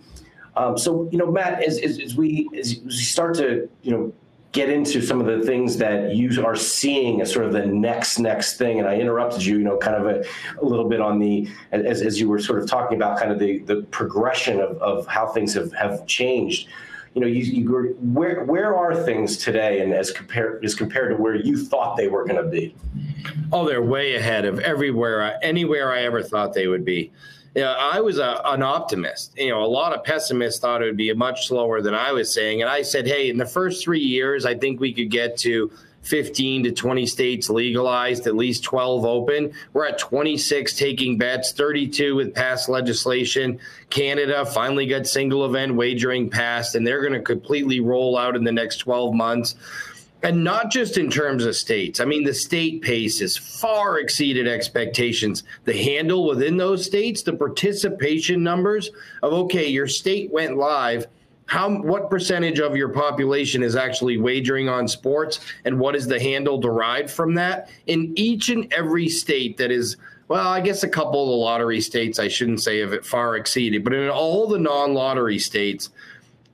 Um, 0.57 0.77
so, 0.77 1.09
you 1.13 1.19
know, 1.19 1.31
Matt, 1.31 1.63
as, 1.63 1.79
as, 1.79 1.99
as, 2.01 2.17
we 2.17 2.49
as 2.59 2.81
we 2.85 2.91
start 2.91 3.37
to, 3.37 3.69
you 3.83 3.93
know, 3.93 4.13
get 4.53 4.69
into 4.69 5.01
some 5.01 5.21
of 5.21 5.27
the 5.27 5.47
things 5.47 5.77
that 5.77 6.17
you 6.17 6.45
are 6.45 6.57
seeing 6.57 7.21
as 7.21 7.33
sort 7.33 7.47
of 7.47 7.53
the 7.53 7.65
next 7.65 8.19
next 8.19 8.57
thing, 8.57 8.81
and 8.81 8.89
I 8.89 8.97
interrupted 8.97 9.45
you, 9.45 9.59
you 9.59 9.65
know, 9.65 9.79
kind 9.79 9.97
of 9.97 10.07
a, 10.07 10.25
a 10.61 10.65
little 10.65 10.89
bit 10.89 11.01
on 11.01 11.19
the 11.21 11.49
as, 11.71 12.03
as 12.03 12.19
you 12.19 12.29
were 12.29 12.41
sort 12.41 12.61
of 12.61 12.69
talking 12.69 12.97
about 12.97 13.19
kind 13.19 13.31
of 13.31 13.39
the 13.39 13.59
the 13.61 13.83
progression 13.91 14.61
of, 14.61 14.77
of 14.83 15.07
how 15.07 15.29
things 15.29 15.55
have 15.55 15.73
have 15.73 16.05
changed. 16.07 16.69
You 17.15 17.23
know, 17.23 17.27
you, 17.27 17.43
you 17.43 17.97
where 18.01 18.45
where 18.45 18.77
are 18.77 18.95
things 18.95 19.37
today, 19.37 19.81
and 19.81 19.93
as 19.93 20.13
compared 20.13 20.65
as 20.65 20.75
compared 20.75 21.11
to 21.11 21.21
where 21.21 21.35
you 21.35 21.65
thought 21.65 21.97
they 21.97 22.07
were 22.07 22.25
going 22.25 22.43
to 22.43 22.49
be? 22.49 22.75
Oh, 23.53 23.67
they're 23.67 23.83
way 23.83 24.15
ahead 24.15 24.45
of 24.45 24.61
everywhere, 24.61 25.39
anywhere 25.43 25.93
I 25.93 26.03
ever 26.03 26.23
thought 26.23 26.55
they 26.55 26.69
would 26.69 26.85
be 26.85 27.11
know, 27.57 27.73
I 27.73 28.01
was 28.01 28.19
a, 28.19 28.41
an 28.45 28.63
optimist. 28.63 29.37
You 29.37 29.51
know, 29.51 29.65
a 29.65 29.67
lot 29.67 29.93
of 29.93 30.05
pessimists 30.05 30.61
thought 30.61 30.83
it 30.83 30.87
would 30.87 30.97
be 30.97 31.13
much 31.15 31.49
slower 31.49 31.81
than 31.81 31.95
I 31.95 32.13
was 32.13 32.33
saying. 32.33 32.63
And 32.63 32.71
I 32.71 32.83
said, 32.83 33.07
hey, 33.07 33.31
in 33.31 33.39
the 33.39 33.47
first 33.47 33.83
three 33.83 34.01
years, 34.01 34.47
I 34.47 34.55
think 34.55 34.81
we 34.81 34.93
could 34.93 35.11
get 35.11 35.37
to 35.39 35.71
15 36.03 36.65
to 36.65 36.73
20 36.73 37.07
states 37.07 37.51
legalized, 37.51 38.27
at 38.27 38.35
least 38.35 38.65
12 38.65 39.05
open. 39.05 39.53
We're 39.73 39.87
at 39.87 39.99
26 39.99 40.77
taking 40.77 41.19
bets, 41.19 41.53
32 41.53 42.17
with 42.17 42.35
passed 42.35 42.69
legislation. 42.69 43.59
Canada 43.91 44.47
finally 44.47 44.87
got 44.87 45.07
single 45.07 45.45
event 45.45 45.75
wagering 45.75 46.31
passed, 46.31 46.75
and 46.75 46.87
they're 46.87 47.01
going 47.03 47.13
to 47.13 47.21
completely 47.21 47.81
roll 47.81 48.17
out 48.17 48.37
in 48.37 48.45
the 48.45 48.53
next 48.53 48.79
12 48.79 49.15
months 49.15 49.55
and 50.23 50.45
not 50.45 50.71
just 50.71 50.99
in 50.99 51.11
terms 51.11 51.45
of 51.45 51.57
states. 51.57 52.01
I 52.01 52.05
mean, 52.05 52.25
the 52.25 52.35
state 52.35 52.83
pace 52.83 53.21
has 53.21 53.37
far 53.37 53.99
exceeded 53.99 54.47
expectations. 54.47 55.45
The 55.65 55.73
handle 55.73 56.27
within 56.27 56.57
those 56.57 56.85
states, 56.85 57.23
the 57.23 57.33
participation 57.33 58.43
numbers 58.43 58.91
of, 59.23 59.33
okay, 59.33 59.69
your 59.69 59.89
state 59.89 60.31
went 60.31 60.57
live. 60.57 61.07
How 61.51 61.69
what 61.69 62.09
percentage 62.09 62.61
of 62.61 62.77
your 62.77 62.91
population 62.91 63.65
is 63.65 63.75
actually 63.75 64.19
wagering 64.19 64.69
on 64.69 64.87
sports 64.87 65.41
and 65.65 65.77
what 65.81 65.97
is 65.97 66.07
the 66.07 66.21
handle 66.21 66.59
derived 66.59 67.11
from 67.11 67.35
that? 67.35 67.69
In 67.89 68.13
each 68.15 68.51
and 68.51 68.73
every 68.73 69.09
state 69.09 69.57
that 69.57 69.73
is 69.73 69.97
well 70.29 70.47
i 70.47 70.61
guess 70.61 70.85
a 70.85 70.89
couple 70.89 71.25
of 71.25 71.29
the 71.29 71.35
lottery 71.35 71.81
states 71.81 72.21
i 72.21 72.29
shouldn't 72.29 72.61
say 72.61 72.79
have 72.79 72.93
it 72.93 73.05
far 73.05 73.37
exceeded 73.37 73.83
but 73.83 73.93
in 73.93 74.09
all 74.09 74.47
the 74.47 74.59
non-lottery 74.59 75.41
states 75.41 75.91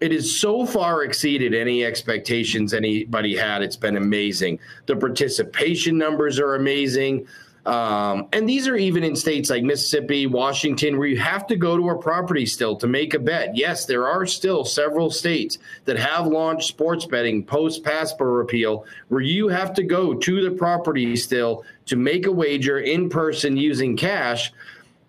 it 0.00 0.12
has 0.12 0.34
so 0.34 0.64
far 0.64 1.04
exceeded 1.04 1.54
any 1.54 1.82
expectations 1.82 2.74
anybody 2.74 3.34
had. 3.34 3.62
It's 3.62 3.76
been 3.76 3.96
amazing. 3.96 4.58
The 4.84 4.94
participation 4.94 5.96
numbers 5.96 6.38
are 6.38 6.54
amazing 6.54 7.26
um, 7.66 8.28
and 8.32 8.48
these 8.48 8.68
are 8.68 8.76
even 8.76 9.02
in 9.02 9.16
states 9.16 9.50
like 9.50 9.64
Mississippi, 9.64 10.28
Washington, 10.28 10.98
where 10.98 11.08
you 11.08 11.18
have 11.18 11.48
to 11.48 11.56
go 11.56 11.76
to 11.76 11.90
a 11.90 11.98
property 11.98 12.46
still 12.46 12.76
to 12.76 12.86
make 12.86 13.12
a 13.12 13.18
bet. 13.18 13.56
Yes, 13.56 13.86
there 13.86 14.06
are 14.06 14.24
still 14.24 14.64
several 14.64 15.10
states 15.10 15.58
that 15.84 15.98
have 15.98 16.28
launched 16.28 16.68
sports 16.68 17.06
betting 17.06 17.44
post 17.44 17.82
PASPA 17.82 18.24
repeal, 18.24 18.86
where 19.08 19.20
you 19.20 19.48
have 19.48 19.74
to 19.74 19.82
go 19.82 20.14
to 20.14 20.48
the 20.48 20.56
property 20.56 21.16
still 21.16 21.64
to 21.86 21.96
make 21.96 22.26
a 22.26 22.32
wager 22.32 22.78
in 22.78 23.08
person 23.08 23.56
using 23.56 23.96
cash. 23.96 24.52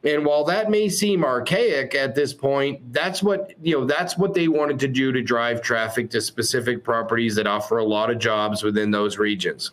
And 0.04 0.26
while 0.26 0.44
that 0.46 0.72
may 0.72 0.90
seem 0.90 1.24
archaic 1.24 1.94
at 1.94 2.16
this 2.16 2.34
point, 2.34 2.92
that's 2.92 3.22
what 3.22 3.54
you 3.62 3.78
know. 3.78 3.86
That's 3.86 4.18
what 4.18 4.34
they 4.34 4.48
wanted 4.48 4.80
to 4.80 4.88
do 4.88 5.12
to 5.12 5.22
drive 5.22 5.62
traffic 5.62 6.10
to 6.12 6.22
specific 6.22 6.84
properties 6.84 7.36
that 7.36 7.46
offer 7.46 7.78
a 7.78 7.86
lot 7.86 8.10
of 8.10 8.18
jobs 8.18 8.64
within 8.64 8.90
those 8.90 9.20
regions 9.20 9.72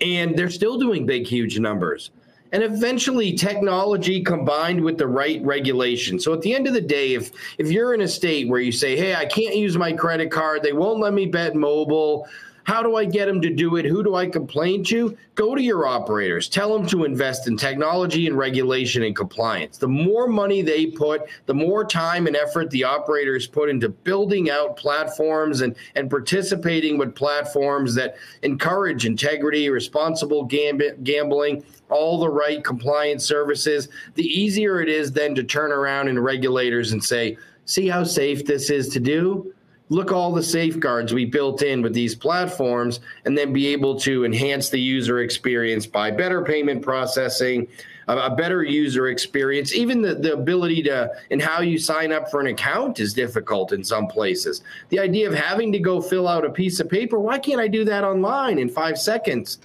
and 0.00 0.36
they're 0.36 0.50
still 0.50 0.78
doing 0.78 1.06
big, 1.06 1.26
huge 1.26 1.58
numbers. 1.58 2.10
And 2.52 2.62
eventually, 2.62 3.32
technology 3.32 4.22
combined 4.22 4.80
with 4.84 4.96
the 4.96 5.08
right 5.08 5.42
regulation. 5.42 6.20
So 6.20 6.32
at 6.32 6.40
the 6.40 6.54
end 6.54 6.68
of 6.68 6.72
the 6.72 6.80
day, 6.80 7.14
if 7.14 7.32
if 7.58 7.70
you're 7.70 7.94
in 7.94 8.02
a 8.02 8.08
state 8.08 8.48
where 8.48 8.60
you 8.60 8.70
say, 8.70 8.96
"Hey, 8.96 9.14
I 9.14 9.26
can't 9.26 9.56
use 9.56 9.76
my 9.76 9.92
credit 9.92 10.30
card," 10.30 10.62
they 10.62 10.72
won't 10.72 11.00
let 11.00 11.14
me 11.14 11.26
bet 11.26 11.56
mobile. 11.56 12.28
How 12.64 12.82
do 12.82 12.96
I 12.96 13.04
get 13.04 13.26
them 13.26 13.42
to 13.42 13.50
do 13.50 13.76
it? 13.76 13.84
Who 13.84 14.02
do 14.02 14.14
I 14.14 14.26
complain 14.26 14.82
to? 14.84 15.16
Go 15.34 15.54
to 15.54 15.62
your 15.62 15.86
operators. 15.86 16.48
Tell 16.48 16.76
them 16.76 16.86
to 16.88 17.04
invest 17.04 17.46
in 17.46 17.58
technology 17.58 18.26
and 18.26 18.38
regulation 18.38 19.02
and 19.02 19.14
compliance. 19.14 19.76
The 19.76 19.88
more 19.88 20.26
money 20.26 20.62
they 20.62 20.86
put, 20.86 21.22
the 21.44 21.54
more 21.54 21.84
time 21.84 22.26
and 22.26 22.34
effort 22.34 22.70
the 22.70 22.84
operators 22.84 23.46
put 23.46 23.68
into 23.68 23.90
building 23.90 24.50
out 24.50 24.78
platforms 24.78 25.60
and, 25.60 25.76
and 25.94 26.08
participating 26.08 26.96
with 26.96 27.14
platforms 27.14 27.94
that 27.96 28.16
encourage 28.42 29.04
integrity, 29.04 29.68
responsible 29.68 30.44
gambling, 30.44 31.64
all 31.90 32.18
the 32.18 32.28
right 32.28 32.64
compliance 32.64 33.24
services, 33.24 33.88
the 34.14 34.24
easier 34.24 34.80
it 34.80 34.88
is 34.88 35.12
then 35.12 35.34
to 35.34 35.44
turn 35.44 35.70
around 35.70 36.08
and 36.08 36.24
regulators 36.24 36.92
and 36.92 37.04
say, 37.04 37.36
see 37.66 37.88
how 37.88 38.04
safe 38.04 38.46
this 38.46 38.70
is 38.70 38.88
to 38.88 39.00
do? 39.00 39.52
Look 39.94 40.12
all 40.12 40.32
the 40.32 40.42
safeguards 40.42 41.14
we 41.14 41.24
built 41.24 41.62
in 41.62 41.80
with 41.80 41.94
these 41.94 42.14
platforms 42.14 43.00
and 43.24 43.38
then 43.38 43.52
be 43.52 43.68
able 43.68 43.98
to 44.00 44.24
enhance 44.24 44.68
the 44.68 44.80
user 44.80 45.20
experience 45.20 45.86
by 45.86 46.10
better 46.10 46.42
payment 46.42 46.82
processing 46.82 47.68
a, 48.08 48.34
better 48.34 48.62
user 48.62 49.08
experience. 49.08 49.74
Even 49.74 50.02
the, 50.02 50.14
the 50.14 50.34
ability 50.34 50.82
to 50.82 51.10
and 51.30 51.40
how 51.40 51.60
you 51.60 51.78
sign 51.78 52.12
up 52.12 52.30
for 52.30 52.40
an 52.40 52.48
account 52.48 53.00
is 53.00 53.14
difficult 53.14 53.72
in 53.72 53.84
some 53.84 54.06
places. 54.06 54.62
The 54.90 54.98
idea 54.98 55.28
of 55.28 55.34
having 55.34 55.72
to 55.72 55.78
go 55.78 56.00
fill 56.00 56.28
out 56.28 56.44
a 56.44 56.50
piece 56.50 56.80
of 56.80 56.88
paper 56.88 57.18
why 57.18 57.38
can't 57.38 57.60
i 57.60 57.68
do 57.68 57.84
that 57.84 58.04
online 58.04 58.58
in 58.58 58.68
five 58.68 58.98
seconds? 58.98 59.58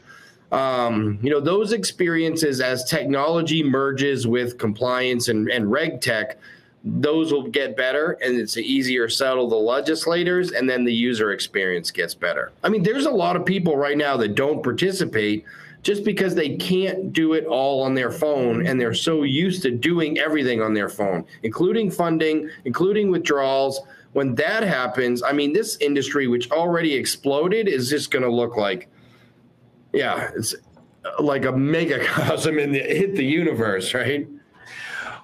Um, 0.51 1.19
you 1.21 1.29
know 1.29 1.39
those 1.39 1.73
experiences 1.73 2.59
as 2.59 2.83
technology 2.83 3.61
merges 3.61 4.25
with 4.25 4.57
compliance 4.57 5.27
and, 5.27 5.47
and 5.49 5.71
reg 5.71 6.01
tech 6.01 6.39
those 6.83 7.33
will 7.33 7.47
get 7.47 7.75
better 7.75 8.17
and 8.21 8.37
it's 8.37 8.57
easier 8.57 9.07
to 9.07 9.13
settle 9.13 9.49
the 9.49 9.55
legislators 9.55 10.51
and 10.51 10.69
then 10.69 10.85
the 10.85 10.93
user 10.93 11.31
experience 11.31 11.91
gets 11.91 12.13
better. 12.13 12.51
I 12.63 12.69
mean, 12.69 12.83
there's 12.83 13.05
a 13.05 13.11
lot 13.11 13.35
of 13.35 13.45
people 13.45 13.75
right 13.75 13.97
now 13.97 14.15
that 14.17 14.35
don't 14.35 14.63
participate 14.63 15.45
just 15.81 16.03
because 16.03 16.35
they 16.35 16.55
can't 16.57 17.13
do 17.13 17.33
it 17.33 17.45
all 17.45 17.81
on 17.81 17.95
their 17.95 18.11
phone 18.11 18.65
and 18.65 18.79
they're 18.79 18.93
so 18.93 19.23
used 19.23 19.61
to 19.63 19.71
doing 19.71 20.19
everything 20.19 20.61
on 20.61 20.73
their 20.73 20.89
phone, 20.89 21.25
including 21.43 21.91
funding, 21.91 22.49
including 22.65 23.11
withdrawals. 23.11 23.81
When 24.13 24.35
that 24.35 24.63
happens, 24.63 25.21
I 25.21 25.33
mean, 25.33 25.53
this 25.53 25.77
industry, 25.77 26.27
which 26.27 26.49
already 26.51 26.93
exploded, 26.95 27.67
is 27.67 27.89
just 27.89 28.09
going 28.11 28.23
to 28.23 28.31
look 28.31 28.57
like, 28.57 28.89
yeah, 29.93 30.31
it's 30.35 30.55
like 31.19 31.45
a 31.45 31.51
megacosm 31.51 32.59
in 32.61 32.71
the 32.71 32.79
hit 32.79 33.15
the 33.15 33.25
universe, 33.25 33.93
right? 33.93 34.27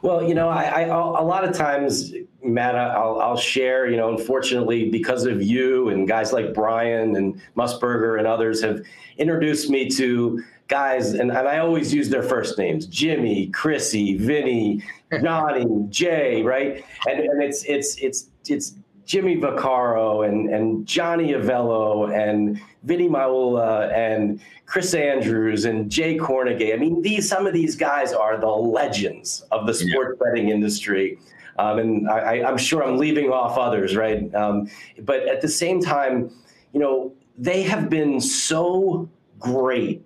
Well, 0.06 0.22
you 0.22 0.36
know, 0.36 0.50
I, 0.50 0.66
I 0.66 0.82
a 0.84 1.24
lot 1.24 1.44
of 1.44 1.56
times, 1.56 2.14
Matt, 2.44 2.76
I'll, 2.76 3.20
I'll 3.20 3.38
share. 3.38 3.90
You 3.90 3.98
know, 3.98 4.16
unfortunately, 4.16 4.88
because 4.88 5.26
of 5.26 5.42
you 5.42 5.90
and 5.90 6.08
guys 6.08 6.32
like 6.32 6.54
Brian 6.54 7.16
and 7.16 7.42
Musburger 7.58 8.20
and 8.20 8.28
others 8.28 8.62
have 8.62 8.82
introduced 9.18 9.68
me 9.68 9.90
to 9.90 10.44
guys, 10.68 11.14
and, 11.16 11.32
and 11.32 11.48
I 11.48 11.58
always 11.58 11.92
use 11.92 12.10
their 12.10 12.22
first 12.22 12.60
names: 12.60 12.86
Jimmy, 12.86 13.48
Chrissy, 13.48 14.16
Vinny, 14.16 14.84
Johnny, 15.24 15.66
Jay, 15.90 16.44
right? 16.44 16.86
And 17.08 17.22
and 17.22 17.42
it's 17.42 17.64
it's 17.64 17.96
it's 17.96 18.30
it's 18.48 18.76
Jimmy 19.06 19.38
Vaccaro 19.38 20.28
and 20.28 20.50
and 20.50 20.86
Johnny 20.86 21.34
Avello 21.34 22.12
and 22.14 22.60
Vinnie 22.84 23.10
Magliulo 23.10 23.94
and 23.94 24.42
Chris 24.66 24.94
Andrews 24.94 25.66
and 25.66 25.90
Jay 25.90 26.18
Kornegay. 26.18 26.74
I 26.74 26.78
mean, 26.78 27.02
these 27.02 27.30
some 27.30 27.46
of 27.46 27.54
these 27.54 27.76
guys 27.76 28.14
are 28.14 28.40
the 28.40 28.48
legends 28.48 29.46
of 29.52 29.68
the 29.68 29.74
sports 29.74 30.18
yeah. 30.20 30.26
betting 30.26 30.50
industry. 30.50 31.20
Um, 31.58 31.80
and 31.80 32.10
I, 32.10 32.40
am 32.40 32.58
sure 32.58 32.84
I'm 32.84 32.98
leaving 32.98 33.32
off 33.32 33.58
others, 33.58 33.96
right? 33.96 34.34
Um, 34.36 34.70
but 35.04 35.22
at 35.30 35.40
the 35.40 35.48
same 35.48 35.80
time, 35.80 36.30
you 36.74 36.82
know, 36.82 37.14
they 37.38 37.64
have 37.64 37.90
been 37.90 38.20
so 38.20 39.10
great 39.40 40.04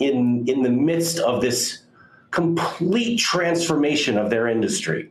in 0.00 0.44
in 0.48 0.62
the 0.62 0.70
midst 0.70 1.18
of 1.18 1.40
this 1.40 1.82
complete 2.32 3.18
transformation 3.18 4.18
of 4.18 4.30
their 4.30 4.48
industry. 4.48 5.10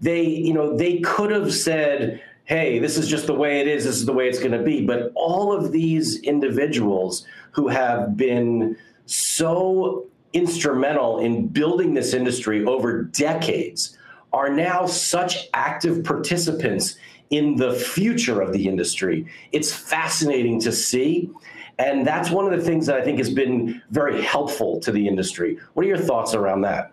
They, 0.00 0.24
you 0.24 0.54
know, 0.54 0.76
they 0.76 0.98
could 1.00 1.30
have 1.30 1.52
said, 1.52 2.22
hey, 2.52 2.78
this 2.78 2.98
is 2.98 3.08
just 3.08 3.26
the 3.26 3.32
way 3.32 3.60
it 3.60 3.66
is, 3.66 3.84
this 3.84 3.96
is 3.96 4.04
the 4.04 4.12
way 4.12 4.28
it's 4.28 4.38
going 4.38 4.52
to 4.52 4.62
be. 4.62 4.84
But 4.84 5.10
all 5.14 5.54
of 5.54 5.72
these 5.72 6.20
individuals 6.20 7.24
who 7.52 7.68
have 7.68 8.14
been 8.14 8.76
so 9.06 10.06
instrumental 10.34 11.20
in 11.20 11.48
building 11.48 11.94
this 11.94 12.12
industry 12.12 12.62
over 12.66 13.04
decades 13.04 13.96
are 14.34 14.50
now 14.50 14.84
such 14.84 15.48
active 15.54 16.04
participants 16.04 16.96
in 17.30 17.56
the 17.56 17.72
future 17.72 18.42
of 18.42 18.52
the 18.52 18.68
industry. 18.68 19.26
It's 19.52 19.72
fascinating 19.72 20.60
to 20.60 20.72
see. 20.72 21.30
And 21.78 22.06
that's 22.06 22.30
one 22.30 22.44
of 22.44 22.52
the 22.52 22.62
things 22.62 22.84
that 22.84 22.98
I 22.98 23.02
think 23.02 23.16
has 23.16 23.30
been 23.30 23.80
very 23.92 24.20
helpful 24.20 24.78
to 24.80 24.92
the 24.92 25.08
industry. 25.08 25.58
What 25.72 25.86
are 25.86 25.88
your 25.88 25.96
thoughts 25.96 26.34
around 26.34 26.60
that? 26.62 26.92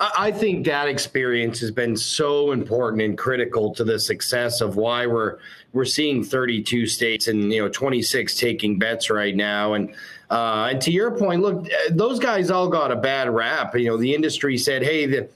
I 0.00 0.30
think 0.30 0.64
that 0.66 0.88
experience 0.88 1.60
has 1.60 1.70
been 1.70 1.96
so 1.96 2.52
important 2.52 3.02
and 3.02 3.18
critical 3.18 3.74
to 3.74 3.84
the 3.84 3.98
success 3.98 4.60
of 4.60 4.76
why 4.76 5.06
we're 5.06 5.38
we're 5.72 5.84
seeing 5.84 6.24
32 6.24 6.86
states 6.86 7.28
and 7.28 7.52
you 7.52 7.62
know 7.62 7.68
26 7.68 8.36
taking 8.36 8.78
bets 8.78 9.10
right 9.10 9.34
now. 9.34 9.74
And 9.74 9.94
uh, 10.30 10.68
and 10.70 10.80
to 10.82 10.90
your 10.90 11.10
point, 11.10 11.42
look, 11.42 11.66
those 11.90 12.18
guys 12.18 12.50
all 12.50 12.68
got 12.68 12.92
a 12.92 12.96
bad 12.96 13.30
rap. 13.30 13.76
You 13.76 13.88
know, 13.88 13.96
the 13.96 14.14
industry 14.14 14.58
said, 14.58 14.82
hey, 14.82 15.06
the 15.06 15.28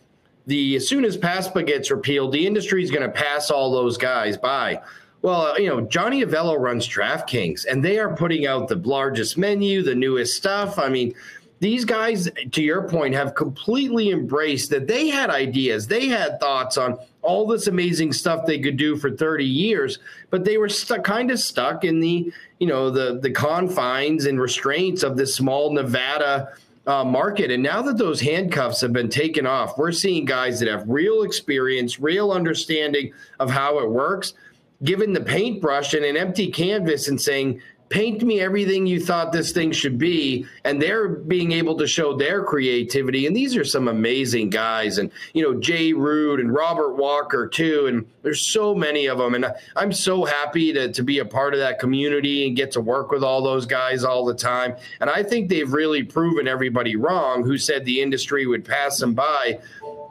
the 0.47 0.77
as 0.77 0.87
soon 0.87 1.05
as 1.05 1.17
PASPA 1.17 1.67
gets 1.67 1.91
repealed, 1.91 2.33
the 2.33 2.47
industry 2.47 2.83
is 2.83 2.91
going 2.91 3.03
to 3.03 3.13
pass 3.13 3.51
all 3.51 3.73
those 3.73 3.97
guys 3.97 4.37
by. 4.37 4.81
Well, 5.23 5.59
you 5.59 5.69
know, 5.69 5.83
Johnny 5.83 6.25
Avello 6.25 6.59
runs 6.59 6.89
DraftKings, 6.89 7.65
and 7.67 7.85
they 7.85 8.01
are 8.01 8.15
putting 8.15 8.45
out 8.45 8.67
the 8.67 8.75
largest 8.77 9.39
menu, 9.39 9.83
the 9.83 9.95
newest 9.95 10.37
stuff. 10.37 10.81
I 10.81 10.89
mean, 10.89 11.15
these 11.63 11.85
guys, 11.85 12.29
to 12.51 12.61
your 12.61 12.89
point, 12.89 13.15
have 13.15 13.37
completely 13.37 14.11
embraced 14.11 14.69
that 14.71 14.89
they 14.89 15.07
had 15.07 15.31
ideas, 15.31 15.87
they 15.87 16.09
had 16.09 16.41
thoughts 16.41 16.77
on 16.77 16.99
all 17.23 17.47
this 17.47 17.69
amazing 17.69 18.13
stuff 18.13 18.45
they 18.45 18.59
could 18.59 18.77
do 18.77 18.97
for 18.97 19.13
30 19.13 19.45
years, 19.45 20.01
but 20.31 20.45
they 20.45 20.59
were 20.59 20.69
stuck, 20.69 21.05
kind 21.05 21.31
of 21.31 21.39
stuck 21.39 21.85
in 21.85 22.01
the, 22.01 22.33
you 22.59 22.67
know, 22.67 22.91
the 22.91 23.21
the 23.21 23.31
confines 23.31 24.27
and 24.27 24.41
restraints 24.41 25.05
of 25.05 25.17
this 25.17 25.37
small 25.37 25.73
Nevada 25.73 26.49
uh, 26.89 27.05
market. 27.05 27.53
And 27.53 27.63
now 27.63 27.81
that 27.83 27.97
those 27.97 28.21
handcuffs 28.21 28.81
have 28.81 28.93
been 28.93 29.09
taken 29.09 29.47
off, 29.47 29.79
we're 29.79 29.93
seeing 29.93 30.25
guys 30.25 30.59
that 30.59 30.69
have 30.69 30.89
real 30.89 31.23
experience, 31.23 32.01
real 32.01 32.33
understanding 32.33 33.13
of 33.39 33.53
how 33.53 33.79
it 33.79 33.89
works, 33.89 34.35
given 34.83 35.13
the 35.13 35.21
paintbrush 35.21 35.95
and 35.95 36.05
an 36.05 36.17
empty 36.17 36.51
canvas 36.51 37.07
and 37.07 37.21
saying, 37.21 37.63
paint 37.93 38.23
me 38.23 38.41
everything 38.41 38.87
you 38.87 38.99
thought 38.99 39.33
this 39.33 39.53
thing 39.53 39.71
should 39.71 39.99
be 39.99 40.47
and 40.65 40.81
they're 40.81 41.09
being 41.09 41.53
able 41.53 41.77
to 41.77 41.87
show 41.87 42.17
their 42.17 42.43
creativity. 42.43 43.27
And 43.27 43.37
these 43.37 43.55
are 43.55 43.67
some 43.67 43.87
amazing 43.87 44.49
guys 44.49 44.97
and 44.97 45.13
you 45.35 45.43
know 45.43 45.61
jay 45.61 45.93
rood 45.93 46.41
and 46.41 46.55
robert 46.55 46.95
walker 46.95 47.47
too 47.47 47.87
and 47.89 48.07
there's 48.23 48.51
so 48.51 48.75
many 48.75 49.07
of 49.07 49.19
them 49.19 49.35
and 49.35 49.47
i'm 49.77 49.93
so 49.93 50.25
happy 50.25 50.73
to, 50.73 50.91
to 50.91 51.03
be 51.03 51.19
a 51.19 51.25
part 51.25 51.53
of 51.53 51.61
that 51.61 51.79
community 51.79 52.47
and 52.47 52.57
get 52.57 52.71
to 52.73 52.81
work 52.81 53.11
with 53.11 53.23
all 53.23 53.43
those 53.43 53.67
guys 53.67 54.05
all 54.05 54.25
the 54.25 54.35
time. 54.35 54.75
And 55.01 55.11
i 55.11 55.23
think 55.23 55.51
they've 55.51 55.71
really 55.71 56.03
proven 56.03 56.49
everybody 56.49 56.97
wrong 56.97 57.45
who 57.45 57.59
said 57.59 57.85
the 57.85 58.01
industry 58.01 58.47
would 58.47 58.65
pass 58.65 58.99
them 58.99 59.13
by. 59.13 59.59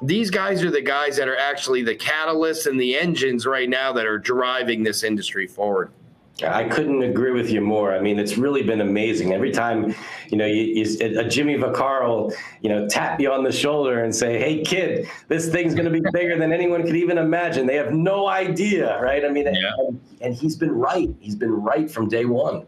These 0.04 0.30
guys 0.30 0.64
are 0.64 0.72
the 0.72 0.82
guys 0.82 1.18
that 1.18 1.28
are 1.28 1.38
actually 1.38 1.82
the 1.82 1.96
catalysts 1.96 2.68
and 2.68 2.80
the 2.80 2.96
engines 2.96 3.48
right 3.48 3.70
now 3.70 3.92
that 3.94 4.06
are 4.06 4.20
driving 4.20 4.84
this 4.84 5.04
industry 5.04 5.48
forward. 5.48 5.92
I 6.44 6.68
couldn't 6.68 7.04
agree 7.04 7.32
with 7.32 7.50
you 7.50 7.62
more. 7.62 7.94
I 7.94 8.00
mean, 8.00 8.20
it's 8.20 8.38
really 8.38 8.64
been 8.64 8.82
amazing. 8.82 9.34
Every 9.34 9.52
time, 9.52 9.96
you 10.30 10.38
know, 10.38 10.46
you, 10.46 10.64
you, 10.64 11.20
a 11.20 11.28
Jimmy 11.28 11.56
Vaccaro, 11.56 12.34
you 12.62 12.70
know, 12.70 12.88
tap 12.88 13.20
you 13.20 13.32
on 13.32 13.44
the 13.44 13.52
shoulder 13.52 14.04
and 14.04 14.16
say, 14.16 14.40
"Hey, 14.40 14.64
kid, 14.64 15.08
this 15.28 15.50
thing's 15.50 15.74
going 15.74 15.86
to 15.86 15.92
be 15.92 16.02
bigger 16.14 16.38
than 16.38 16.52
anyone 16.54 16.84
could 16.84 16.96
even 16.96 17.18
imagine." 17.18 17.68
They 17.68 17.76
have 17.76 17.94
no 17.94 18.28
idea, 18.28 19.02
right? 19.02 19.24
I 19.24 19.30
mean, 19.30 19.46
yeah. 19.46 19.72
and, 19.80 20.02
and 20.22 20.36
he's 20.36 20.56
been 20.56 20.72
right. 20.72 21.10
He's 21.20 21.36
been 21.36 21.52
right 21.52 21.90
from 21.90 22.08
day 22.08 22.26
one. 22.26 22.66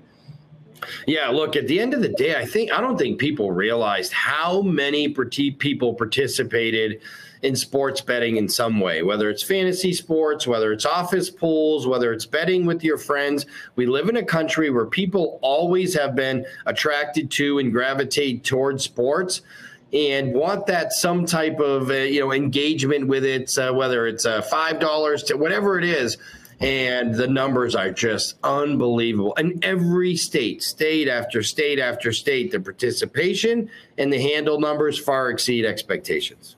Yeah, 1.08 1.30
look, 1.30 1.56
at 1.56 1.68
the 1.68 1.80
end 1.80 1.94
of 1.94 2.02
the 2.02 2.10
day, 2.10 2.36
I 2.36 2.46
think 2.46 2.72
I 2.72 2.82
don't 2.82 2.98
think 2.98 3.20
people 3.20 3.52
realized 3.52 4.12
how 4.14 4.62
many 4.62 5.10
people 5.10 5.94
participated 5.94 7.02
in 7.44 7.58
sports 7.58 8.00
betting 8.00 8.38
in 8.38 8.48
some 8.48 8.80
way, 8.80 9.04
whether 9.04 9.30
it's 9.30 9.44
fantasy 9.44 9.94
sports, 9.94 10.48
whether 10.48 10.72
it's 10.72 10.86
office 10.86 11.30
pools, 11.30 11.86
whether 11.86 12.14
it's 12.14 12.26
betting 12.26 12.66
with 12.66 12.84
your 12.84 12.98
friends. 12.98 13.46
We 13.76 13.86
live 13.86 14.08
in 14.08 14.16
a 14.16 14.24
country 14.24 14.70
where 14.70 14.86
people 14.86 15.40
always 15.42 15.94
have 15.94 16.16
been 16.16 16.46
attracted 16.66 17.30
to 17.32 17.60
and 17.60 17.72
gravitate 17.72 18.46
towards 18.46 18.86
sports 18.86 19.42
and 19.92 20.34
want 20.34 20.66
that 20.68 20.94
some 20.94 21.26
type 21.26 21.60
of 21.60 21.90
uh, 21.90 21.94
you 21.94 22.22
know 22.22 22.32
engagement 22.32 23.08
with 23.08 23.26
it, 23.26 23.56
uh, 23.58 23.74
whether 23.74 24.08
it's 24.08 24.26
uh, 24.26 24.42
five 24.42 24.80
dollars 24.80 25.24
to 25.24 25.38
whatever 25.38 25.78
it 25.78 25.86
is. 25.86 26.18
And 26.60 27.14
the 27.14 27.28
numbers 27.28 27.76
are 27.76 27.92
just 27.92 28.36
unbelievable. 28.42 29.34
In 29.34 29.60
every 29.64 30.16
state, 30.16 30.64
state 30.64 31.10
after 31.10 31.44
state 31.44 31.78
after 31.78 32.14
state, 32.14 32.52
the 32.52 32.60
participation 32.62 33.70
and 33.98 34.14
the 34.14 34.22
handle 34.22 34.62
numbers 34.62 34.98
far 34.98 35.30
exceed 35.30 35.66
expectations. 35.66 36.56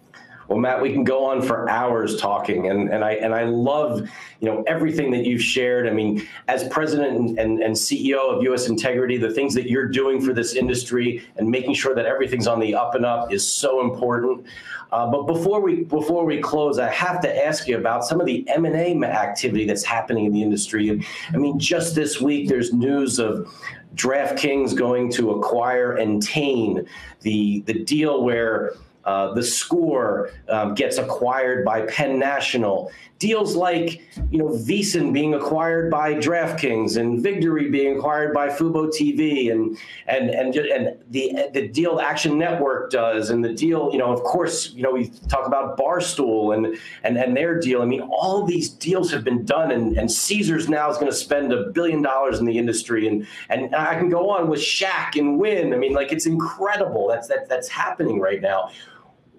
Well, 0.48 0.60
Matt, 0.60 0.82
we 0.82 0.94
can 0.94 1.04
go 1.04 1.26
on 1.26 1.42
for 1.42 1.70
hours 1.70 2.20
talking, 2.20 2.70
and, 2.70 2.90
and 2.90 3.04
I 3.04 3.14
and 3.14 3.34
I 3.34 3.44
love 3.44 4.08
you 4.40 4.48
know 4.48 4.64
everything 4.68 5.12
that 5.12 5.26
you've 5.26 5.42
shared. 5.42 5.88
I 5.88 5.92
mean, 5.92 6.28
as 6.48 6.68
president 6.68 7.18
and, 7.18 7.40
and, 7.40 7.64
and, 7.64 7.76
CEO 7.76 8.36
of 8.36 8.44
U.S. 8.44 8.68
Integrity, 8.68 9.18
the 9.18 9.32
things 9.32 9.54
that 9.56 9.70
you're 9.70 9.88
doing 9.88 10.22
for 10.22 10.34
this 10.34 10.54
industry 10.54 11.28
and 11.38 11.50
making 11.50 11.74
sure 11.74 11.96
that 11.96 12.06
everything's 12.06 12.48
on 12.48 12.60
the 12.60 12.76
up 12.76 12.94
and 12.96 13.06
up 13.06 13.34
is 13.34 13.52
so 13.52 13.82
important. 13.82 14.46
Uh, 14.92 15.08
but 15.08 15.24
before 15.24 15.62
we 15.62 15.84
before 15.84 16.26
we 16.26 16.40
close, 16.40 16.78
I 16.78 16.90
have 16.90 17.20
to 17.22 17.46
ask 17.46 17.68
you 17.68 17.78
about 17.78 18.06
some 18.06 18.20
of 18.20 18.28
the 18.28 18.48
M 18.48 18.66
and 18.66 18.76
A 18.76 19.08
activity 19.08 19.66
that's 19.66 19.84
happening 19.84 20.26
in 20.26 20.32
the 20.32 20.44
industry. 20.44 21.04
I 21.34 21.38
mean, 21.38 21.58
just 21.58 21.96
this 21.96 22.22
week, 22.22 22.48
there's 22.48 22.72
news 22.72 23.18
of 23.18 23.52
DraftKings 23.96 24.76
going 24.76 25.12
to 25.14 25.32
acquire 25.32 25.98
Entain, 25.98 26.88
the 27.22 27.62
the 27.62 27.84
deal 27.84 28.24
where 28.24 28.74
uh, 29.06 29.34
the 29.34 29.44
score 29.44 30.32
um, 30.50 30.74
gets 30.74 30.98
acquired 30.98 31.64
by 31.64 31.86
Penn 31.86 32.18
National. 32.18 32.92
Deals 33.18 33.56
like, 33.56 34.02
you 34.30 34.40
know, 34.40 34.50
VSiN 34.50 35.14
being 35.14 35.36
acquired 35.36 35.90
by 35.90 36.16
DraftKings 36.16 36.98
and 36.98 37.24
Vigtory 37.24 37.72
being 37.72 37.98
acquired 37.98 38.34
by 38.34 38.50
Fubo 38.50 38.88
TV 38.88 39.52
and 39.52 39.78
and 40.08 40.30
and 40.32 40.54
and 40.56 40.98
the 41.12 41.48
the 41.54 41.70
deal 41.70 42.02
Action 42.02 42.38
Network 42.38 42.92
does 42.92 43.30
and 43.30 43.44
the 43.44 43.54
deal, 43.54 43.90
you 43.94 44.00
know, 44.00 44.12
of 44.12 44.22
course, 44.24 44.72
you 44.72 44.84
know, 44.84 44.92
we 44.92 45.10
talk 45.30 45.48
about 45.48 45.78
Barstool 45.78 46.56
and 46.56 46.78
and 47.04 47.18
and 47.18 47.38
their 47.38 47.58
deal. 47.58 47.82
I 47.82 47.86
mean, 47.86 48.02
all 48.02 48.44
these 48.44 48.70
deals 48.70 49.12
have 49.12 49.24
been 49.24 49.46
done 49.46 49.72
and, 49.72 49.98
and 49.98 50.12
Caesars 50.12 50.68
now 50.68 50.90
is 50.90 50.98
going 50.98 51.10
to 51.10 51.18
spend 51.18 51.54
a 51.54 51.70
billion 51.70 52.02
dollars 52.02 52.40
in 52.40 52.46
the 52.46 52.58
industry 52.58 53.08
and 53.08 53.26
and 53.50 53.74
I 53.74 53.96
can 53.96 54.10
go 54.10 54.30
on 54.30 54.50
with 54.50 54.60
Shaq 54.60 55.18
and 55.18 55.40
Wynn. 55.40 55.74
I 55.74 55.78
mean, 55.78 55.94
like 55.94 56.12
it's 56.12 56.26
incredible. 56.26 57.08
That's 57.08 57.30
that 57.30 57.48
that's 57.48 57.70
happening 57.70 58.20
right 58.20 58.42
now 58.42 58.72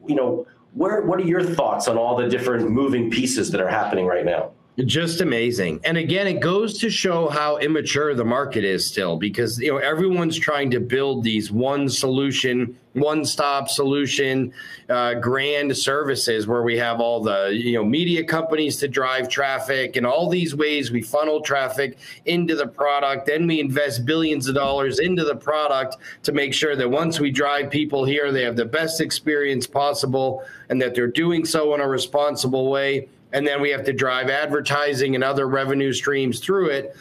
you 0.09 0.15
know, 0.15 0.47
where 0.73 1.03
what 1.03 1.19
are 1.19 1.25
your 1.25 1.43
thoughts 1.43 1.89
on 1.89 1.97
all 1.97 2.17
the 2.17 2.29
different 2.29 2.71
moving 2.71 3.11
pieces 3.11 3.51
that 3.51 3.61
are 3.61 3.69
happening 3.69 4.07
right 4.07 4.25
now? 4.25 4.53
Just 4.85 5.23
amazing. 5.23 5.81
And 5.85 5.97
again, 5.97 6.27
it 6.27 6.41
goes 6.41 6.79
to 6.81 6.91
show 6.91 7.31
how 7.31 7.57
immature 7.57 8.13
the 8.15 8.27
market 8.27 8.63
is 8.63 8.87
still 8.87 9.17
because 9.17 9.59
you 9.59 9.73
know 9.73 9.79
everyone's 9.79 10.39
trying 10.39 10.71
to 10.73 10.81
build 10.81 11.25
these 11.25 11.51
one 11.51 11.89
solution, 11.89 12.77
one-stop 12.93 13.71
solution, 13.71 14.53
uh, 14.91 15.15
grand 15.15 15.75
services 15.75 16.47
where 16.47 16.63
we 16.63 16.77
have 16.77 17.01
all 17.01 17.23
the 17.23 17.49
you 17.55 17.73
know 17.73 17.85
media 17.87 18.23
companies 18.23 18.77
to 18.77 18.87
drive 18.87 19.31
traffic 19.31 19.97
and 19.97 20.07
all 20.07 20.29
these 20.29 20.55
ways 20.55 20.91
we 20.93 21.01
funnel 21.01 21.41
traffic 21.41 21.97
into 22.27 22.55
the 22.55 22.67
product. 22.67 23.25
Then 23.25 23.47
we 23.47 23.61
invest 23.61 24.05
billions 24.05 24.47
of 24.47 24.57
dollars 24.57 24.99
into 24.99 25.25
the 25.25 25.37
product 25.37 25.97
to 26.25 26.33
make 26.33 26.53
sure 26.53 26.77
that 26.77 26.91
once 26.91 27.19
we 27.19 27.31
drive 27.31 27.71
people 27.71 28.05
here, 28.05 28.31
they 28.31 28.43
have 28.43 28.57
the 28.57 28.67
best 28.67 29.01
experience 29.01 29.67
possible 29.67 30.45
and 30.69 30.83
that 30.83 30.95
they're 30.95 31.07
doing 31.07 31.47
so 31.47 31.75
in 31.75 31.81
a 31.81 31.89
responsible 31.89 32.71
way 32.71 33.09
and 33.33 33.47
then 33.47 33.61
we 33.61 33.71
have 33.71 33.85
to 33.85 33.93
drive 33.93 34.29
advertising 34.29 35.15
and 35.15 35.25
other 35.25 35.47
revenue 35.47 35.93
streams 35.93 36.41
through 36.41 36.71
it. 36.71 36.97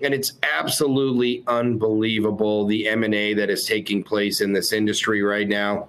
And 0.00 0.12
it's 0.12 0.34
absolutely 0.42 1.42
unbelievable 1.46 2.66
the 2.66 2.88
m&a 2.88 3.34
that 3.34 3.48
is 3.48 3.64
taking 3.64 4.02
place 4.02 4.40
in 4.40 4.52
this 4.52 4.72
industry 4.72 5.22
right 5.22 5.48
now. 5.48 5.88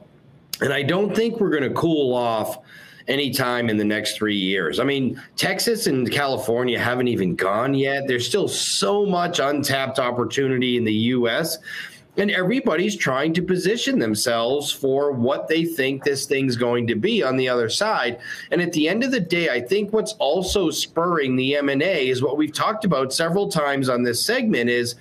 And 0.62 0.74
i 0.74 0.82
don't 0.82 1.16
think 1.16 1.40
we're 1.40 1.50
going 1.50 1.64
to 1.64 1.72
cool 1.72 2.16
off 2.16 2.60
anytime 3.08 3.70
in 3.70 3.78
the 3.78 3.86
next 3.86 4.18
three 4.18 4.36
years. 4.36 4.80
I 4.80 4.84
mean 4.84 5.22
texas 5.36 5.88
and 5.88 6.10
california 6.10 6.80
haven't 6.80 7.08
even 7.10 7.36
gone 7.36 7.74
yet. 7.74 8.08
There's 8.08 8.28
still 8.28 8.48
so 8.48 9.06
much 9.06 9.40
untapped 9.40 10.00
opportunity 10.00 10.78
in 10.78 10.84
the 10.84 10.94
us 10.94 11.58
and 12.18 12.32
everybody's 12.32 12.96
trying 12.96 13.34
to 13.34 13.42
position 13.42 14.00
themselves 14.00 14.72
for 14.72 15.12
what 15.12 15.48
they 15.48 15.66
think 15.66 16.04
this 16.04 16.26
thing's 16.26 16.56
going 16.56 16.88
to 16.88 16.96
be 16.96 17.24
on 17.24 17.38
the 17.38 17.48
other 17.48 17.70
side. 17.70 18.20
And 18.52 18.62
at 18.62 18.74
the 18.74 18.90
end 18.90 19.04
of 19.04 19.12
the 19.12 19.20
day 19.20 19.50
i 19.50 19.62
think 19.62 19.94
what's 19.94 20.14
also 20.14 20.70
spurring 20.70 21.36
the 21.36 21.56
m&a 21.56 22.10
is 22.10 22.22
what 22.22 22.38
we've 22.38 22.54
talked 22.54 22.86
about 22.86 23.14
several 23.14 23.50
times 23.50 23.90
on 23.90 24.04
this 24.04 24.24
segment 24.24 24.70
is 24.70 24.96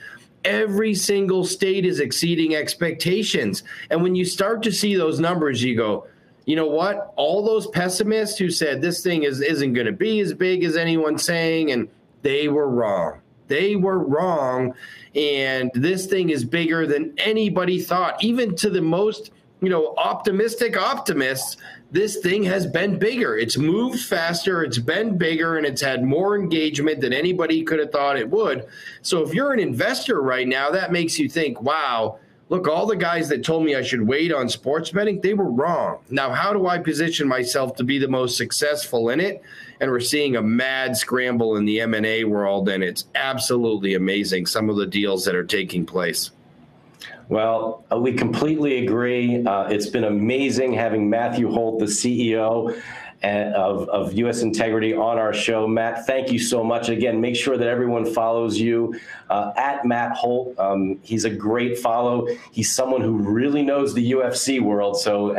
every 0.45 0.95
single 0.95 1.45
state 1.45 1.85
is 1.85 1.99
exceeding 1.99 2.55
expectations. 2.55 3.65
And 3.91 4.03
when 4.03 4.15
you 4.15 4.25
start 4.25 4.63
to 4.63 4.73
see 4.73 4.95
those 4.95 5.19
numbers 5.19 5.63
you 5.63 5.77
go 5.77 6.07
you 6.47 6.55
know 6.55 6.69
what? 6.69 7.13
All 7.17 7.45
those 7.45 7.67
pessimists 7.67 8.39
who 8.39 8.53
said 8.53 8.81
this 8.81 9.03
thing 9.03 9.25
is 9.25 9.41
isn't 9.41 9.73
going 9.73 9.87
to 9.87 9.93
be 9.93 10.21
as 10.21 10.33
big 10.33 10.63
as 10.63 10.77
anyone's 10.77 11.25
saying 11.25 11.73
and 11.73 11.89
they 12.23 12.47
were 12.47 12.69
wrong 12.69 13.21
they 13.49 13.77
were 13.77 13.99
wrong. 13.99 14.75
And 15.15 15.71
this 15.75 16.07
thing 16.07 16.31
is 16.31 16.45
bigger 16.45 16.87
than 16.87 17.15
anybody 17.19 17.81
thought, 17.81 18.23
even 18.23 18.55
to 18.57 18.71
the 18.71 18.83
most, 18.83 19.31
you 19.61 19.69
know, 19.69 19.95
optimistic 19.97 20.77
optimists. 20.77 21.57
This 21.93 22.19
thing 22.19 22.43
has 22.45 22.67
been 22.67 22.99
bigger. 22.99 23.39
It's 23.39 23.57
moved 23.57 24.01
faster, 24.01 24.65
it's 24.65 24.79
been 24.79 25.17
bigger, 25.17 25.57
and 25.57 25.65
it's 25.65 25.81
had 25.81 26.03
more 26.03 26.37
engagement 26.37 27.01
than 27.01 27.13
anybody 27.13 27.63
could 27.63 27.79
have 27.79 27.93
thought 27.93 28.19
it 28.19 28.29
would. 28.29 28.67
So, 29.03 29.23
if 29.23 29.33
you're 29.33 29.53
an 29.53 29.61
investor 29.61 30.21
right 30.21 30.49
now, 30.49 30.71
that 30.71 30.91
makes 30.91 31.19
you 31.19 31.29
think, 31.29 31.63
wow, 31.63 32.19
look, 32.49 32.69
all 32.69 32.87
the 32.87 32.97
guys 32.97 33.29
that 33.29 33.45
told 33.45 33.65
me 33.65 33.75
I 33.75 33.83
should 33.83 34.07
wait 34.07 34.33
on 34.33 34.49
sports 34.49 34.91
betting, 34.91 35.21
they 35.21 35.35
were 35.35 35.51
wrong. 35.51 35.99
Now, 36.11 36.31
how 36.31 36.53
do 36.53 36.67
I 36.67 36.79
position 36.79 37.27
myself 37.27 37.77
to 37.77 37.85
be 37.85 37.99
the 37.99 38.09
most 38.09 38.37
successful 38.37 39.11
in 39.11 39.21
it? 39.21 39.43
And 39.81 39.91
we're 39.91 40.01
seeing 40.01 40.37
a 40.37 40.43
mad 40.43 40.97
scramble 40.97 41.57
in 41.57 41.65
the 41.65 41.81
M&A 41.81 42.25
world, 42.25 42.69
and 42.69 42.83
it's 42.83 43.07
absolutely 43.15 43.95
amazing 43.95 44.47
some 44.47 44.71
of 44.71 44.77
the 44.77 44.87
deals 44.87 45.25
that 45.25 45.35
are 45.35 45.45
taking 45.45 45.85
place. 45.85 46.31
Well, 47.29 47.85
uh, 47.93 47.99
we 47.99 48.13
completely 48.13 48.87
agree. 48.87 49.45
Uh, 49.45 49.65
it's 49.65 49.89
been 49.89 50.05
amazing 50.05 50.73
having 50.73 51.11
Matthew 51.11 51.51
Holt, 51.51 51.81
the 51.81 51.87
CEO 51.87 52.81
of, 53.55 53.89
of 53.89 54.13
U.S. 54.15 54.43
Integrity 54.43 54.95
on 54.95 55.19
our 55.19 55.33
show. 55.33 55.67
Matt, 55.67 56.07
thank 56.07 56.31
you 56.31 56.39
so 56.39 56.63
much. 56.63 56.89
Again, 56.89 57.21
make 57.21 57.37
sure 57.37 57.57
that 57.57 57.69
everyone 57.69 58.05
follows 58.05 58.59
you 58.59 58.99
uh, 59.31 59.53
at 59.57 59.85
Matt 59.85 60.13
Holt. 60.13 60.59
Um, 60.59 60.99
he's 61.03 61.25
a 61.25 61.31
great 61.31 61.79
follow. 61.79 62.27
He's 62.53 62.73
someone 62.73 63.01
who 63.01 63.17
really 63.17 63.63
knows 63.63 63.95
the 63.95 64.13
UFC 64.13 64.61
world. 64.61 64.99
So, 64.99 65.35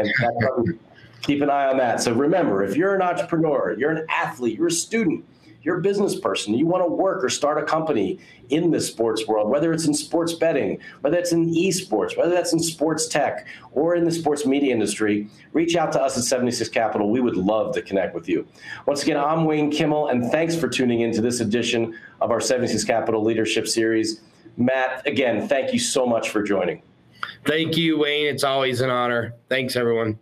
keep 1.22 1.42
an 1.42 1.50
eye 1.50 1.68
on 1.68 1.78
that. 1.78 2.02
So 2.02 2.14
remember, 2.14 2.64
if 2.64 2.76
you're 2.76 2.96
an 2.96 3.02
entrepreneur, 3.02 3.76
you're 3.78 3.92
an 3.92 4.06
athlete, 4.10 4.58
you're 4.58 4.68
a 4.68 4.72
student, 4.72 5.26
you're 5.64 5.80
a 5.80 5.82
business 5.82 6.20
person, 6.20 6.54
you 6.54 6.66
want 6.66 6.84
to 6.84 6.90
work 6.90 7.24
or 7.24 7.30
start 7.30 7.62
a 7.62 7.66
company 7.66 8.20
in 8.50 8.72
the 8.72 8.80
sports 8.80 9.28
world, 9.28 9.50
whether 9.50 9.74
it's 9.74 9.86
in 9.86 9.94
sports 9.94 10.34
betting, 10.34 10.80
whether 11.02 11.18
it's 11.18 11.32
in 11.32 11.54
esports, 11.54 12.18
whether 12.18 12.34
that's 12.34 12.54
in 12.54 12.60
sports 12.60 13.08
tech 13.08 13.48
or 13.72 13.96
in 13.96 14.06
the 14.06 14.12
sports 14.12 14.46
media 14.46 14.74
industry, 14.74 15.28
reach 15.54 15.76
out 15.76 15.92
to 15.92 16.02
us 16.02 16.18
at 16.18 16.24
76 16.24 16.70
Capital. 16.70 17.10
We 17.10 17.20
would 17.20 17.36
love 17.36 17.74
to 17.76 17.82
connect 17.82 18.16
with 18.16 18.30
you. 18.30 18.48
Once 18.86 19.04
again, 19.04 19.18
I'm 19.18 19.46
Wayne 19.46 19.72
Kimmel, 19.72 20.08
and 20.08 20.32
thanks 20.32 20.56
for 20.56 20.68
tuning 20.68 21.02
in 21.02 21.12
to 21.14 21.22
this 21.22 21.40
edition 21.40 21.98
of 22.22 22.32
our 22.32 22.40
76 22.40 22.84
Capital 22.84 23.24
Leadership 23.24 23.68
Series. 23.68 24.22
Matt, 24.56 25.06
again, 25.06 25.48
thank 25.48 25.74
you 25.74 25.80
so 25.80 26.06
much 26.06 26.30
for 26.30 26.42
joining. 26.42 26.82
Thank 27.46 27.78
you, 27.78 28.00
Wayne. 28.00 28.28
It's 28.28 28.44
always 28.44 28.82
an 28.82 28.90
honor. 28.90 29.34
Thanks, 29.50 29.76
everyone. 29.76 30.18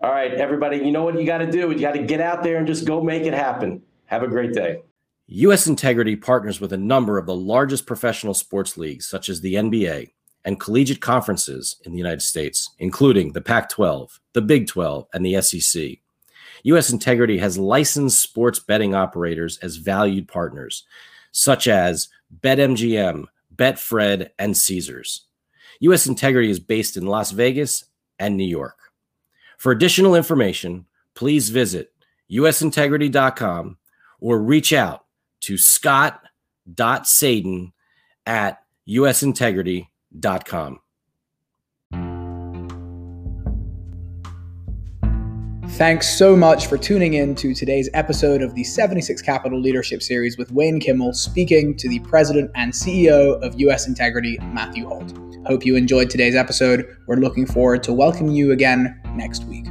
All 0.00 0.10
right, 0.10 0.32
everybody, 0.34 0.76
you 0.76 0.92
know 0.92 1.02
what 1.02 1.18
you 1.18 1.26
got 1.26 1.38
to 1.38 1.50
do? 1.50 1.70
You 1.72 1.78
got 1.78 1.92
to 1.92 2.02
get 2.02 2.20
out 2.20 2.44
there 2.44 2.58
and 2.58 2.66
just 2.66 2.84
go 2.84 3.02
make 3.02 3.24
it 3.24 3.34
happen. 3.34 3.82
Have 4.08 4.22
a 4.22 4.28
great 4.28 4.54
day. 4.54 4.80
U.S. 5.26 5.66
Integrity 5.66 6.16
partners 6.16 6.62
with 6.62 6.72
a 6.72 6.78
number 6.78 7.18
of 7.18 7.26
the 7.26 7.34
largest 7.34 7.84
professional 7.84 8.32
sports 8.32 8.78
leagues, 8.78 9.06
such 9.06 9.28
as 9.28 9.42
the 9.42 9.54
NBA 9.54 10.12
and 10.46 10.58
collegiate 10.58 11.02
conferences 11.02 11.76
in 11.84 11.92
the 11.92 11.98
United 11.98 12.22
States, 12.22 12.70
including 12.78 13.32
the 13.32 13.42
Pac 13.42 13.68
12, 13.68 14.18
the 14.32 14.40
Big 14.40 14.66
12, 14.66 15.06
and 15.12 15.26
the 15.26 15.42
SEC. 15.42 15.98
US 16.62 16.90
Integrity 16.90 17.36
has 17.36 17.58
licensed 17.58 18.18
sports 18.18 18.58
betting 18.58 18.94
operators 18.94 19.58
as 19.58 19.76
valued 19.76 20.26
partners, 20.26 20.84
such 21.32 21.68
as 21.68 22.08
BetMGM, 22.40 23.26
Betfred, 23.54 24.30
and 24.38 24.56
Caesars. 24.56 25.26
US 25.80 26.06
Integrity 26.06 26.48
is 26.48 26.60
based 26.60 26.96
in 26.96 27.06
Las 27.06 27.30
Vegas 27.32 27.84
and 28.18 28.38
New 28.38 28.48
York. 28.48 28.78
For 29.58 29.70
additional 29.70 30.14
information, 30.14 30.86
please 31.14 31.50
visit 31.50 31.92
usintegrity.com 32.30 33.76
or 34.20 34.38
reach 34.40 34.72
out 34.72 35.04
to 35.40 35.56
scott.saden 35.56 36.22
at 38.26 38.62
usintegrity.com. 38.88 40.80
Thanks 45.72 46.08
so 46.08 46.34
much 46.34 46.66
for 46.66 46.76
tuning 46.76 47.14
in 47.14 47.36
to 47.36 47.54
today's 47.54 47.88
episode 47.94 48.42
of 48.42 48.52
the 48.56 48.64
76 48.64 49.22
Capital 49.22 49.60
Leadership 49.60 50.02
Series 50.02 50.36
with 50.36 50.50
Wayne 50.50 50.80
Kimmel 50.80 51.12
speaking 51.12 51.76
to 51.76 51.88
the 51.88 52.00
President 52.00 52.50
and 52.56 52.72
CEO 52.72 53.40
of 53.42 53.60
US 53.60 53.86
Integrity, 53.86 54.38
Matthew 54.42 54.88
Holt. 54.88 55.12
Hope 55.46 55.64
you 55.64 55.76
enjoyed 55.76 56.10
today's 56.10 56.34
episode. 56.34 56.96
We're 57.06 57.16
looking 57.16 57.46
forward 57.46 57.84
to 57.84 57.92
welcoming 57.92 58.34
you 58.34 58.50
again 58.50 59.00
next 59.14 59.44
week. 59.44 59.66